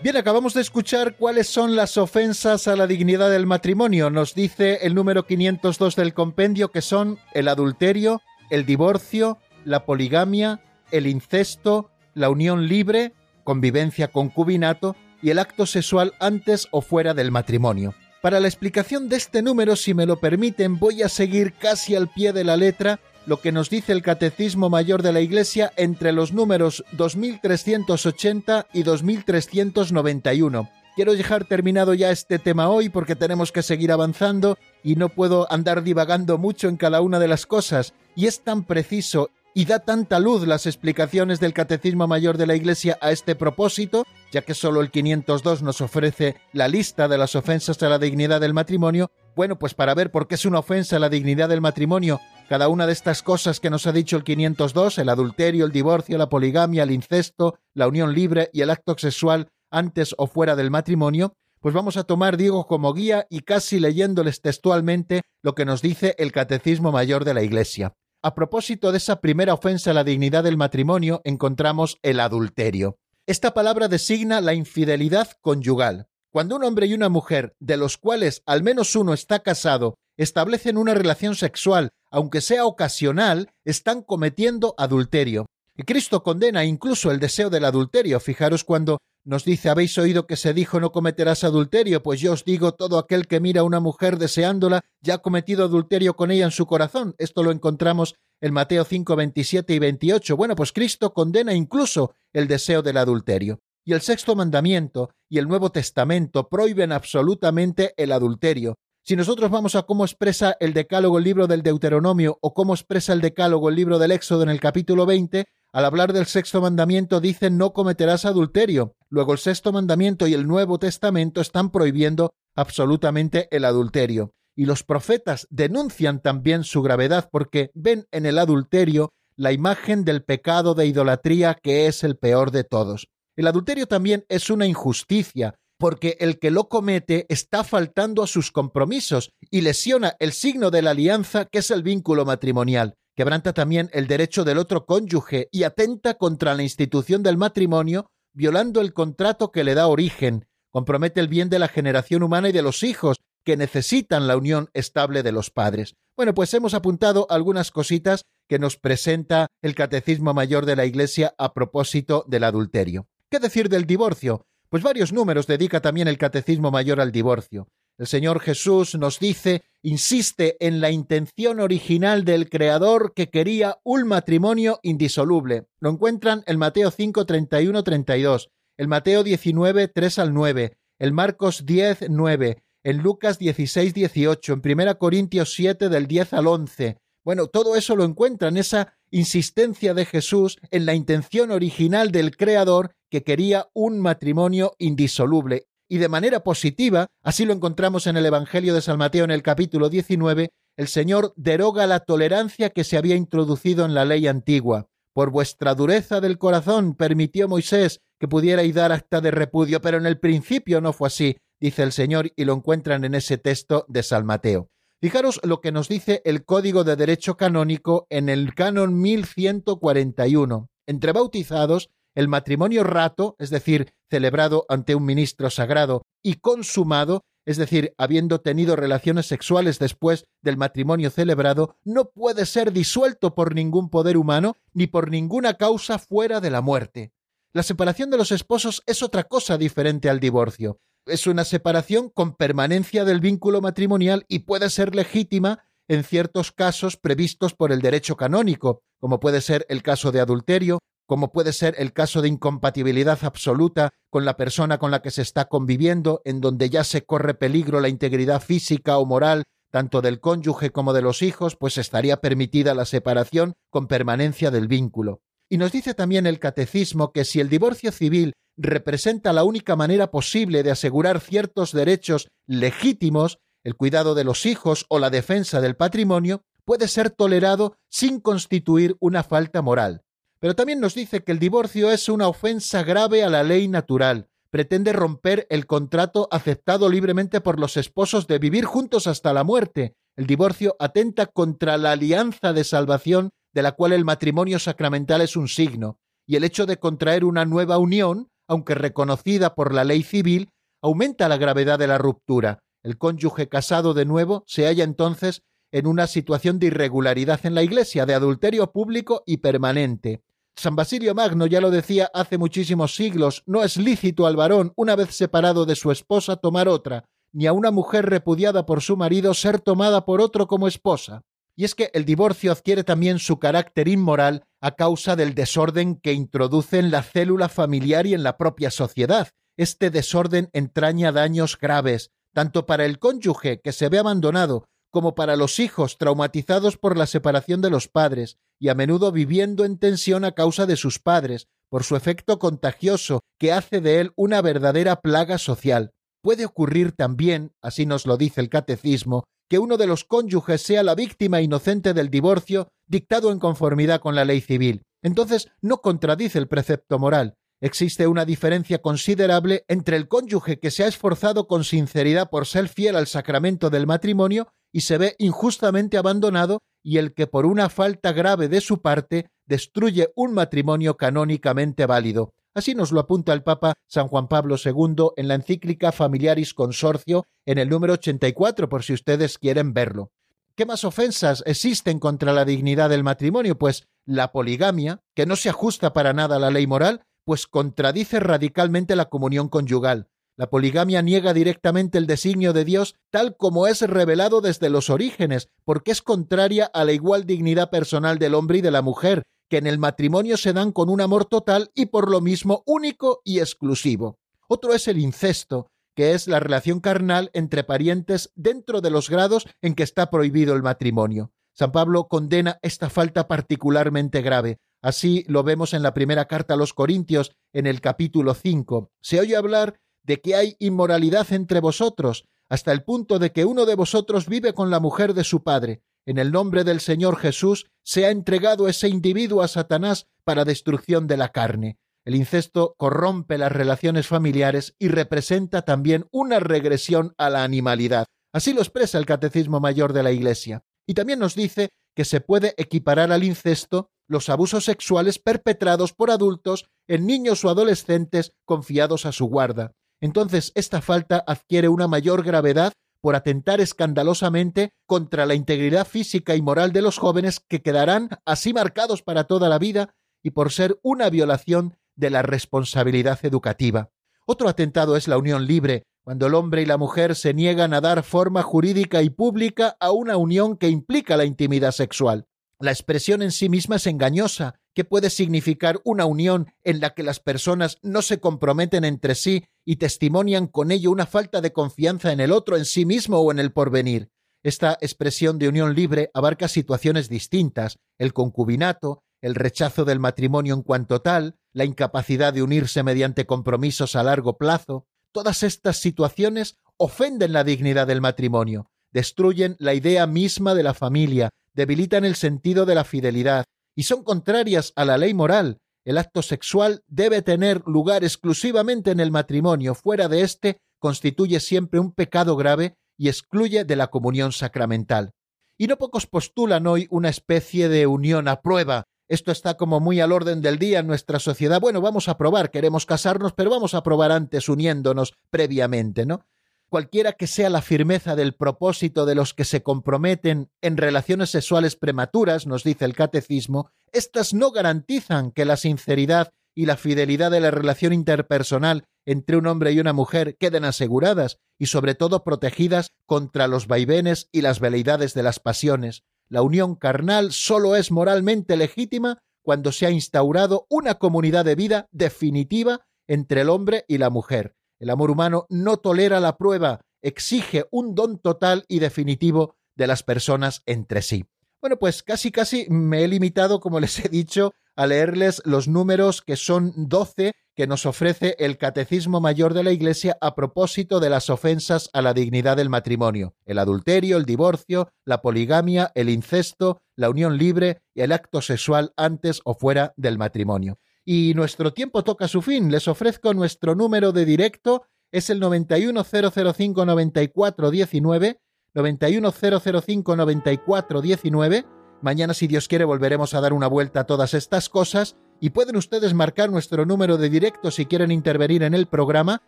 Bien, 0.00 0.16
acabamos 0.16 0.54
de 0.54 0.60
escuchar 0.60 1.16
cuáles 1.16 1.48
son 1.48 1.74
las 1.74 1.96
ofensas 1.98 2.68
a 2.68 2.76
la 2.76 2.86
dignidad 2.86 3.30
del 3.30 3.46
matrimonio. 3.46 4.10
Nos 4.10 4.32
dice 4.32 4.78
el 4.82 4.94
número 4.94 5.26
502 5.26 5.96
del 5.96 6.14
compendio 6.14 6.70
que 6.70 6.82
son 6.82 7.18
el 7.34 7.48
adulterio, 7.48 8.22
el 8.48 8.64
divorcio, 8.64 9.38
la 9.64 9.84
poligamia, 9.84 10.60
el 10.92 11.08
incesto, 11.08 11.90
la 12.14 12.30
unión 12.30 12.68
libre, 12.68 13.12
convivencia 13.42 14.06
concubinato 14.06 14.94
y 15.20 15.30
el 15.30 15.40
acto 15.40 15.66
sexual 15.66 16.14
antes 16.20 16.68
o 16.70 16.80
fuera 16.80 17.12
del 17.12 17.32
matrimonio. 17.32 17.92
Para 18.22 18.38
la 18.38 18.46
explicación 18.46 19.08
de 19.08 19.16
este 19.16 19.42
número, 19.42 19.74
si 19.74 19.94
me 19.94 20.06
lo 20.06 20.20
permiten, 20.20 20.78
voy 20.78 21.02
a 21.02 21.08
seguir 21.08 21.54
casi 21.54 21.96
al 21.96 22.08
pie 22.08 22.32
de 22.32 22.44
la 22.44 22.56
letra 22.56 23.00
lo 23.28 23.42
que 23.42 23.52
nos 23.52 23.68
dice 23.68 23.92
el 23.92 24.02
Catecismo 24.02 24.70
Mayor 24.70 25.02
de 25.02 25.12
la 25.12 25.20
Iglesia 25.20 25.70
entre 25.76 26.12
los 26.12 26.32
números 26.32 26.82
2380 26.92 28.66
y 28.72 28.82
2391. 28.84 30.70
Quiero 30.96 31.14
dejar 31.14 31.44
terminado 31.44 31.92
ya 31.92 32.10
este 32.10 32.38
tema 32.38 32.70
hoy 32.70 32.88
porque 32.88 33.16
tenemos 33.16 33.52
que 33.52 33.62
seguir 33.62 33.92
avanzando 33.92 34.56
y 34.82 34.96
no 34.96 35.10
puedo 35.10 35.46
andar 35.52 35.82
divagando 35.82 36.38
mucho 36.38 36.68
en 36.68 36.78
cada 36.78 37.02
una 37.02 37.18
de 37.18 37.28
las 37.28 37.44
cosas. 37.44 37.92
Y 38.16 38.28
es 38.28 38.40
tan 38.40 38.64
preciso 38.64 39.28
y 39.52 39.66
da 39.66 39.80
tanta 39.80 40.20
luz 40.20 40.46
las 40.46 40.66
explicaciones 40.66 41.38
del 41.38 41.52
Catecismo 41.52 42.06
Mayor 42.06 42.38
de 42.38 42.46
la 42.46 42.56
Iglesia 42.56 42.96
a 43.02 43.10
este 43.12 43.34
propósito, 43.34 44.06
ya 44.32 44.40
que 44.40 44.54
solo 44.54 44.80
el 44.80 44.90
502 44.90 45.62
nos 45.62 45.82
ofrece 45.82 46.36
la 46.54 46.66
lista 46.66 47.08
de 47.08 47.18
las 47.18 47.36
ofensas 47.36 47.82
a 47.82 47.90
la 47.90 47.98
dignidad 47.98 48.40
del 48.40 48.54
matrimonio, 48.54 49.10
bueno, 49.36 49.58
pues 49.58 49.74
para 49.74 49.94
ver 49.94 50.10
por 50.10 50.28
qué 50.28 50.36
es 50.36 50.46
una 50.46 50.60
ofensa 50.60 50.96
a 50.96 51.00
la 51.00 51.10
dignidad 51.10 51.48
del 51.50 51.60
matrimonio 51.60 52.20
cada 52.48 52.68
una 52.68 52.86
de 52.86 52.94
estas 52.94 53.22
cosas 53.22 53.60
que 53.60 53.68
nos 53.68 53.86
ha 53.86 53.92
dicho 53.92 54.16
el 54.16 54.24
502, 54.24 54.98
el 54.98 55.10
adulterio, 55.10 55.66
el 55.66 55.72
divorcio, 55.72 56.16
la 56.16 56.30
poligamia, 56.30 56.82
el 56.82 56.90
incesto, 56.90 57.58
la 57.74 57.86
unión 57.86 58.14
libre 58.14 58.48
y 58.54 58.62
el 58.62 58.70
acto 58.70 58.96
sexual 58.96 59.48
antes 59.70 60.14
o 60.16 60.26
fuera 60.26 60.56
del 60.56 60.70
matrimonio, 60.70 61.34
pues 61.60 61.74
vamos 61.74 61.98
a 61.98 62.04
tomar, 62.04 62.38
digo, 62.38 62.66
como 62.66 62.94
guía 62.94 63.26
y 63.28 63.40
casi 63.40 63.78
leyéndoles 63.78 64.40
textualmente 64.40 65.22
lo 65.42 65.54
que 65.54 65.66
nos 65.66 65.82
dice 65.82 66.14
el 66.18 66.32
Catecismo 66.32 66.90
Mayor 66.90 67.26
de 67.26 67.34
la 67.34 67.42
Iglesia. 67.42 67.92
A 68.22 68.34
propósito 68.34 68.92
de 68.92 68.98
esa 68.98 69.20
primera 69.20 69.52
ofensa 69.52 69.90
a 69.90 69.94
la 69.94 70.04
dignidad 70.04 70.42
del 70.42 70.56
matrimonio, 70.56 71.20
encontramos 71.24 71.98
el 72.02 72.18
adulterio. 72.18 72.96
Esta 73.26 73.52
palabra 73.52 73.88
designa 73.88 74.40
la 74.40 74.54
infidelidad 74.54 75.28
conyugal. 75.42 76.06
Cuando 76.30 76.56
un 76.56 76.64
hombre 76.64 76.86
y 76.86 76.94
una 76.94 77.10
mujer, 77.10 77.54
de 77.60 77.76
los 77.76 77.98
cuales 77.98 78.42
al 78.46 78.62
menos 78.62 78.96
uno 78.96 79.12
está 79.12 79.40
casado, 79.40 79.98
establecen 80.18 80.76
una 80.76 80.92
relación 80.92 81.34
sexual, 81.34 81.90
aunque 82.10 82.42
sea 82.42 82.66
ocasional, 82.66 83.50
están 83.64 84.02
cometiendo 84.02 84.74
adulterio. 84.76 85.46
Y 85.76 85.84
Cristo 85.84 86.24
condena 86.24 86.64
incluso 86.64 87.10
el 87.10 87.20
deseo 87.20 87.50
del 87.50 87.64
adulterio. 87.64 88.18
Fijaros 88.18 88.64
cuando 88.64 88.98
nos 89.24 89.44
dice 89.44 89.68
habéis 89.68 89.96
oído 89.96 90.26
que 90.26 90.36
se 90.36 90.52
dijo 90.52 90.80
no 90.80 90.90
cometerás 90.90 91.44
adulterio, 91.44 92.02
pues 92.02 92.20
yo 92.20 92.32
os 92.32 92.44
digo 92.44 92.72
todo 92.72 92.98
aquel 92.98 93.28
que 93.28 93.40
mira 93.40 93.60
a 93.60 93.64
una 93.64 93.78
mujer 93.78 94.18
deseándola 94.18 94.80
ya 95.00 95.14
ha 95.14 95.18
cometido 95.18 95.64
adulterio 95.64 96.14
con 96.14 96.32
ella 96.32 96.46
en 96.46 96.50
su 96.50 96.66
corazón. 96.66 97.14
Esto 97.18 97.44
lo 97.44 97.52
encontramos 97.52 98.16
en 98.40 98.52
Mateo 98.52 98.84
5, 98.84 99.14
27 99.14 99.74
y 99.74 99.78
28. 99.78 100.36
Bueno, 100.36 100.56
pues 100.56 100.72
Cristo 100.72 101.12
condena 101.12 101.54
incluso 101.54 102.14
el 102.32 102.48
deseo 102.48 102.82
del 102.82 102.96
adulterio. 102.96 103.60
Y 103.84 103.92
el 103.92 104.00
sexto 104.00 104.34
mandamiento 104.34 105.10
y 105.28 105.38
el 105.38 105.46
Nuevo 105.46 105.70
Testamento 105.70 106.48
prohíben 106.48 106.90
absolutamente 106.90 107.94
el 107.96 108.12
adulterio. 108.12 108.76
Si 109.08 109.16
nosotros 109.16 109.50
vamos 109.50 109.74
a 109.74 109.84
cómo 109.84 110.04
expresa 110.04 110.58
el 110.60 110.74
Decálogo 110.74 111.16
el 111.16 111.24
libro 111.24 111.46
del 111.46 111.62
Deuteronomio 111.62 112.36
o 112.42 112.52
cómo 112.52 112.74
expresa 112.74 113.14
el 113.14 113.22
Decálogo 113.22 113.70
el 113.70 113.74
libro 113.74 113.98
del 113.98 114.10
Éxodo 114.10 114.42
en 114.42 114.50
el 114.50 114.60
capítulo 114.60 115.06
20, 115.06 115.46
al 115.72 115.84
hablar 115.86 116.12
del 116.12 116.26
sexto 116.26 116.60
mandamiento 116.60 117.18
dice 117.18 117.48
no 117.48 117.72
cometerás 117.72 118.26
adulterio. 118.26 118.96
Luego 119.08 119.32
el 119.32 119.38
sexto 119.38 119.72
mandamiento 119.72 120.26
y 120.26 120.34
el 120.34 120.46
Nuevo 120.46 120.78
Testamento 120.78 121.40
están 121.40 121.70
prohibiendo 121.70 122.34
absolutamente 122.54 123.48
el 123.50 123.64
adulterio. 123.64 124.34
Y 124.54 124.66
los 124.66 124.82
profetas 124.82 125.46
denuncian 125.48 126.20
también 126.20 126.62
su 126.62 126.82
gravedad 126.82 127.30
porque 127.32 127.70
ven 127.72 128.06
en 128.10 128.26
el 128.26 128.38
adulterio 128.38 129.14
la 129.36 129.52
imagen 129.52 130.04
del 130.04 130.22
pecado 130.22 130.74
de 130.74 130.84
idolatría 130.84 131.54
que 131.54 131.86
es 131.86 132.04
el 132.04 132.18
peor 132.18 132.50
de 132.50 132.64
todos. 132.64 133.08
El 133.36 133.46
adulterio 133.46 133.86
también 133.86 134.26
es 134.28 134.50
una 134.50 134.66
injusticia, 134.66 135.54
porque 135.78 136.16
el 136.20 136.38
que 136.38 136.50
lo 136.50 136.68
comete 136.68 137.26
está 137.28 137.64
faltando 137.64 138.22
a 138.22 138.26
sus 138.26 138.50
compromisos 138.50 139.30
y 139.50 139.60
lesiona 139.60 140.16
el 140.18 140.32
signo 140.32 140.70
de 140.70 140.82
la 140.82 140.90
alianza 140.90 141.44
que 141.46 141.60
es 141.60 141.70
el 141.70 141.82
vínculo 141.82 142.24
matrimonial. 142.24 142.96
Quebranta 143.16 143.52
también 143.52 143.90
el 143.92 144.06
derecho 144.06 144.44
del 144.44 144.58
otro 144.58 144.86
cónyuge 144.86 145.48
y 145.50 145.62
atenta 145.62 146.14
contra 146.14 146.54
la 146.54 146.62
institución 146.62 147.22
del 147.22 147.36
matrimonio, 147.36 148.10
violando 148.32 148.80
el 148.80 148.92
contrato 148.92 149.50
que 149.50 149.64
le 149.64 149.74
da 149.74 149.86
origen. 149.86 150.46
Compromete 150.70 151.20
el 151.20 151.28
bien 151.28 151.48
de 151.48 151.58
la 151.58 151.68
generación 151.68 152.22
humana 152.22 152.48
y 152.48 152.52
de 152.52 152.62
los 152.62 152.82
hijos, 152.82 153.16
que 153.44 153.56
necesitan 153.56 154.26
la 154.26 154.36
unión 154.36 154.68
estable 154.74 155.22
de 155.22 155.32
los 155.32 155.50
padres. 155.50 155.94
Bueno, 156.16 156.34
pues 156.34 156.52
hemos 156.54 156.74
apuntado 156.74 157.26
algunas 157.30 157.70
cositas 157.70 158.22
que 158.48 158.58
nos 158.58 158.76
presenta 158.76 159.46
el 159.62 159.74
Catecismo 159.74 160.34
Mayor 160.34 160.66
de 160.66 160.76
la 160.76 160.84
Iglesia 160.84 161.34
a 161.38 161.54
propósito 161.54 162.24
del 162.28 162.44
adulterio. 162.44 163.06
¿Qué 163.30 163.38
decir 163.38 163.68
del 163.68 163.86
divorcio? 163.86 164.46
Pues 164.70 164.82
varios 164.82 165.12
números 165.12 165.46
dedica 165.46 165.80
también 165.80 166.08
el 166.08 166.18
Catecismo 166.18 166.70
Mayor 166.70 167.00
al 167.00 167.10
divorcio. 167.10 167.68
El 167.96 168.06
Señor 168.06 168.40
Jesús 168.40 168.94
nos 168.96 169.18
dice, 169.18 169.64
insiste 169.82 170.56
en 170.64 170.80
la 170.80 170.90
intención 170.90 171.58
original 171.58 172.24
del 172.24 172.50
Creador 172.50 173.14
que 173.14 173.30
quería 173.30 173.78
un 173.82 174.06
matrimonio 174.06 174.78
indisoluble. 174.82 175.66
Lo 175.80 175.90
encuentran 175.90 176.44
en 176.46 176.58
Mateo 176.58 176.90
5, 176.90 177.24
31, 177.24 177.82
32, 177.82 178.50
el 178.76 178.88
Mateo 178.88 179.24
19, 179.24 179.88
3 179.88 180.18
al 180.18 180.34
9, 180.34 180.76
el 180.98 181.12
Marcos 181.12 181.64
10, 181.64 182.10
9, 182.10 182.62
en 182.84 182.98
Lucas 182.98 183.38
16, 183.38 183.94
18, 183.94 184.52
en 184.52 184.62
1 184.80 184.98
Corintios 184.98 185.52
7 185.54 185.88
del 185.88 186.06
10 186.06 186.34
al 186.34 186.46
11. 186.46 186.98
Bueno, 187.24 187.46
todo 187.48 187.74
eso 187.74 187.96
lo 187.96 188.04
encuentran, 188.04 188.56
esa 188.56 188.96
insistencia 189.10 189.94
de 189.94 190.04
Jesús 190.04 190.58
en 190.70 190.86
la 190.86 190.94
intención 190.94 191.50
original 191.50 192.12
del 192.12 192.36
Creador 192.36 192.94
que 193.10 193.22
quería 193.22 193.68
un 193.74 194.00
matrimonio 194.00 194.74
indisoluble. 194.78 195.66
Y 195.88 195.98
de 195.98 196.08
manera 196.08 196.40
positiva, 196.40 197.06
así 197.22 197.44
lo 197.44 197.54
encontramos 197.54 198.06
en 198.06 198.16
el 198.16 198.26
Evangelio 198.26 198.74
de 198.74 198.82
San 198.82 198.98
Mateo 198.98 199.24
en 199.24 199.30
el 199.30 199.42
capítulo 199.42 199.88
19, 199.88 200.50
el 200.76 200.88
Señor 200.88 201.32
deroga 201.36 201.86
la 201.86 202.00
tolerancia 202.00 202.70
que 202.70 202.84
se 202.84 202.96
había 202.96 203.16
introducido 203.16 203.84
en 203.84 203.94
la 203.94 204.04
ley 204.04 204.26
antigua. 204.26 204.88
Por 205.12 205.30
vuestra 205.30 205.74
dureza 205.74 206.20
del 206.20 206.38
corazón 206.38 206.94
permitió 206.94 207.48
Moisés 207.48 208.00
que 208.20 208.28
pudierais 208.28 208.74
dar 208.74 208.92
acta 208.92 209.20
de 209.20 209.30
repudio, 209.30 209.80
pero 209.80 209.96
en 209.96 210.06
el 210.06 210.18
principio 210.18 210.80
no 210.80 210.92
fue 210.92 211.08
así, 211.08 211.38
dice 211.60 211.82
el 211.82 211.92
Señor, 211.92 212.32
y 212.36 212.44
lo 212.44 212.52
encuentran 212.52 213.04
en 213.04 213.14
ese 213.14 213.38
texto 213.38 213.84
de 213.88 214.02
San 214.02 214.26
Mateo. 214.26 214.68
Fijaros 215.00 215.40
lo 215.44 215.60
que 215.60 215.72
nos 215.72 215.88
dice 215.88 216.22
el 216.24 216.44
Código 216.44 216.84
de 216.84 216.96
Derecho 216.96 217.36
Canónico 217.36 218.06
en 218.10 218.28
el 218.28 218.54
canon 218.54 219.00
1141. 219.00 220.68
Entre 220.86 221.12
bautizados 221.12 221.90
el 222.14 222.28
matrimonio 222.28 222.84
rato, 222.84 223.36
es 223.38 223.50
decir, 223.50 223.92
celebrado 224.10 224.66
ante 224.68 224.94
un 224.94 225.04
ministro 225.04 225.50
sagrado, 225.50 226.02
y 226.22 226.34
consumado, 226.34 227.22
es 227.46 227.56
decir, 227.56 227.94
habiendo 227.96 228.40
tenido 228.40 228.76
relaciones 228.76 229.26
sexuales 229.26 229.78
después 229.78 230.24
del 230.42 230.56
matrimonio 230.56 231.10
celebrado, 231.10 231.76
no 231.84 232.10
puede 232.10 232.44
ser 232.44 232.72
disuelto 232.72 233.34
por 233.34 233.54
ningún 233.54 233.88
poder 233.88 234.16
humano 234.16 234.56
ni 234.72 234.86
por 234.86 235.10
ninguna 235.10 235.54
causa 235.54 235.98
fuera 235.98 236.40
de 236.40 236.50
la 236.50 236.60
muerte. 236.60 237.12
La 237.54 237.62
separación 237.62 238.10
de 238.10 238.18
los 238.18 238.32
esposos 238.32 238.82
es 238.86 239.02
otra 239.02 239.24
cosa 239.24 239.56
diferente 239.56 240.10
al 240.10 240.20
divorcio. 240.20 240.78
Es 241.06 241.26
una 241.26 241.44
separación 241.44 242.10
con 242.10 242.34
permanencia 242.34 243.06
del 243.06 243.20
vínculo 243.20 243.62
matrimonial 243.62 244.26
y 244.28 244.40
puede 244.40 244.68
ser 244.68 244.94
legítima 244.94 245.64
en 245.88 246.04
ciertos 246.04 246.52
casos 246.52 246.98
previstos 246.98 247.54
por 247.54 247.72
el 247.72 247.80
derecho 247.80 248.16
canónico, 248.16 248.82
como 249.00 249.20
puede 249.20 249.40
ser 249.40 249.64
el 249.70 249.82
caso 249.82 250.12
de 250.12 250.20
adulterio, 250.20 250.80
como 251.08 251.32
puede 251.32 251.54
ser 251.54 251.74
el 251.78 251.94
caso 251.94 252.20
de 252.20 252.28
incompatibilidad 252.28 253.18
absoluta 253.22 253.94
con 254.10 254.26
la 254.26 254.36
persona 254.36 254.76
con 254.76 254.90
la 254.90 255.00
que 255.00 255.10
se 255.10 255.22
está 255.22 255.46
conviviendo, 255.46 256.20
en 256.26 256.42
donde 256.42 256.68
ya 256.68 256.84
se 256.84 257.06
corre 257.06 257.32
peligro 257.32 257.80
la 257.80 257.88
integridad 257.88 258.42
física 258.42 258.98
o 258.98 259.06
moral 259.06 259.44
tanto 259.70 260.02
del 260.02 260.20
cónyuge 260.20 260.70
como 260.70 260.92
de 260.92 261.02
los 261.02 261.22
hijos, 261.22 261.56
pues 261.56 261.78
estaría 261.78 262.18
permitida 262.18 262.74
la 262.74 262.84
separación 262.84 263.54
con 263.70 263.86
permanencia 263.86 264.50
del 264.50 264.68
vínculo. 264.68 265.22
Y 265.48 265.56
nos 265.56 265.72
dice 265.72 265.94
también 265.94 266.26
el 266.26 266.38
catecismo 266.38 267.12
que 267.12 267.24
si 267.24 267.40
el 267.40 267.48
divorcio 267.48 267.90
civil 267.90 268.34
representa 268.58 269.32
la 269.32 269.44
única 269.44 269.76
manera 269.76 270.10
posible 270.10 270.62
de 270.62 270.70
asegurar 270.70 271.20
ciertos 271.20 271.72
derechos 271.72 272.28
legítimos, 272.46 273.38
el 273.64 273.76
cuidado 273.76 274.14
de 274.14 274.24
los 274.24 274.44
hijos 274.46 274.84
o 274.90 274.98
la 274.98 275.10
defensa 275.10 275.60
del 275.60 275.76
patrimonio, 275.76 276.42
puede 276.64 276.86
ser 276.86 277.08
tolerado 277.10 277.76
sin 277.88 278.20
constituir 278.20 278.96
una 279.00 279.22
falta 279.22 279.62
moral. 279.62 280.02
Pero 280.40 280.54
también 280.54 280.80
nos 280.80 280.94
dice 280.94 281.24
que 281.24 281.32
el 281.32 281.38
divorcio 281.38 281.90
es 281.90 282.08
una 282.08 282.28
ofensa 282.28 282.82
grave 282.84 283.24
a 283.24 283.30
la 283.30 283.42
ley 283.42 283.66
natural, 283.66 284.28
pretende 284.50 284.92
romper 284.92 285.46
el 285.50 285.66
contrato 285.66 286.28
aceptado 286.30 286.88
libremente 286.88 287.40
por 287.40 287.58
los 287.58 287.76
esposos 287.76 288.26
de 288.26 288.38
vivir 288.38 288.64
juntos 288.64 289.06
hasta 289.06 289.32
la 289.32 289.44
muerte. 289.44 289.94
El 290.16 290.26
divorcio 290.26 290.76
atenta 290.78 291.26
contra 291.26 291.76
la 291.76 291.92
alianza 291.92 292.52
de 292.52 292.64
salvación 292.64 293.30
de 293.52 293.62
la 293.62 293.72
cual 293.72 293.92
el 293.92 294.04
matrimonio 294.04 294.58
sacramental 294.58 295.20
es 295.22 295.36
un 295.36 295.48
signo, 295.48 295.98
y 296.26 296.36
el 296.36 296.44
hecho 296.44 296.66
de 296.66 296.78
contraer 296.78 297.24
una 297.24 297.44
nueva 297.44 297.78
unión, 297.78 298.28
aunque 298.46 298.74
reconocida 298.74 299.54
por 299.54 299.74
la 299.74 299.84
ley 299.84 300.02
civil, 300.02 300.50
aumenta 300.82 301.28
la 301.28 301.36
gravedad 301.36 301.78
de 301.78 301.86
la 301.86 301.98
ruptura. 301.98 302.60
El 302.84 302.96
cónyuge 302.96 303.48
casado 303.48 303.94
de 303.94 304.04
nuevo 304.04 304.44
se 304.46 304.66
halla 304.66 304.84
entonces 304.84 305.42
en 305.72 305.86
una 305.86 306.06
situación 306.06 306.58
de 306.58 306.68
irregularidad 306.68 307.40
en 307.44 307.54
la 307.54 307.62
Iglesia, 307.62 308.06
de 308.06 308.14
adulterio 308.14 308.72
público 308.72 309.22
y 309.26 309.38
permanente. 309.38 310.22
San 310.58 310.74
Basilio 310.74 311.14
Magno 311.14 311.46
ya 311.46 311.60
lo 311.60 311.70
decía 311.70 312.10
hace 312.12 312.36
muchísimos 312.36 312.96
siglos, 312.96 313.44
no 313.46 313.62
es 313.62 313.76
lícito 313.76 314.26
al 314.26 314.34
varón, 314.34 314.72
una 314.74 314.96
vez 314.96 315.14
separado 315.14 315.66
de 315.66 315.76
su 315.76 315.92
esposa, 315.92 316.34
tomar 316.34 316.66
otra, 316.66 317.04
ni 317.32 317.46
a 317.46 317.52
una 317.52 317.70
mujer 317.70 318.06
repudiada 318.06 318.66
por 318.66 318.82
su 318.82 318.96
marido 318.96 319.34
ser 319.34 319.60
tomada 319.60 320.04
por 320.04 320.20
otro 320.20 320.48
como 320.48 320.66
esposa. 320.66 321.22
Y 321.54 321.64
es 321.64 321.76
que 321.76 321.92
el 321.94 322.04
divorcio 322.04 322.50
adquiere 322.50 322.82
también 322.82 323.20
su 323.20 323.38
carácter 323.38 323.86
inmoral 323.86 324.46
a 324.60 324.72
causa 324.72 325.14
del 325.14 325.36
desorden 325.36 325.94
que 325.94 326.12
introduce 326.12 326.80
en 326.80 326.90
la 326.90 327.04
célula 327.04 327.48
familiar 327.48 328.08
y 328.08 328.14
en 328.14 328.24
la 328.24 328.36
propia 328.36 328.72
sociedad. 328.72 329.28
Este 329.56 329.90
desorden 329.90 330.50
entraña 330.52 331.12
daños 331.12 331.56
graves, 331.56 332.10
tanto 332.34 332.66
para 332.66 332.84
el 332.84 332.98
cónyuge 332.98 333.60
que 333.60 333.70
se 333.70 333.88
ve 333.88 334.00
abandonado 334.00 334.64
como 334.98 335.14
para 335.14 335.36
los 335.36 335.60
hijos 335.60 335.96
traumatizados 335.96 336.76
por 336.76 336.96
la 336.96 337.06
separación 337.06 337.60
de 337.60 337.70
los 337.70 337.86
padres 337.86 338.36
y 338.58 338.68
a 338.68 338.74
menudo 338.74 339.12
viviendo 339.12 339.64
en 339.64 339.78
tensión 339.78 340.24
a 340.24 340.32
causa 340.32 340.66
de 340.66 340.74
sus 340.74 340.98
padres, 340.98 341.46
por 341.70 341.84
su 341.84 341.94
efecto 341.94 342.40
contagioso 342.40 343.20
que 343.38 343.52
hace 343.52 343.80
de 343.80 344.00
él 344.00 344.12
una 344.16 344.42
verdadera 344.42 345.00
plaga 345.00 345.38
social. 345.38 345.92
Puede 346.20 346.44
ocurrir 346.44 346.90
también, 346.90 347.52
así 347.62 347.86
nos 347.86 348.06
lo 348.06 348.16
dice 348.16 348.40
el 348.40 348.48
catecismo, 348.48 349.22
que 349.48 349.60
uno 349.60 349.76
de 349.76 349.86
los 349.86 350.02
cónyuges 350.02 350.62
sea 350.62 350.82
la 350.82 350.96
víctima 350.96 351.42
inocente 351.42 351.94
del 351.94 352.10
divorcio 352.10 352.66
dictado 352.88 353.30
en 353.30 353.38
conformidad 353.38 354.00
con 354.00 354.16
la 354.16 354.24
ley 354.24 354.40
civil. 354.40 354.82
Entonces 355.00 355.46
no 355.60 355.76
contradice 355.76 356.40
el 356.40 356.48
precepto 356.48 356.98
moral, 356.98 357.36
Existe 357.60 358.06
una 358.06 358.24
diferencia 358.24 358.78
considerable 358.78 359.64
entre 359.66 359.96
el 359.96 360.06
cónyuge 360.06 360.60
que 360.60 360.70
se 360.70 360.84
ha 360.84 360.86
esforzado 360.86 361.48
con 361.48 361.64
sinceridad 361.64 362.30
por 362.30 362.46
ser 362.46 362.68
fiel 362.68 362.94
al 362.94 363.08
sacramento 363.08 363.68
del 363.68 363.86
matrimonio 363.86 364.46
y 364.72 364.82
se 364.82 364.98
ve 364.98 365.16
injustamente 365.18 365.96
abandonado 365.98 366.62
y 366.82 366.98
el 366.98 367.14
que 367.14 367.26
por 367.26 367.46
una 367.46 367.68
falta 367.68 368.12
grave 368.12 368.48
de 368.48 368.60
su 368.60 368.80
parte 368.80 369.30
destruye 369.46 370.12
un 370.14 370.34
matrimonio 370.34 370.96
canónicamente 370.96 371.86
válido. 371.86 372.34
Así 372.54 372.74
nos 372.74 372.92
lo 372.92 373.00
apunta 373.00 373.32
el 373.32 373.42
Papa 373.42 373.74
San 373.86 374.08
Juan 374.08 374.28
Pablo 374.28 374.56
II 374.62 375.10
en 375.16 375.28
la 375.28 375.34
encíclica 375.34 375.92
Familiaris 375.92 376.54
Consorcio 376.54 377.24
en 377.46 377.58
el 377.58 377.68
número 377.68 377.94
84 377.94 378.68
por 378.68 378.82
si 378.82 378.94
ustedes 378.94 379.38
quieren 379.38 379.74
verlo. 379.74 380.10
¿Qué 380.54 380.66
más 380.66 380.82
ofensas 380.82 381.44
existen 381.46 382.00
contra 382.00 382.32
la 382.32 382.44
dignidad 382.44 382.90
del 382.90 383.04
matrimonio? 383.04 383.56
Pues 383.56 383.86
la 384.04 384.32
poligamia, 384.32 385.02
que 385.14 385.24
no 385.24 385.36
se 385.36 385.50
ajusta 385.50 385.92
para 385.92 386.12
nada 386.12 386.36
a 386.36 386.40
la 386.40 386.50
ley 386.50 386.66
moral, 386.66 387.02
pues 387.24 387.46
contradice 387.46 388.18
radicalmente 388.18 388.96
la 388.96 389.04
comunión 389.04 389.48
conyugal. 389.48 390.08
La 390.38 390.50
poligamia 390.50 391.02
niega 391.02 391.34
directamente 391.34 391.98
el 391.98 392.06
designio 392.06 392.52
de 392.52 392.64
Dios 392.64 392.94
tal 393.10 393.36
como 393.36 393.66
es 393.66 393.82
revelado 393.82 394.40
desde 394.40 394.70
los 394.70 394.88
orígenes, 394.88 395.48
porque 395.64 395.90
es 395.90 396.00
contraria 396.00 396.70
a 396.72 396.84
la 396.84 396.92
igual 396.92 397.26
dignidad 397.26 397.70
personal 397.70 398.20
del 398.20 398.36
hombre 398.36 398.58
y 398.58 398.60
de 398.60 398.70
la 398.70 398.80
mujer, 398.80 399.24
que 399.50 399.56
en 399.56 399.66
el 399.66 399.78
matrimonio 399.78 400.36
se 400.36 400.52
dan 400.52 400.70
con 400.70 400.90
un 400.90 401.00
amor 401.00 401.24
total 401.24 401.72
y 401.74 401.86
por 401.86 402.08
lo 402.08 402.20
mismo 402.20 402.62
único 402.66 403.20
y 403.24 403.40
exclusivo. 403.40 404.20
Otro 404.46 404.74
es 404.74 404.86
el 404.86 404.98
incesto, 404.98 405.72
que 405.96 406.12
es 406.12 406.28
la 406.28 406.38
relación 406.38 406.78
carnal 406.78 407.30
entre 407.32 407.64
parientes 407.64 408.30
dentro 408.36 408.80
de 408.80 408.90
los 408.90 409.10
grados 409.10 409.44
en 409.60 409.74
que 409.74 409.82
está 409.82 410.08
prohibido 410.08 410.54
el 410.54 410.62
matrimonio. 410.62 411.32
San 411.52 411.72
Pablo 411.72 412.06
condena 412.06 412.60
esta 412.62 412.90
falta 412.90 413.26
particularmente 413.26 414.22
grave. 414.22 414.58
Así 414.82 415.24
lo 415.26 415.42
vemos 415.42 415.74
en 415.74 415.82
la 415.82 415.94
primera 415.94 416.26
carta 416.26 416.54
a 416.54 416.56
los 416.56 416.74
Corintios, 416.74 417.32
en 417.52 417.66
el 417.66 417.80
capítulo 417.80 418.34
5. 418.34 418.92
Se 419.02 419.18
oye 419.18 419.34
hablar 419.34 419.80
de 420.08 420.22
que 420.22 420.34
hay 420.34 420.56
inmoralidad 420.58 421.30
entre 421.34 421.60
vosotros, 421.60 422.24
hasta 422.48 422.72
el 422.72 422.82
punto 422.82 423.18
de 423.18 423.30
que 423.30 423.44
uno 423.44 423.66
de 423.66 423.74
vosotros 423.74 424.26
vive 424.26 424.54
con 424.54 424.70
la 424.70 424.80
mujer 424.80 425.12
de 425.12 425.22
su 425.22 425.42
padre. 425.42 425.82
En 426.06 426.16
el 426.16 426.32
nombre 426.32 426.64
del 426.64 426.80
Señor 426.80 427.18
Jesús 427.18 427.66
se 427.84 428.06
ha 428.06 428.10
entregado 428.10 428.68
ese 428.68 428.88
individuo 428.88 429.42
a 429.42 429.48
Satanás 429.48 430.06
para 430.24 430.46
destrucción 430.46 431.06
de 431.06 431.18
la 431.18 431.28
carne. 431.28 431.78
El 432.06 432.14
incesto 432.14 432.74
corrompe 432.78 433.36
las 433.36 433.52
relaciones 433.52 434.06
familiares 434.06 434.74
y 434.78 434.88
representa 434.88 435.60
también 435.60 436.06
una 436.10 436.40
regresión 436.40 437.12
a 437.18 437.28
la 437.28 437.44
animalidad. 437.44 438.06
Así 438.32 438.54
lo 438.54 438.60
expresa 438.60 438.96
el 438.96 439.04
Catecismo 439.04 439.60
Mayor 439.60 439.92
de 439.92 440.02
la 440.02 440.12
Iglesia. 440.12 440.62
Y 440.86 440.94
también 440.94 441.18
nos 441.18 441.34
dice 441.34 441.68
que 441.94 442.06
se 442.06 442.22
puede 442.22 442.54
equiparar 442.56 443.12
al 443.12 443.24
incesto 443.24 443.90
los 444.06 444.30
abusos 444.30 444.64
sexuales 444.64 445.18
perpetrados 445.18 445.92
por 445.92 446.10
adultos 446.10 446.64
en 446.86 447.06
niños 447.06 447.44
o 447.44 447.50
adolescentes 447.50 448.32
confiados 448.46 449.04
a 449.04 449.12
su 449.12 449.26
guarda. 449.26 449.74
Entonces, 450.00 450.52
esta 450.54 450.80
falta 450.80 451.22
adquiere 451.26 451.68
una 451.68 451.88
mayor 451.88 452.22
gravedad 452.22 452.72
por 453.00 453.14
atentar 453.14 453.60
escandalosamente 453.60 454.72
contra 454.86 455.26
la 455.26 455.34
integridad 455.34 455.86
física 455.86 456.34
y 456.34 456.42
moral 456.42 456.72
de 456.72 456.82
los 456.82 456.98
jóvenes 456.98 457.40
que 457.40 457.62
quedarán 457.62 458.10
así 458.24 458.52
marcados 458.52 459.02
para 459.02 459.24
toda 459.24 459.48
la 459.48 459.58
vida 459.58 459.94
y 460.22 460.30
por 460.30 460.52
ser 460.52 460.78
una 460.82 461.08
violación 461.10 461.76
de 461.96 462.10
la 462.10 462.22
responsabilidad 462.22 463.18
educativa. 463.24 463.90
Otro 464.26 464.48
atentado 464.48 464.96
es 464.96 465.08
la 465.08 465.18
unión 465.18 465.46
libre, 465.46 465.84
cuando 466.02 466.26
el 466.26 466.34
hombre 466.34 466.62
y 466.62 466.66
la 466.66 466.76
mujer 466.76 467.14
se 467.14 467.34
niegan 467.34 467.74
a 467.74 467.80
dar 467.80 468.02
forma 468.02 468.42
jurídica 468.42 469.02
y 469.02 469.10
pública 469.10 469.76
a 469.80 469.92
una 469.92 470.16
unión 470.16 470.56
que 470.56 470.68
implica 470.68 471.16
la 471.16 471.24
intimidad 471.24 471.72
sexual. 471.72 472.26
La 472.60 472.72
expresión 472.72 473.22
en 473.22 473.30
sí 473.30 473.48
misma 473.48 473.76
es 473.76 473.86
engañosa, 473.86 474.58
que 474.78 474.84
puede 474.84 475.10
significar 475.10 475.80
una 475.82 476.06
unión 476.06 476.52
en 476.62 476.78
la 476.78 476.90
que 476.90 477.02
las 477.02 477.18
personas 477.18 477.78
no 477.82 478.00
se 478.00 478.20
comprometen 478.20 478.84
entre 478.84 479.16
sí 479.16 479.44
y 479.64 479.74
testimonian 479.74 480.46
con 480.46 480.70
ello 480.70 480.92
una 480.92 481.04
falta 481.04 481.40
de 481.40 481.52
confianza 481.52 482.12
en 482.12 482.20
el 482.20 482.30
otro, 482.30 482.56
en 482.56 482.64
sí 482.64 482.86
mismo 482.86 483.18
o 483.18 483.32
en 483.32 483.40
el 483.40 483.50
porvenir. 483.50 484.12
Esta 484.44 484.78
expresión 484.80 485.40
de 485.40 485.48
unión 485.48 485.74
libre 485.74 486.12
abarca 486.14 486.46
situaciones 486.46 487.08
distintas, 487.08 487.80
el 487.98 488.12
concubinato, 488.12 489.02
el 489.20 489.34
rechazo 489.34 489.84
del 489.84 489.98
matrimonio 489.98 490.54
en 490.54 490.62
cuanto 490.62 491.02
tal, 491.02 491.34
la 491.52 491.64
incapacidad 491.64 492.32
de 492.32 492.44
unirse 492.44 492.84
mediante 492.84 493.26
compromisos 493.26 493.96
a 493.96 494.04
largo 494.04 494.38
plazo, 494.38 494.86
todas 495.10 495.42
estas 495.42 495.78
situaciones 495.78 496.54
ofenden 496.76 497.32
la 497.32 497.42
dignidad 497.42 497.88
del 497.88 498.00
matrimonio, 498.00 498.70
destruyen 498.92 499.56
la 499.58 499.74
idea 499.74 500.06
misma 500.06 500.54
de 500.54 500.62
la 500.62 500.72
familia, 500.72 501.30
debilitan 501.52 502.04
el 502.04 502.14
sentido 502.14 502.64
de 502.64 502.76
la 502.76 502.84
fidelidad 502.84 503.44
y 503.78 503.84
son 503.84 504.02
contrarias 504.02 504.72
a 504.74 504.84
la 504.84 504.98
ley 504.98 505.14
moral. 505.14 505.60
El 505.84 505.98
acto 505.98 506.20
sexual 506.20 506.82
debe 506.88 507.22
tener 507.22 507.62
lugar 507.64 508.02
exclusivamente 508.02 508.90
en 508.90 508.98
el 508.98 509.12
matrimonio, 509.12 509.76
fuera 509.76 510.08
de 510.08 510.22
éste 510.22 510.58
constituye 510.80 511.38
siempre 511.38 511.78
un 511.78 511.92
pecado 511.92 512.34
grave 512.34 512.74
y 512.98 513.06
excluye 513.06 513.64
de 513.64 513.76
la 513.76 513.86
comunión 513.86 514.32
sacramental. 514.32 515.12
Y 515.56 515.68
no 515.68 515.78
pocos 515.78 516.08
postulan 516.08 516.66
hoy 516.66 516.88
una 516.90 517.08
especie 517.08 517.68
de 517.68 517.86
unión 517.86 518.26
a 518.26 518.42
prueba, 518.42 518.88
esto 519.06 519.30
está 519.30 519.56
como 519.56 519.78
muy 519.78 520.00
al 520.00 520.10
orden 520.10 520.42
del 520.42 520.58
día 520.58 520.80
en 520.80 520.88
nuestra 520.88 521.20
sociedad. 521.20 521.60
Bueno, 521.60 521.80
vamos 521.80 522.08
a 522.08 522.18
probar, 522.18 522.50
queremos 522.50 522.84
casarnos, 522.84 523.32
pero 523.32 523.48
vamos 523.48 523.74
a 523.74 523.84
probar 523.84 524.10
antes 524.10 524.48
uniéndonos 524.48 525.14
previamente, 525.30 526.04
¿no? 526.04 526.26
Cualquiera 526.68 527.14
que 527.14 527.26
sea 527.26 527.48
la 527.48 527.62
firmeza 527.62 528.14
del 528.14 528.34
propósito 528.34 529.06
de 529.06 529.14
los 529.14 529.32
que 529.32 529.46
se 529.46 529.62
comprometen 529.62 530.50
en 530.60 530.76
relaciones 530.76 531.30
sexuales 531.30 531.76
prematuras, 531.76 532.46
nos 532.46 532.62
dice 532.62 532.84
el 532.84 532.94
catecismo, 532.94 533.70
éstas 533.90 534.34
no 534.34 534.50
garantizan 534.50 535.30
que 535.32 535.46
la 535.46 535.56
sinceridad 535.56 536.34
y 536.54 536.66
la 536.66 536.76
fidelidad 536.76 537.30
de 537.30 537.40
la 537.40 537.50
relación 537.50 537.94
interpersonal 537.94 538.84
entre 539.06 539.38
un 539.38 539.46
hombre 539.46 539.72
y 539.72 539.80
una 539.80 539.94
mujer 539.94 540.36
queden 540.36 540.66
aseguradas 540.66 541.38
y 541.58 541.66
sobre 541.66 541.94
todo 541.94 542.22
protegidas 542.22 542.92
contra 543.06 543.48
los 543.48 543.66
vaivenes 543.66 544.28
y 544.30 544.42
las 544.42 544.60
veleidades 544.60 545.14
de 545.14 545.22
las 545.22 545.40
pasiones. 545.40 546.02
La 546.28 546.42
unión 546.42 546.74
carnal 546.74 547.32
solo 547.32 547.76
es 547.76 547.90
moralmente 547.90 548.58
legítima 548.58 549.22
cuando 549.40 549.72
se 549.72 549.86
ha 549.86 549.90
instaurado 549.90 550.66
una 550.68 550.96
comunidad 550.96 551.46
de 551.46 551.54
vida 551.54 551.88
definitiva 551.92 552.82
entre 553.06 553.40
el 553.40 553.48
hombre 553.48 553.86
y 553.88 553.96
la 553.96 554.10
mujer. 554.10 554.57
El 554.78 554.90
amor 554.90 555.10
humano 555.10 555.46
no 555.48 555.78
tolera 555.78 556.20
la 556.20 556.36
prueba, 556.36 556.80
exige 557.02 557.66
un 557.70 557.94
don 557.94 558.18
total 558.18 558.64
y 558.68 558.78
definitivo 558.78 559.56
de 559.76 559.86
las 559.86 560.02
personas 560.02 560.62
entre 560.66 561.02
sí. 561.02 561.26
Bueno, 561.60 561.76
pues 561.78 562.02
casi 562.02 562.30
casi 562.30 562.66
me 562.70 563.02
he 563.02 563.08
limitado, 563.08 563.60
como 563.60 563.80
les 563.80 563.98
he 564.04 564.08
dicho, 564.08 564.52
a 564.76 564.86
leerles 564.86 565.42
los 565.44 565.66
números 565.66 566.22
que 566.22 566.36
son 566.36 566.72
doce 566.76 567.32
que 567.56 567.66
nos 567.66 567.86
ofrece 567.86 568.36
el 568.38 568.56
Catecismo 568.56 569.20
Mayor 569.20 569.52
de 569.52 569.64
la 569.64 569.72
Iglesia 569.72 570.16
a 570.20 570.36
propósito 570.36 571.00
de 571.00 571.10
las 571.10 571.28
ofensas 571.28 571.90
a 571.92 572.02
la 572.02 572.14
dignidad 572.14 572.56
del 572.56 572.68
matrimonio, 572.68 573.34
el 573.46 573.58
adulterio, 573.58 574.16
el 574.16 574.24
divorcio, 574.24 574.92
la 575.04 575.20
poligamia, 575.20 575.90
el 575.96 576.08
incesto, 576.08 576.80
la 576.94 577.10
unión 577.10 577.36
libre 577.36 577.82
y 577.94 578.02
el 578.02 578.12
acto 578.12 578.42
sexual 578.42 578.92
antes 578.96 579.40
o 579.44 579.54
fuera 579.54 579.92
del 579.96 580.18
matrimonio. 580.18 580.78
Y 581.10 581.32
nuestro 581.32 581.72
tiempo 581.72 582.04
toca 582.04 582.28
su 582.28 582.42
fin. 582.42 582.70
Les 582.70 582.86
ofrezco 582.86 583.32
nuestro 583.32 583.74
número 583.74 584.12
de 584.12 584.26
directo, 584.26 584.82
es 585.10 585.30
el 585.30 585.40
910059419, 585.40 588.40
910059419. 588.74 591.64
Mañana, 592.02 592.34
si 592.34 592.46
Dios 592.46 592.68
quiere, 592.68 592.84
volveremos 592.84 593.32
a 593.32 593.40
dar 593.40 593.54
una 593.54 593.68
vuelta 593.68 594.00
a 594.00 594.04
todas 594.04 594.34
estas 594.34 594.68
cosas 594.68 595.16
y 595.40 595.48
pueden 595.48 595.76
ustedes 595.76 596.12
marcar 596.12 596.50
nuestro 596.50 596.84
número 596.84 597.16
de 597.16 597.30
directo 597.30 597.70
si 597.70 597.86
quieren 597.86 598.10
intervenir 598.10 598.62
en 598.62 598.74
el 598.74 598.86
programa 598.86 599.40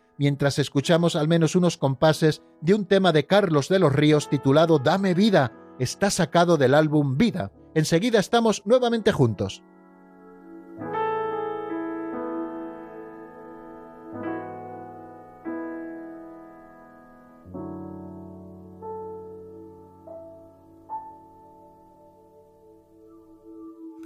mientras 0.17 0.57
escuchamos 0.57 1.15
al 1.15 1.27
menos 1.27 1.55
unos 1.55 1.77
compases 1.77 2.41
de 2.61 2.73
un 2.73 2.87
tema 2.87 3.11
de 3.11 3.27
Carlos 3.27 3.69
de 3.69 3.77
los 3.77 3.93
Ríos 3.93 4.31
titulado 4.31 4.79
Dame 4.79 5.13
vida. 5.13 5.53
Está 5.77 6.09
sacado 6.09 6.57
del 6.57 6.73
álbum 6.73 7.19
Vida. 7.19 7.51
Enseguida 7.75 8.19
estamos 8.19 8.63
nuevamente 8.65 9.11
juntos. 9.11 9.61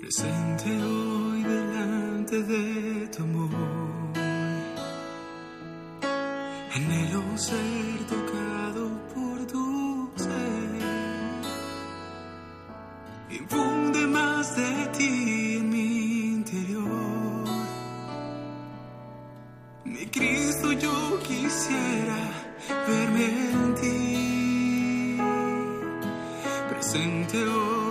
Presente 0.06 0.70
hoy 0.70 1.42
delante 1.42 2.44
de 2.44 3.08
tu 3.08 3.24
amor. 3.24 3.50
Anhelo 6.76 7.24
ser 7.36 8.06
tocado 8.08 8.84
por 9.16 9.48
tu 9.48 10.12
ser. 10.16 10.70
Infunde 13.32 14.06
más 14.06 14.56
de 14.56 14.88
ti 14.96 15.58
en 15.58 15.70
mi 15.70 16.34
interior. 16.36 17.46
Mi 19.86 20.06
Cristo, 20.06 20.72
yo 20.74 21.20
quisiera 21.28 22.20
verme 22.88 23.26
en 23.54 23.76
ti. 23.82 25.18
Presente 26.70 27.44
hoy 27.44 27.85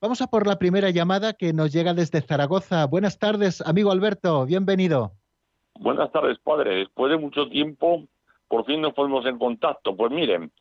Vamos 0.00 0.22
a 0.22 0.28
por 0.28 0.46
la 0.46 0.60
primera 0.60 0.90
llamada 0.90 1.32
que 1.32 1.52
nos 1.52 1.72
llega 1.72 1.94
desde 1.94 2.20
Zaragoza. 2.20 2.86
Buenas 2.86 3.18
tardes, 3.18 3.62
amigo 3.62 3.90
Alberto, 3.90 4.46
bienvenido. 4.46 5.10
Buenas 5.80 6.12
tardes, 6.12 6.38
padre. 6.38 6.76
Después 6.76 7.10
de 7.10 7.18
mucho 7.18 7.48
tiempo, 7.48 8.04
por 8.46 8.64
fin 8.64 8.80
nos 8.80 8.94
ponemos 8.94 9.26
en 9.26 9.40
contacto. 9.40 9.96
Pues 9.96 10.12
miren, 10.12 10.52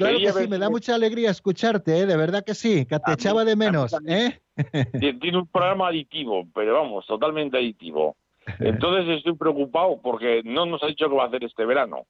Claro 0.00 0.14
Quería 0.14 0.28
que 0.28 0.32
sí, 0.32 0.40
ver 0.40 0.48
me 0.48 0.58
da 0.58 0.70
mucha 0.70 0.94
alegría 0.94 1.30
escucharte, 1.30 1.98
¿eh? 1.98 2.06
de 2.06 2.16
verdad 2.16 2.42
que 2.44 2.54
sí, 2.54 2.86
que 2.86 2.96
te 2.98 3.02
A 3.04 3.08
mí- 3.08 3.14
echaba 3.14 3.44
de 3.44 3.54
mí 3.54 3.64
menos. 3.66 3.90
también. 3.90 4.18
¿eh? 4.18 4.40
Tie- 4.94 5.20
tiene 5.20 5.38
un 5.38 5.46
programa 5.46 5.88
aditivo, 5.88 6.46
pero 6.54 6.74
vamos, 6.74 7.06
totalmente 7.06 7.58
aditivo. 7.58 8.16
Entonces 8.58 9.18
estoy 9.18 9.34
preocupado 9.36 10.00
porque 10.02 10.40
no 10.44 10.64
nos 10.64 10.82
ha 10.82 10.86
dicho 10.86 11.08
qué 11.08 11.14
va 11.14 11.24
a 11.24 11.26
hacer 11.26 11.44
este 11.44 11.64
verano. 11.66 12.06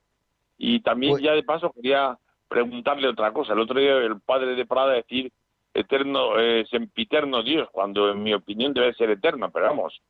Y 0.56 0.80
también 0.80 1.12
Pues- 1.14 1.22
ya 1.24 1.32
de 1.32 1.42
paso 1.42 1.72
quería 1.72 2.16
preguntarle 2.48 3.08
otra 3.08 3.32
cosa. 3.32 3.52
El 3.54 3.58
otro 3.60 3.80
día 3.80 3.96
el 3.96 4.20
padre 4.20 4.54
de 4.54 4.66
Prada 4.66 4.92
decir 4.92 5.32
eterno, 5.74 6.38
eh, 6.38 6.64
sempiterno 6.70 7.42
Dios, 7.42 7.68
cuando 7.72 8.10
en 8.10 8.22
mi 8.22 8.34
opinión 8.34 8.72
debe 8.72 8.92
ser 8.94 9.10
eterno, 9.10 9.50
pero 9.50 9.66
vamos, 9.66 10.00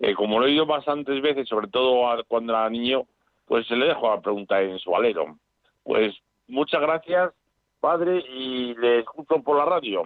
eh, 0.00 0.14
como 0.14 0.38
lo 0.38 0.46
he 0.46 0.50
oído 0.50 0.66
bastantes 0.66 1.22
veces, 1.22 1.48
sobre 1.48 1.68
todo 1.68 2.08
a- 2.10 2.22
cuando 2.24 2.52
era 2.52 2.68
niño, 2.68 3.04
pues 3.46 3.66
se 3.66 3.76
le 3.76 3.86
dejo 3.86 4.10
la 4.14 4.20
pregunta 4.20 4.60
en 4.60 4.78
su 4.78 4.94
alero. 4.94 5.38
Pues 5.84 6.14
muchas 6.48 6.80
gracias, 6.80 7.32
padre, 7.80 8.22
y 8.28 8.74
le 8.74 9.00
escucho 9.00 9.42
por 9.42 9.56
la 9.56 9.64
radio, 9.64 10.02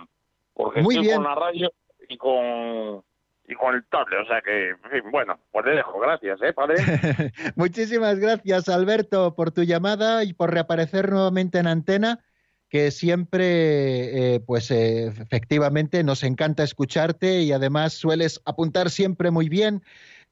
porque 0.54 0.82
Muy 0.82 0.94
estoy 0.96 1.06
bien. 1.06 1.16
con 1.16 1.24
la 1.24 1.34
radio 1.34 1.72
y 2.08 2.16
con 2.16 3.02
y 3.50 3.54
con 3.54 3.74
el 3.74 3.84
tablet, 3.86 4.20
o 4.20 4.26
sea 4.26 4.40
que, 4.42 4.70
en 4.70 4.78
fin, 4.78 5.10
bueno, 5.10 5.36
pues 5.50 5.66
le 5.66 5.72
dejo, 5.72 5.98
gracias, 5.98 6.40
¿eh, 6.40 6.52
padre? 6.52 6.76
Muchísimas 7.56 8.16
gracias, 8.20 8.68
Alberto, 8.68 9.34
por 9.34 9.50
tu 9.50 9.64
llamada 9.64 10.22
y 10.22 10.32
por 10.32 10.52
reaparecer 10.52 11.10
nuevamente 11.10 11.58
en 11.58 11.66
antena, 11.66 12.20
que 12.68 12.92
siempre, 12.92 14.34
eh, 14.34 14.40
pues 14.40 14.70
eh, 14.70 15.06
efectivamente, 15.06 16.04
nos 16.04 16.22
encanta 16.22 16.62
escucharte 16.62 17.40
y 17.40 17.50
además 17.50 17.92
sueles 17.94 18.40
apuntar 18.44 18.88
siempre 18.88 19.32
muy 19.32 19.48
bien 19.48 19.82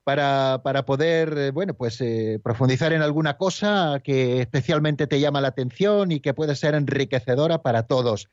para, 0.08 0.62
para 0.64 0.86
poder, 0.86 1.36
eh, 1.36 1.50
bueno, 1.50 1.74
pues 1.74 2.00
eh, 2.00 2.40
profundizar 2.42 2.94
en 2.94 3.02
alguna 3.02 3.36
cosa 3.36 4.00
que 4.02 4.40
especialmente 4.40 5.06
te 5.06 5.20
llama 5.20 5.42
la 5.42 5.48
atención 5.48 6.12
y 6.12 6.20
que 6.20 6.32
puede 6.32 6.56
ser 6.56 6.74
enriquecedora 6.74 7.60
para 7.60 7.82
todos. 7.82 8.30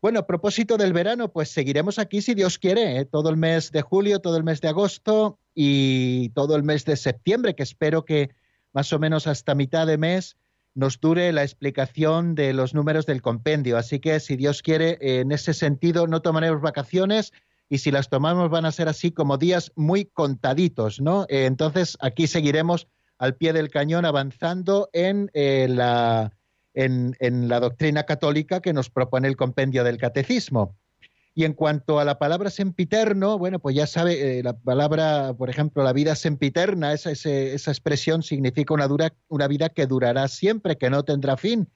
Bueno, 0.00 0.20
a 0.20 0.26
propósito 0.26 0.78
del 0.78 0.94
verano, 0.94 1.30
pues 1.30 1.50
seguiremos 1.50 1.98
aquí 1.98 2.22
si 2.22 2.32
Dios 2.32 2.58
quiere, 2.58 2.96
¿eh? 2.96 3.04
todo 3.04 3.28
el 3.28 3.36
mes 3.36 3.72
de 3.72 3.82
julio, 3.82 4.20
todo 4.20 4.38
el 4.38 4.42
mes 4.42 4.62
de 4.62 4.68
agosto 4.68 5.38
y 5.54 6.30
todo 6.30 6.56
el 6.56 6.62
mes 6.62 6.86
de 6.86 6.96
septiembre, 6.96 7.54
que 7.54 7.62
espero 7.62 8.06
que 8.06 8.30
más 8.72 8.90
o 8.94 8.98
menos 8.98 9.26
hasta 9.26 9.54
mitad 9.54 9.86
de 9.86 9.98
mes 9.98 10.38
nos 10.74 10.98
dure 10.98 11.30
la 11.32 11.42
explicación 11.42 12.36
de 12.36 12.54
los 12.54 12.72
números 12.72 13.04
del 13.04 13.20
compendio. 13.20 13.76
Así 13.76 13.98
que 14.00 14.18
si 14.20 14.36
Dios 14.36 14.62
quiere, 14.62 14.96
en 14.98 15.30
ese 15.30 15.52
sentido 15.52 16.06
no 16.06 16.22
tomaremos 16.22 16.62
vacaciones 16.62 17.34
y 17.68 17.78
si 17.78 17.90
las 17.90 18.08
tomamos 18.08 18.50
van 18.50 18.64
a 18.64 18.72
ser 18.72 18.88
así 18.88 19.10
como 19.12 19.38
días 19.38 19.72
muy 19.76 20.06
contaditos, 20.06 21.00
¿no? 21.00 21.24
Eh, 21.28 21.44
entonces 21.46 21.96
aquí 22.00 22.26
seguiremos 22.26 22.88
al 23.18 23.36
pie 23.36 23.52
del 23.52 23.70
cañón 23.70 24.04
avanzando 24.04 24.88
en 24.92 25.30
eh, 25.34 25.66
la 25.68 26.32
en, 26.74 27.48
la 27.48 27.60
doctrina 27.60 28.04
católica 28.04 28.60
que 28.60 28.72
nos 28.72 28.88
propone 28.88 29.26
el 29.28 29.36
compendio 29.36 29.82
del 29.82 29.98
catecismo. 29.98 30.76
Y 31.34 31.44
en 31.44 31.52
cuanto 31.52 31.98
a 32.00 32.04
la 32.04 32.18
palabra 32.18 32.50
sempiterno, 32.50 33.38
bueno, 33.38 33.58
pues 33.58 33.74
ya 33.76 33.86
sabe, 33.86 34.38
eh, 34.38 34.42
la 34.42 34.54
palabra, 34.58 35.34
por 35.34 35.50
ejemplo, 35.50 35.82
la 35.82 35.92
vida 35.92 36.14
sempiterna, 36.14 36.92
esa, 36.92 37.10
ese- 37.10 37.54
esa 37.54 37.70
expresión 37.70 38.22
significa 38.22 38.74
una, 38.74 38.88
dura, 38.88 39.12
una 39.28 39.46
vida 39.48 39.68
que 39.68 39.86
durará 39.86 40.26
siempre, 40.28 40.76
que 40.78 40.90
no 40.90 41.04
tendrá 41.04 41.36
fin. 41.36 41.68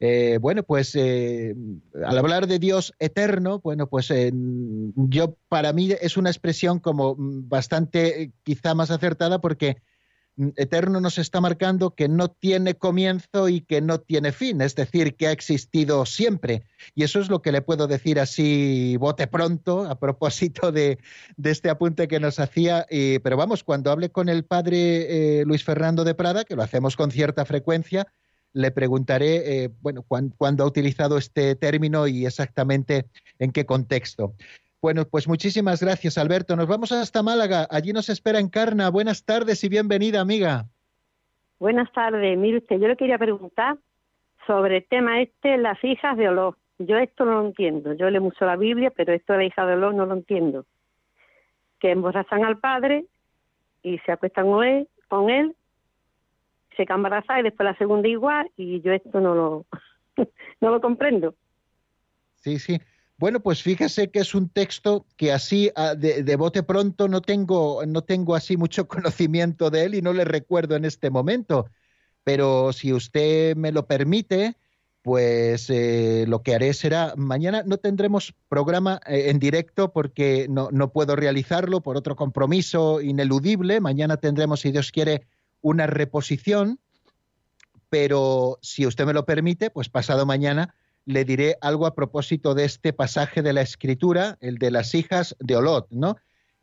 Eh, 0.00 0.38
bueno, 0.40 0.64
pues 0.64 0.94
eh, 0.96 1.54
al 2.04 2.18
hablar 2.18 2.46
de 2.46 2.58
Dios 2.58 2.92
eterno, 2.98 3.60
bueno, 3.60 3.88
pues 3.88 4.10
eh, 4.10 4.32
yo 4.34 5.36
para 5.48 5.72
mí 5.72 5.92
es 6.00 6.16
una 6.16 6.30
expresión 6.30 6.80
como 6.80 7.14
mm, 7.14 7.48
bastante 7.48 8.32
quizá 8.42 8.74
más 8.74 8.90
acertada 8.90 9.40
porque 9.40 9.82
mm, 10.36 10.48
eterno 10.56 11.00
nos 11.00 11.18
está 11.18 11.40
marcando 11.40 11.94
que 11.94 12.08
no 12.08 12.28
tiene 12.28 12.74
comienzo 12.74 13.48
y 13.48 13.60
que 13.60 13.80
no 13.80 14.00
tiene 14.00 14.32
fin, 14.32 14.60
es 14.62 14.74
decir, 14.74 15.14
que 15.14 15.28
ha 15.28 15.32
existido 15.32 16.04
siempre. 16.06 16.64
Y 16.96 17.04
eso 17.04 17.20
es 17.20 17.28
lo 17.30 17.40
que 17.40 17.52
le 17.52 17.62
puedo 17.62 17.86
decir 17.86 18.18
así 18.18 18.96
bote 18.98 19.28
pronto 19.28 19.86
a 19.86 19.98
propósito 19.98 20.72
de, 20.72 20.98
este 21.42 21.70
apunte 21.70 22.08
que 22.08 22.20
nos 22.20 22.40
hacía. 22.40 22.84
Y- 22.90 23.20
pero 23.20 23.36
vamos, 23.36 23.62
cuando 23.62 23.92
hable 23.92 24.10
con 24.10 24.28
el 24.28 24.44
padre 24.44 25.44
Luis 25.46 25.62
Fernando 25.64 26.02
de 26.04 26.14
Prada, 26.14 26.44
que 26.44 26.56
lo 26.56 26.62
hacemos 26.62 26.96
con 26.96 27.10
cierta 27.12 27.44
frecuencia, 27.44 28.08
le 28.54 28.70
preguntaré, 28.70 29.64
eh, 29.64 29.70
bueno, 29.82 30.02
cuán- 30.06 30.32
cuándo 30.38 30.64
ha 30.64 30.66
utilizado 30.66 31.18
este 31.18 31.54
término 31.56 32.06
y 32.06 32.24
exactamente 32.24 33.04
en 33.38 33.52
qué 33.52 33.66
contexto. 33.66 34.32
Bueno, 34.80 35.04
pues 35.06 35.26
muchísimas 35.28 35.82
gracias, 35.82 36.16
Alberto. 36.18 36.56
Nos 36.56 36.66
vamos 36.68 36.92
hasta 36.92 37.22
Málaga. 37.22 37.66
Allí 37.70 37.92
nos 37.92 38.08
espera 38.08 38.38
Encarna. 38.38 38.90
Buenas 38.90 39.24
tardes 39.24 39.64
y 39.64 39.68
bienvenida, 39.68 40.20
amiga. 40.20 40.66
Buenas 41.58 41.90
tardes. 41.92 42.38
Mire 42.38 42.58
usted, 42.58 42.78
yo 42.78 42.88
le 42.88 42.96
quería 42.96 43.18
preguntar 43.18 43.76
sobre 44.46 44.78
el 44.78 44.86
tema 44.86 45.20
este, 45.20 45.56
las 45.56 45.82
hijas 45.82 46.16
de 46.16 46.28
olor. 46.28 46.56
Yo 46.78 46.96
esto 46.98 47.24
no 47.24 47.40
lo 47.40 47.46
entiendo. 47.46 47.94
Yo 47.94 48.10
leo 48.10 48.20
mucho 48.20 48.44
la 48.44 48.56
Biblia, 48.56 48.92
pero 48.94 49.12
esto 49.12 49.32
de 49.32 49.38
la 49.40 49.44
hija 49.46 49.64
de 49.66 49.72
olor 49.74 49.94
no 49.94 50.06
lo 50.06 50.14
entiendo. 50.14 50.66
Que 51.80 51.90
emborrachan 51.92 52.44
al 52.44 52.58
padre 52.58 53.06
y 53.82 53.98
se 54.00 54.12
acuestan 54.12 54.46
con 55.08 55.30
él 55.30 55.56
se 56.76 56.82
y 56.84 57.42
después 57.42 57.64
la 57.64 57.76
segunda 57.78 58.08
igual 58.08 58.50
y 58.56 58.80
yo 58.80 58.92
esto 58.92 59.20
no 59.20 59.34
lo, 59.34 59.66
no 60.60 60.70
lo 60.70 60.80
comprendo. 60.80 61.34
Sí, 62.36 62.58
sí. 62.58 62.80
Bueno, 63.16 63.40
pues 63.40 63.62
fíjese 63.62 64.10
que 64.10 64.18
es 64.18 64.34
un 64.34 64.48
texto 64.48 65.06
que 65.16 65.32
así 65.32 65.70
a- 65.76 65.94
de, 65.94 66.22
de 66.22 66.36
bote 66.36 66.62
pronto 66.62 67.08
no 67.08 67.22
tengo, 67.22 67.84
no 67.86 68.02
tengo 68.02 68.34
así 68.34 68.56
mucho 68.56 68.88
conocimiento 68.88 69.70
de 69.70 69.84
él 69.84 69.94
y 69.94 70.02
no 70.02 70.12
le 70.12 70.24
recuerdo 70.24 70.76
en 70.76 70.84
este 70.84 71.10
momento. 71.10 71.66
Pero 72.24 72.72
si 72.72 72.92
usted 72.92 73.54
me 73.56 73.70
lo 73.70 73.86
permite, 73.86 74.56
pues 75.02 75.68
eh, 75.68 76.24
lo 76.26 76.42
que 76.42 76.54
haré 76.54 76.72
será, 76.72 77.12
mañana 77.16 77.62
no 77.66 77.76
tendremos 77.76 78.34
programa 78.48 79.00
eh, 79.06 79.28
en 79.28 79.38
directo 79.38 79.92
porque 79.92 80.46
no, 80.48 80.70
no 80.72 80.90
puedo 80.92 81.14
realizarlo 81.14 81.82
por 81.82 81.96
otro 81.96 82.16
compromiso 82.16 83.00
ineludible. 83.02 83.80
Mañana 83.80 84.16
tendremos, 84.16 84.60
si 84.60 84.72
Dios 84.72 84.90
quiere, 84.90 85.26
una 85.64 85.88
reposición. 85.88 86.78
Pero 87.88 88.58
si 88.62 88.86
usted 88.86 89.06
me 89.06 89.14
lo 89.14 89.24
permite, 89.24 89.70
pues 89.70 89.88
pasado 89.88 90.26
mañana 90.26 90.74
le 91.06 91.24
diré 91.24 91.56
algo 91.60 91.86
a 91.86 91.94
propósito 91.94 92.54
de 92.54 92.64
este 92.64 92.92
pasaje 92.92 93.42
de 93.42 93.52
la 93.52 93.62
escritura, 93.62 94.38
el 94.40 94.58
de 94.58 94.70
las 94.70 94.94
hijas 94.94 95.36
de 95.40 95.56
Olot, 95.56 95.86
¿no? 95.90 96.16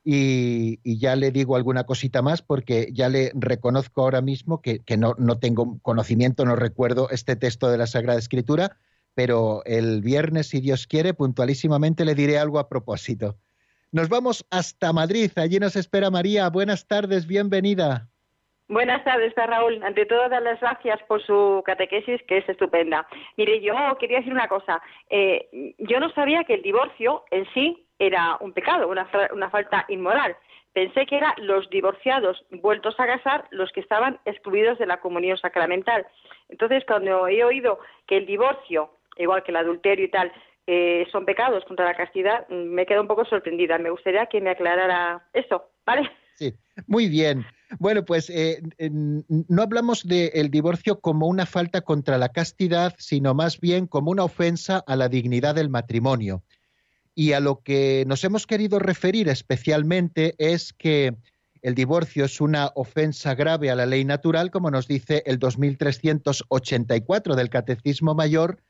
Y, 0.03 0.79
ya 0.99 1.15
le 1.15 1.31
digo 1.31 1.55
alguna 1.55 1.83
cosita 1.83 2.21
más 2.21 2.41
porque 2.41 2.89
ya 2.91 3.07
le 3.07 3.31
reconozco 3.35 4.01
ahora 4.01 4.21
mismo 4.21 4.61
que, 4.61 4.79
que 4.79 4.97
no, 4.97 5.15
no 5.17 5.37
tengo 5.37 5.79
conocimiento, 5.81 6.43
no 6.43 6.55
recuerdo 6.55 7.09
este 7.11 7.35
texto 7.35 7.69
de 7.69 7.77
la 7.77 7.87
Sagrada 7.87 8.17
Escritura, 8.17 8.77
pero 9.13 9.63
el 9.65 10.01
viernes, 10.01 10.47
si 10.47 10.59
Dios 10.59 10.87
quiere, 10.87 11.13
puntualísimamente 11.13 12.05
le 12.05 12.15
diré 12.15 12.39
algo 12.39 12.57
a 12.57 12.67
propósito. 12.67 13.37
Nos 13.91 14.09
vamos 14.09 14.45
hasta 14.49 14.93
Madrid, 14.93 15.31
allí 15.35 15.59
nos 15.59 15.75
espera 15.75 16.09
María. 16.09 16.49
Buenas 16.49 16.87
tardes, 16.87 17.27
bienvenida. 17.27 18.10
Buenas 18.71 19.03
tardes, 19.03 19.33
Raúl. 19.35 19.83
Ante 19.83 20.05
todo, 20.05 20.29
dar 20.29 20.41
las 20.43 20.61
gracias 20.61 21.03
por 21.03 21.21
su 21.21 21.61
catequesis, 21.65 22.21
que 22.25 22.37
es 22.37 22.47
estupenda. 22.47 23.05
Mire, 23.35 23.59
yo 23.59 23.75
quería 23.99 24.19
decir 24.19 24.31
una 24.31 24.47
cosa. 24.47 24.81
Eh, 25.09 25.75
yo 25.77 25.99
no 25.99 26.09
sabía 26.13 26.45
que 26.45 26.53
el 26.53 26.61
divorcio 26.61 27.25
en 27.31 27.45
sí 27.53 27.85
era 27.99 28.37
un 28.39 28.53
pecado, 28.53 28.87
una, 28.87 29.09
una 29.33 29.49
falta 29.49 29.83
inmoral. 29.89 30.37
Pensé 30.71 31.05
que 31.05 31.17
eran 31.17 31.33
los 31.39 31.69
divorciados 31.69 32.45
vueltos 32.49 32.97
a 32.97 33.07
casar 33.07 33.43
los 33.51 33.69
que 33.73 33.81
estaban 33.81 34.21
excluidos 34.23 34.79
de 34.79 34.85
la 34.85 35.01
comunión 35.01 35.37
sacramental. 35.37 36.07
Entonces, 36.47 36.85
cuando 36.87 37.27
he 37.27 37.43
oído 37.43 37.77
que 38.07 38.15
el 38.15 38.25
divorcio, 38.25 38.89
igual 39.17 39.43
que 39.43 39.51
el 39.51 39.57
adulterio 39.57 40.05
y 40.05 40.11
tal, 40.11 40.31
eh, 40.65 41.05
son 41.11 41.25
pecados 41.25 41.65
contra 41.65 41.83
la 41.83 41.95
castidad, 41.95 42.47
me 42.47 42.85
quedo 42.85 43.01
un 43.01 43.09
poco 43.09 43.25
sorprendida. 43.25 43.77
Me 43.79 43.89
gustaría 43.89 44.27
que 44.27 44.39
me 44.39 44.51
aclarara 44.51 45.27
eso, 45.33 45.71
¿vale? 45.85 46.09
Sí, 46.35 46.53
muy 46.87 47.09
bien. 47.09 47.45
Bueno, 47.79 48.03
pues 48.05 48.29
eh, 48.29 48.61
no 48.79 49.61
hablamos 49.61 50.03
del 50.03 50.49
divorcio 50.49 50.99
como 50.99 51.27
una 51.27 51.45
falta 51.45 51.81
contra 51.81 52.17
la 52.17 52.29
castidad, 52.29 52.95
sino 52.97 53.33
más 53.33 53.59
bien 53.59 53.87
como 53.87 54.11
una 54.11 54.23
ofensa 54.23 54.83
a 54.85 54.95
la 54.95 55.09
dignidad 55.09 55.55
del 55.55 55.69
matrimonio. 55.69 56.43
Y 57.13 57.33
a 57.33 57.39
lo 57.39 57.61
que 57.61 58.03
nos 58.07 58.23
hemos 58.23 58.47
querido 58.47 58.79
referir 58.79 59.29
especialmente 59.29 60.35
es 60.37 60.73
que 60.73 61.15
el 61.61 61.75
divorcio 61.75 62.25
es 62.25 62.41
una 62.41 62.71
ofensa 62.75 63.35
grave 63.35 63.69
a 63.69 63.75
la 63.75 63.85
ley 63.85 64.03
natural, 64.03 64.49
como 64.49 64.71
nos 64.71 64.87
dice 64.87 65.21
el 65.25 65.37
2384 65.37 67.35
del 67.35 67.49
Catecismo 67.49 68.15
Mayor, 68.15 68.63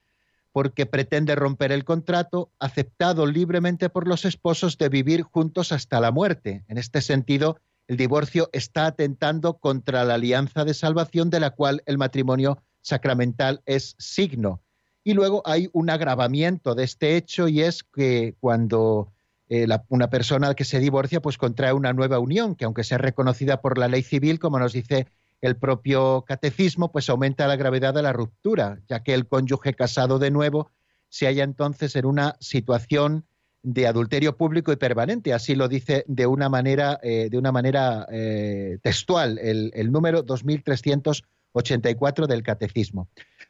porque 0.51 0.85
pretende 0.85 1.35
romper 1.35 1.71
el 1.71 1.85
contrato 1.85 2.51
aceptado 2.59 3.25
libremente 3.25 3.89
por 3.89 4.07
los 4.07 4.25
esposos 4.25 4.77
de 4.77 4.89
vivir 4.89 5.21
juntos 5.21 5.71
hasta 5.71 6.01
la 6.01 6.11
muerte. 6.11 6.65
En 6.67 6.77
este 6.77 7.01
sentido, 7.01 7.57
el 7.91 7.97
divorcio 7.97 8.49
está 8.53 8.85
atentando 8.85 9.57
contra 9.57 10.05
la 10.05 10.13
alianza 10.13 10.63
de 10.63 10.73
salvación 10.73 11.29
de 11.29 11.41
la 11.41 11.49
cual 11.49 11.83
el 11.85 11.97
matrimonio 11.97 12.57
sacramental 12.79 13.61
es 13.65 13.97
signo. 13.99 14.61
Y 15.03 15.13
luego 15.13 15.41
hay 15.43 15.69
un 15.73 15.89
agravamiento 15.89 16.73
de 16.73 16.85
este 16.85 17.17
hecho 17.17 17.49
y 17.49 17.59
es 17.59 17.83
que 17.83 18.33
cuando 18.39 19.11
eh, 19.49 19.67
una 19.89 20.09
persona 20.09 20.53
que 20.53 20.63
se 20.63 20.79
divorcia 20.79 21.21
pues 21.21 21.37
contrae 21.37 21.73
una 21.73 21.91
nueva 21.91 22.19
unión, 22.19 22.55
que 22.55 22.63
aunque 22.63 22.85
sea 22.85 22.97
reconocida 22.97 23.59
por 23.59 23.77
la 23.77 23.89
ley 23.89 24.03
civil, 24.03 24.39
como 24.39 24.57
nos 24.57 24.71
dice 24.71 25.07
el 25.41 25.57
propio 25.57 26.23
catecismo, 26.25 26.93
pues 26.93 27.09
aumenta 27.09 27.45
la 27.45 27.57
gravedad 27.57 27.93
de 27.93 28.03
la 28.03 28.13
ruptura, 28.13 28.79
ya 28.87 29.03
que 29.03 29.13
el 29.13 29.27
cónyuge 29.27 29.73
casado 29.73 30.17
de 30.17 30.31
nuevo 30.31 30.71
se 31.09 31.25
halla 31.25 31.43
entonces 31.43 31.97
en 31.97 32.05
una 32.05 32.37
situación 32.39 33.25
de 33.63 33.87
adulterio 33.87 34.37
público 34.37 34.71
y 34.71 34.75
permanente. 34.75 35.33
Así 35.33 35.55
lo 35.55 35.67
dice 35.67 36.03
de 36.07 36.25
una 36.25 36.49
manera, 36.49 36.99
eh, 37.03 37.29
de 37.29 37.37
una 37.37 37.51
manera 37.51 38.07
eh, 38.11 38.79
textual 38.81 39.37
el, 39.39 39.71
el 39.73 39.91
número 39.91 40.23
2384 40.23 42.27
del 42.27 42.43
catecismo. 42.43 43.07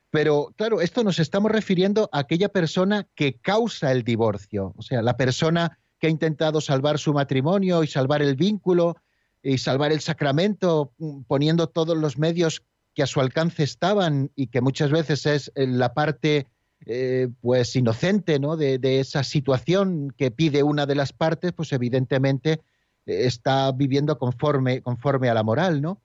Pero 0.09 0.53
claro, 0.57 0.81
esto 0.81 1.03
nos 1.03 1.19
estamos 1.19 1.51
refiriendo 1.51 2.09
a 2.11 2.19
aquella 2.19 2.49
persona 2.49 3.07
que 3.15 3.35
causa 3.35 3.91
el 3.91 4.03
divorcio, 4.03 4.73
o 4.75 4.81
sea, 4.81 5.01
la 5.01 5.15
persona 5.15 5.77
que 5.99 6.07
ha 6.07 6.09
intentado 6.09 6.59
salvar 6.59 6.99
su 6.99 7.13
matrimonio 7.13 7.83
y 7.83 7.87
salvar 7.87 8.21
el 8.21 8.35
vínculo 8.35 8.97
y 9.43 9.59
salvar 9.59 9.91
el 9.91 10.01
sacramento 10.01 10.91
mm, 10.97 11.21
poniendo 11.21 11.67
todos 11.67 11.97
los 11.97 12.17
medios 12.17 12.63
que 12.93 13.03
a 13.03 13.07
su 13.07 13.21
alcance 13.21 13.63
estaban 13.63 14.31
y 14.35 14.47
que 14.47 14.61
muchas 14.61 14.91
veces 14.91 15.25
es 15.25 15.51
eh, 15.55 15.67
la 15.67 15.93
parte 15.93 16.47
eh, 16.85 17.27
pues 17.41 17.75
inocente 17.75 18.39
¿no? 18.39 18.57
de, 18.57 18.79
esa 18.99 19.23
situación 19.23 20.13
que 20.17 20.31
pide 20.31 20.63
una 20.63 20.85
de 20.85 20.95
las 20.95 21.13
partes, 21.13 21.53
pues 21.53 21.71
evidentemente 21.73 22.61
eh, 23.05 23.25
está 23.25 23.71
viviendo 23.71 24.17
conforme, 24.17 24.81
conforme 24.81 25.29
a 25.29 25.33
la 25.33 25.43
moral, 25.43 25.81
¿no? 25.81 26.01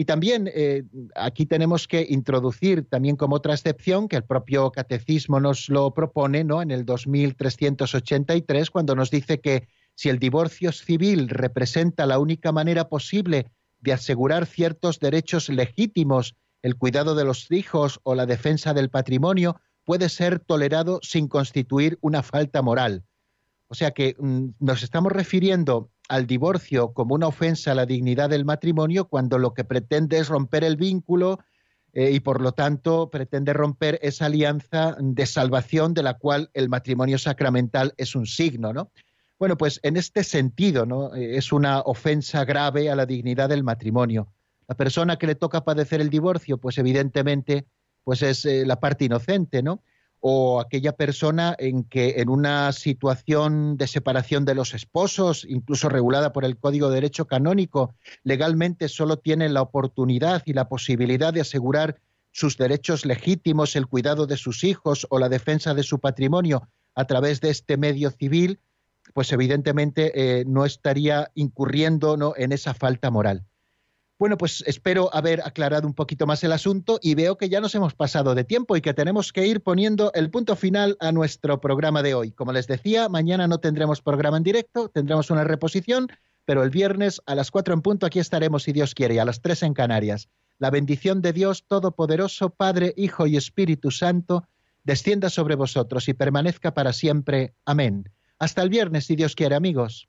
Y 0.00 0.04
también 0.04 0.48
eh, 0.54 0.84
aquí 1.16 1.44
tenemos 1.44 1.88
que 1.88 2.06
introducir 2.08 2.88
también 2.88 3.16
como 3.16 3.34
otra 3.34 3.54
excepción, 3.54 4.06
que 4.06 4.14
el 4.14 4.22
propio 4.22 4.70
catecismo 4.70 5.40
nos 5.40 5.68
lo 5.68 5.92
propone, 5.92 6.44
¿no? 6.44 6.62
En 6.62 6.70
el 6.70 6.84
2383, 6.84 8.70
cuando 8.70 8.94
nos 8.94 9.10
dice 9.10 9.40
que 9.40 9.66
si 9.96 10.08
el 10.08 10.20
divorcio 10.20 10.70
civil 10.70 11.28
representa 11.28 12.06
la 12.06 12.20
única 12.20 12.52
manera 12.52 12.88
posible 12.88 13.50
de 13.80 13.92
asegurar 13.92 14.46
ciertos 14.46 15.00
derechos 15.00 15.48
legítimos, 15.48 16.36
el 16.62 16.76
cuidado 16.76 17.16
de 17.16 17.24
los 17.24 17.50
hijos 17.50 17.98
o 18.04 18.14
la 18.14 18.26
defensa 18.26 18.74
del 18.74 18.90
patrimonio, 18.90 19.60
puede 19.88 20.10
ser 20.10 20.38
tolerado 20.38 21.00
sin 21.02 21.28
constituir 21.28 21.96
una 22.02 22.22
falta 22.22 22.60
moral. 22.60 23.04
O 23.68 23.74
sea 23.74 23.92
que 23.92 24.16
mm, 24.18 24.48
nos 24.60 24.82
estamos 24.82 25.10
refiriendo 25.12 25.90
al 26.10 26.26
divorcio 26.26 26.92
como 26.92 27.14
una 27.14 27.28
ofensa 27.28 27.72
a 27.72 27.74
la 27.74 27.86
dignidad 27.86 28.28
del 28.28 28.44
matrimonio 28.44 29.08
cuando 29.08 29.38
lo 29.38 29.54
que 29.54 29.64
pretende 29.64 30.18
es 30.18 30.28
romper 30.28 30.62
el 30.62 30.76
vínculo 30.76 31.38
eh, 31.94 32.10
y 32.10 32.20
por 32.20 32.42
lo 32.42 32.52
tanto 32.52 33.08
pretende 33.08 33.54
romper 33.54 33.98
esa 34.02 34.26
alianza 34.26 34.94
de 35.00 35.24
salvación 35.24 35.94
de 35.94 36.02
la 36.02 36.18
cual 36.18 36.50
el 36.52 36.68
matrimonio 36.68 37.16
sacramental 37.16 37.94
es 37.96 38.14
un 38.14 38.26
signo, 38.26 38.74
¿no? 38.74 38.90
Bueno, 39.38 39.56
pues 39.56 39.80
en 39.82 39.96
este 39.96 40.22
sentido, 40.22 40.84
¿no? 40.84 41.14
Eh, 41.14 41.38
es 41.38 41.50
una 41.50 41.80
ofensa 41.80 42.44
grave 42.44 42.90
a 42.90 42.94
la 42.94 43.06
dignidad 43.06 43.48
del 43.48 43.64
matrimonio. 43.64 44.28
La 44.66 44.74
persona 44.74 45.16
que 45.16 45.26
le 45.26 45.34
toca 45.34 45.64
padecer 45.64 46.02
el 46.02 46.10
divorcio, 46.10 46.58
pues 46.58 46.76
evidentemente, 46.76 47.64
pues 48.08 48.22
es 48.22 48.46
eh, 48.46 48.64
la 48.64 48.80
parte 48.80 49.04
inocente, 49.04 49.62
¿no? 49.62 49.82
o 50.20 50.60
aquella 50.60 50.92
persona 50.92 51.54
en 51.58 51.84
que 51.84 52.22
en 52.22 52.30
una 52.30 52.72
situación 52.72 53.76
de 53.76 53.86
separación 53.86 54.46
de 54.46 54.54
los 54.54 54.72
esposos, 54.72 55.44
incluso 55.46 55.90
regulada 55.90 56.32
por 56.32 56.46
el 56.46 56.56
Código 56.56 56.88
de 56.88 56.94
Derecho 56.94 57.26
Canónico, 57.26 57.96
legalmente 58.24 58.88
solo 58.88 59.18
tiene 59.18 59.50
la 59.50 59.60
oportunidad 59.60 60.42
y 60.46 60.54
la 60.54 60.70
posibilidad 60.70 61.34
de 61.34 61.42
asegurar 61.42 62.00
sus 62.32 62.56
derechos 62.56 63.04
legítimos, 63.04 63.76
el 63.76 63.86
cuidado 63.86 64.26
de 64.26 64.38
sus 64.38 64.64
hijos 64.64 65.06
o 65.10 65.18
la 65.18 65.28
defensa 65.28 65.74
de 65.74 65.82
su 65.82 65.98
patrimonio 65.98 66.66
a 66.94 67.04
través 67.04 67.42
de 67.42 67.50
este 67.50 67.76
medio 67.76 68.10
civil, 68.10 68.58
pues 69.12 69.30
evidentemente 69.32 70.12
eh, 70.14 70.44
no 70.46 70.64
estaría 70.64 71.30
incurriendo 71.34 72.16
¿no? 72.16 72.32
en 72.38 72.52
esa 72.52 72.72
falta 72.72 73.10
moral. 73.10 73.44
Bueno, 74.18 74.36
pues 74.36 74.64
espero 74.66 75.14
haber 75.14 75.42
aclarado 75.42 75.86
un 75.86 75.94
poquito 75.94 76.26
más 76.26 76.42
el 76.42 76.50
asunto 76.50 76.98
y 77.00 77.14
veo 77.14 77.38
que 77.38 77.48
ya 77.48 77.60
nos 77.60 77.76
hemos 77.76 77.94
pasado 77.94 78.34
de 78.34 78.42
tiempo 78.42 78.76
y 78.76 78.80
que 78.80 78.92
tenemos 78.92 79.32
que 79.32 79.46
ir 79.46 79.60
poniendo 79.60 80.10
el 80.12 80.28
punto 80.28 80.56
final 80.56 80.96
a 80.98 81.12
nuestro 81.12 81.60
programa 81.60 82.02
de 82.02 82.14
hoy. 82.14 82.32
Como 82.32 82.52
les 82.52 82.66
decía, 82.66 83.08
mañana 83.08 83.46
no 83.46 83.58
tendremos 83.58 84.02
programa 84.02 84.36
en 84.36 84.42
directo, 84.42 84.88
tendremos 84.88 85.30
una 85.30 85.44
reposición, 85.44 86.08
pero 86.44 86.64
el 86.64 86.70
viernes 86.70 87.22
a 87.26 87.36
las 87.36 87.52
cuatro 87.52 87.74
en 87.74 87.80
punto 87.80 88.06
aquí 88.06 88.18
estaremos, 88.18 88.64
si 88.64 88.72
Dios 88.72 88.92
quiere, 88.92 89.14
y 89.14 89.18
a 89.18 89.24
las 89.24 89.40
tres 89.40 89.62
en 89.62 89.72
Canarias. 89.72 90.28
La 90.58 90.70
bendición 90.70 91.22
de 91.22 91.32
Dios 91.32 91.64
Todopoderoso, 91.68 92.50
Padre, 92.50 92.94
Hijo 92.96 93.28
y 93.28 93.36
Espíritu 93.36 93.92
Santo, 93.92 94.48
descienda 94.82 95.30
sobre 95.30 95.54
vosotros 95.54 96.08
y 96.08 96.14
permanezca 96.14 96.74
para 96.74 96.92
siempre. 96.92 97.54
Amén. 97.64 98.10
Hasta 98.40 98.62
el 98.62 98.68
viernes, 98.68 99.06
si 99.06 99.14
Dios 99.14 99.36
quiere, 99.36 99.54
amigos. 99.54 100.08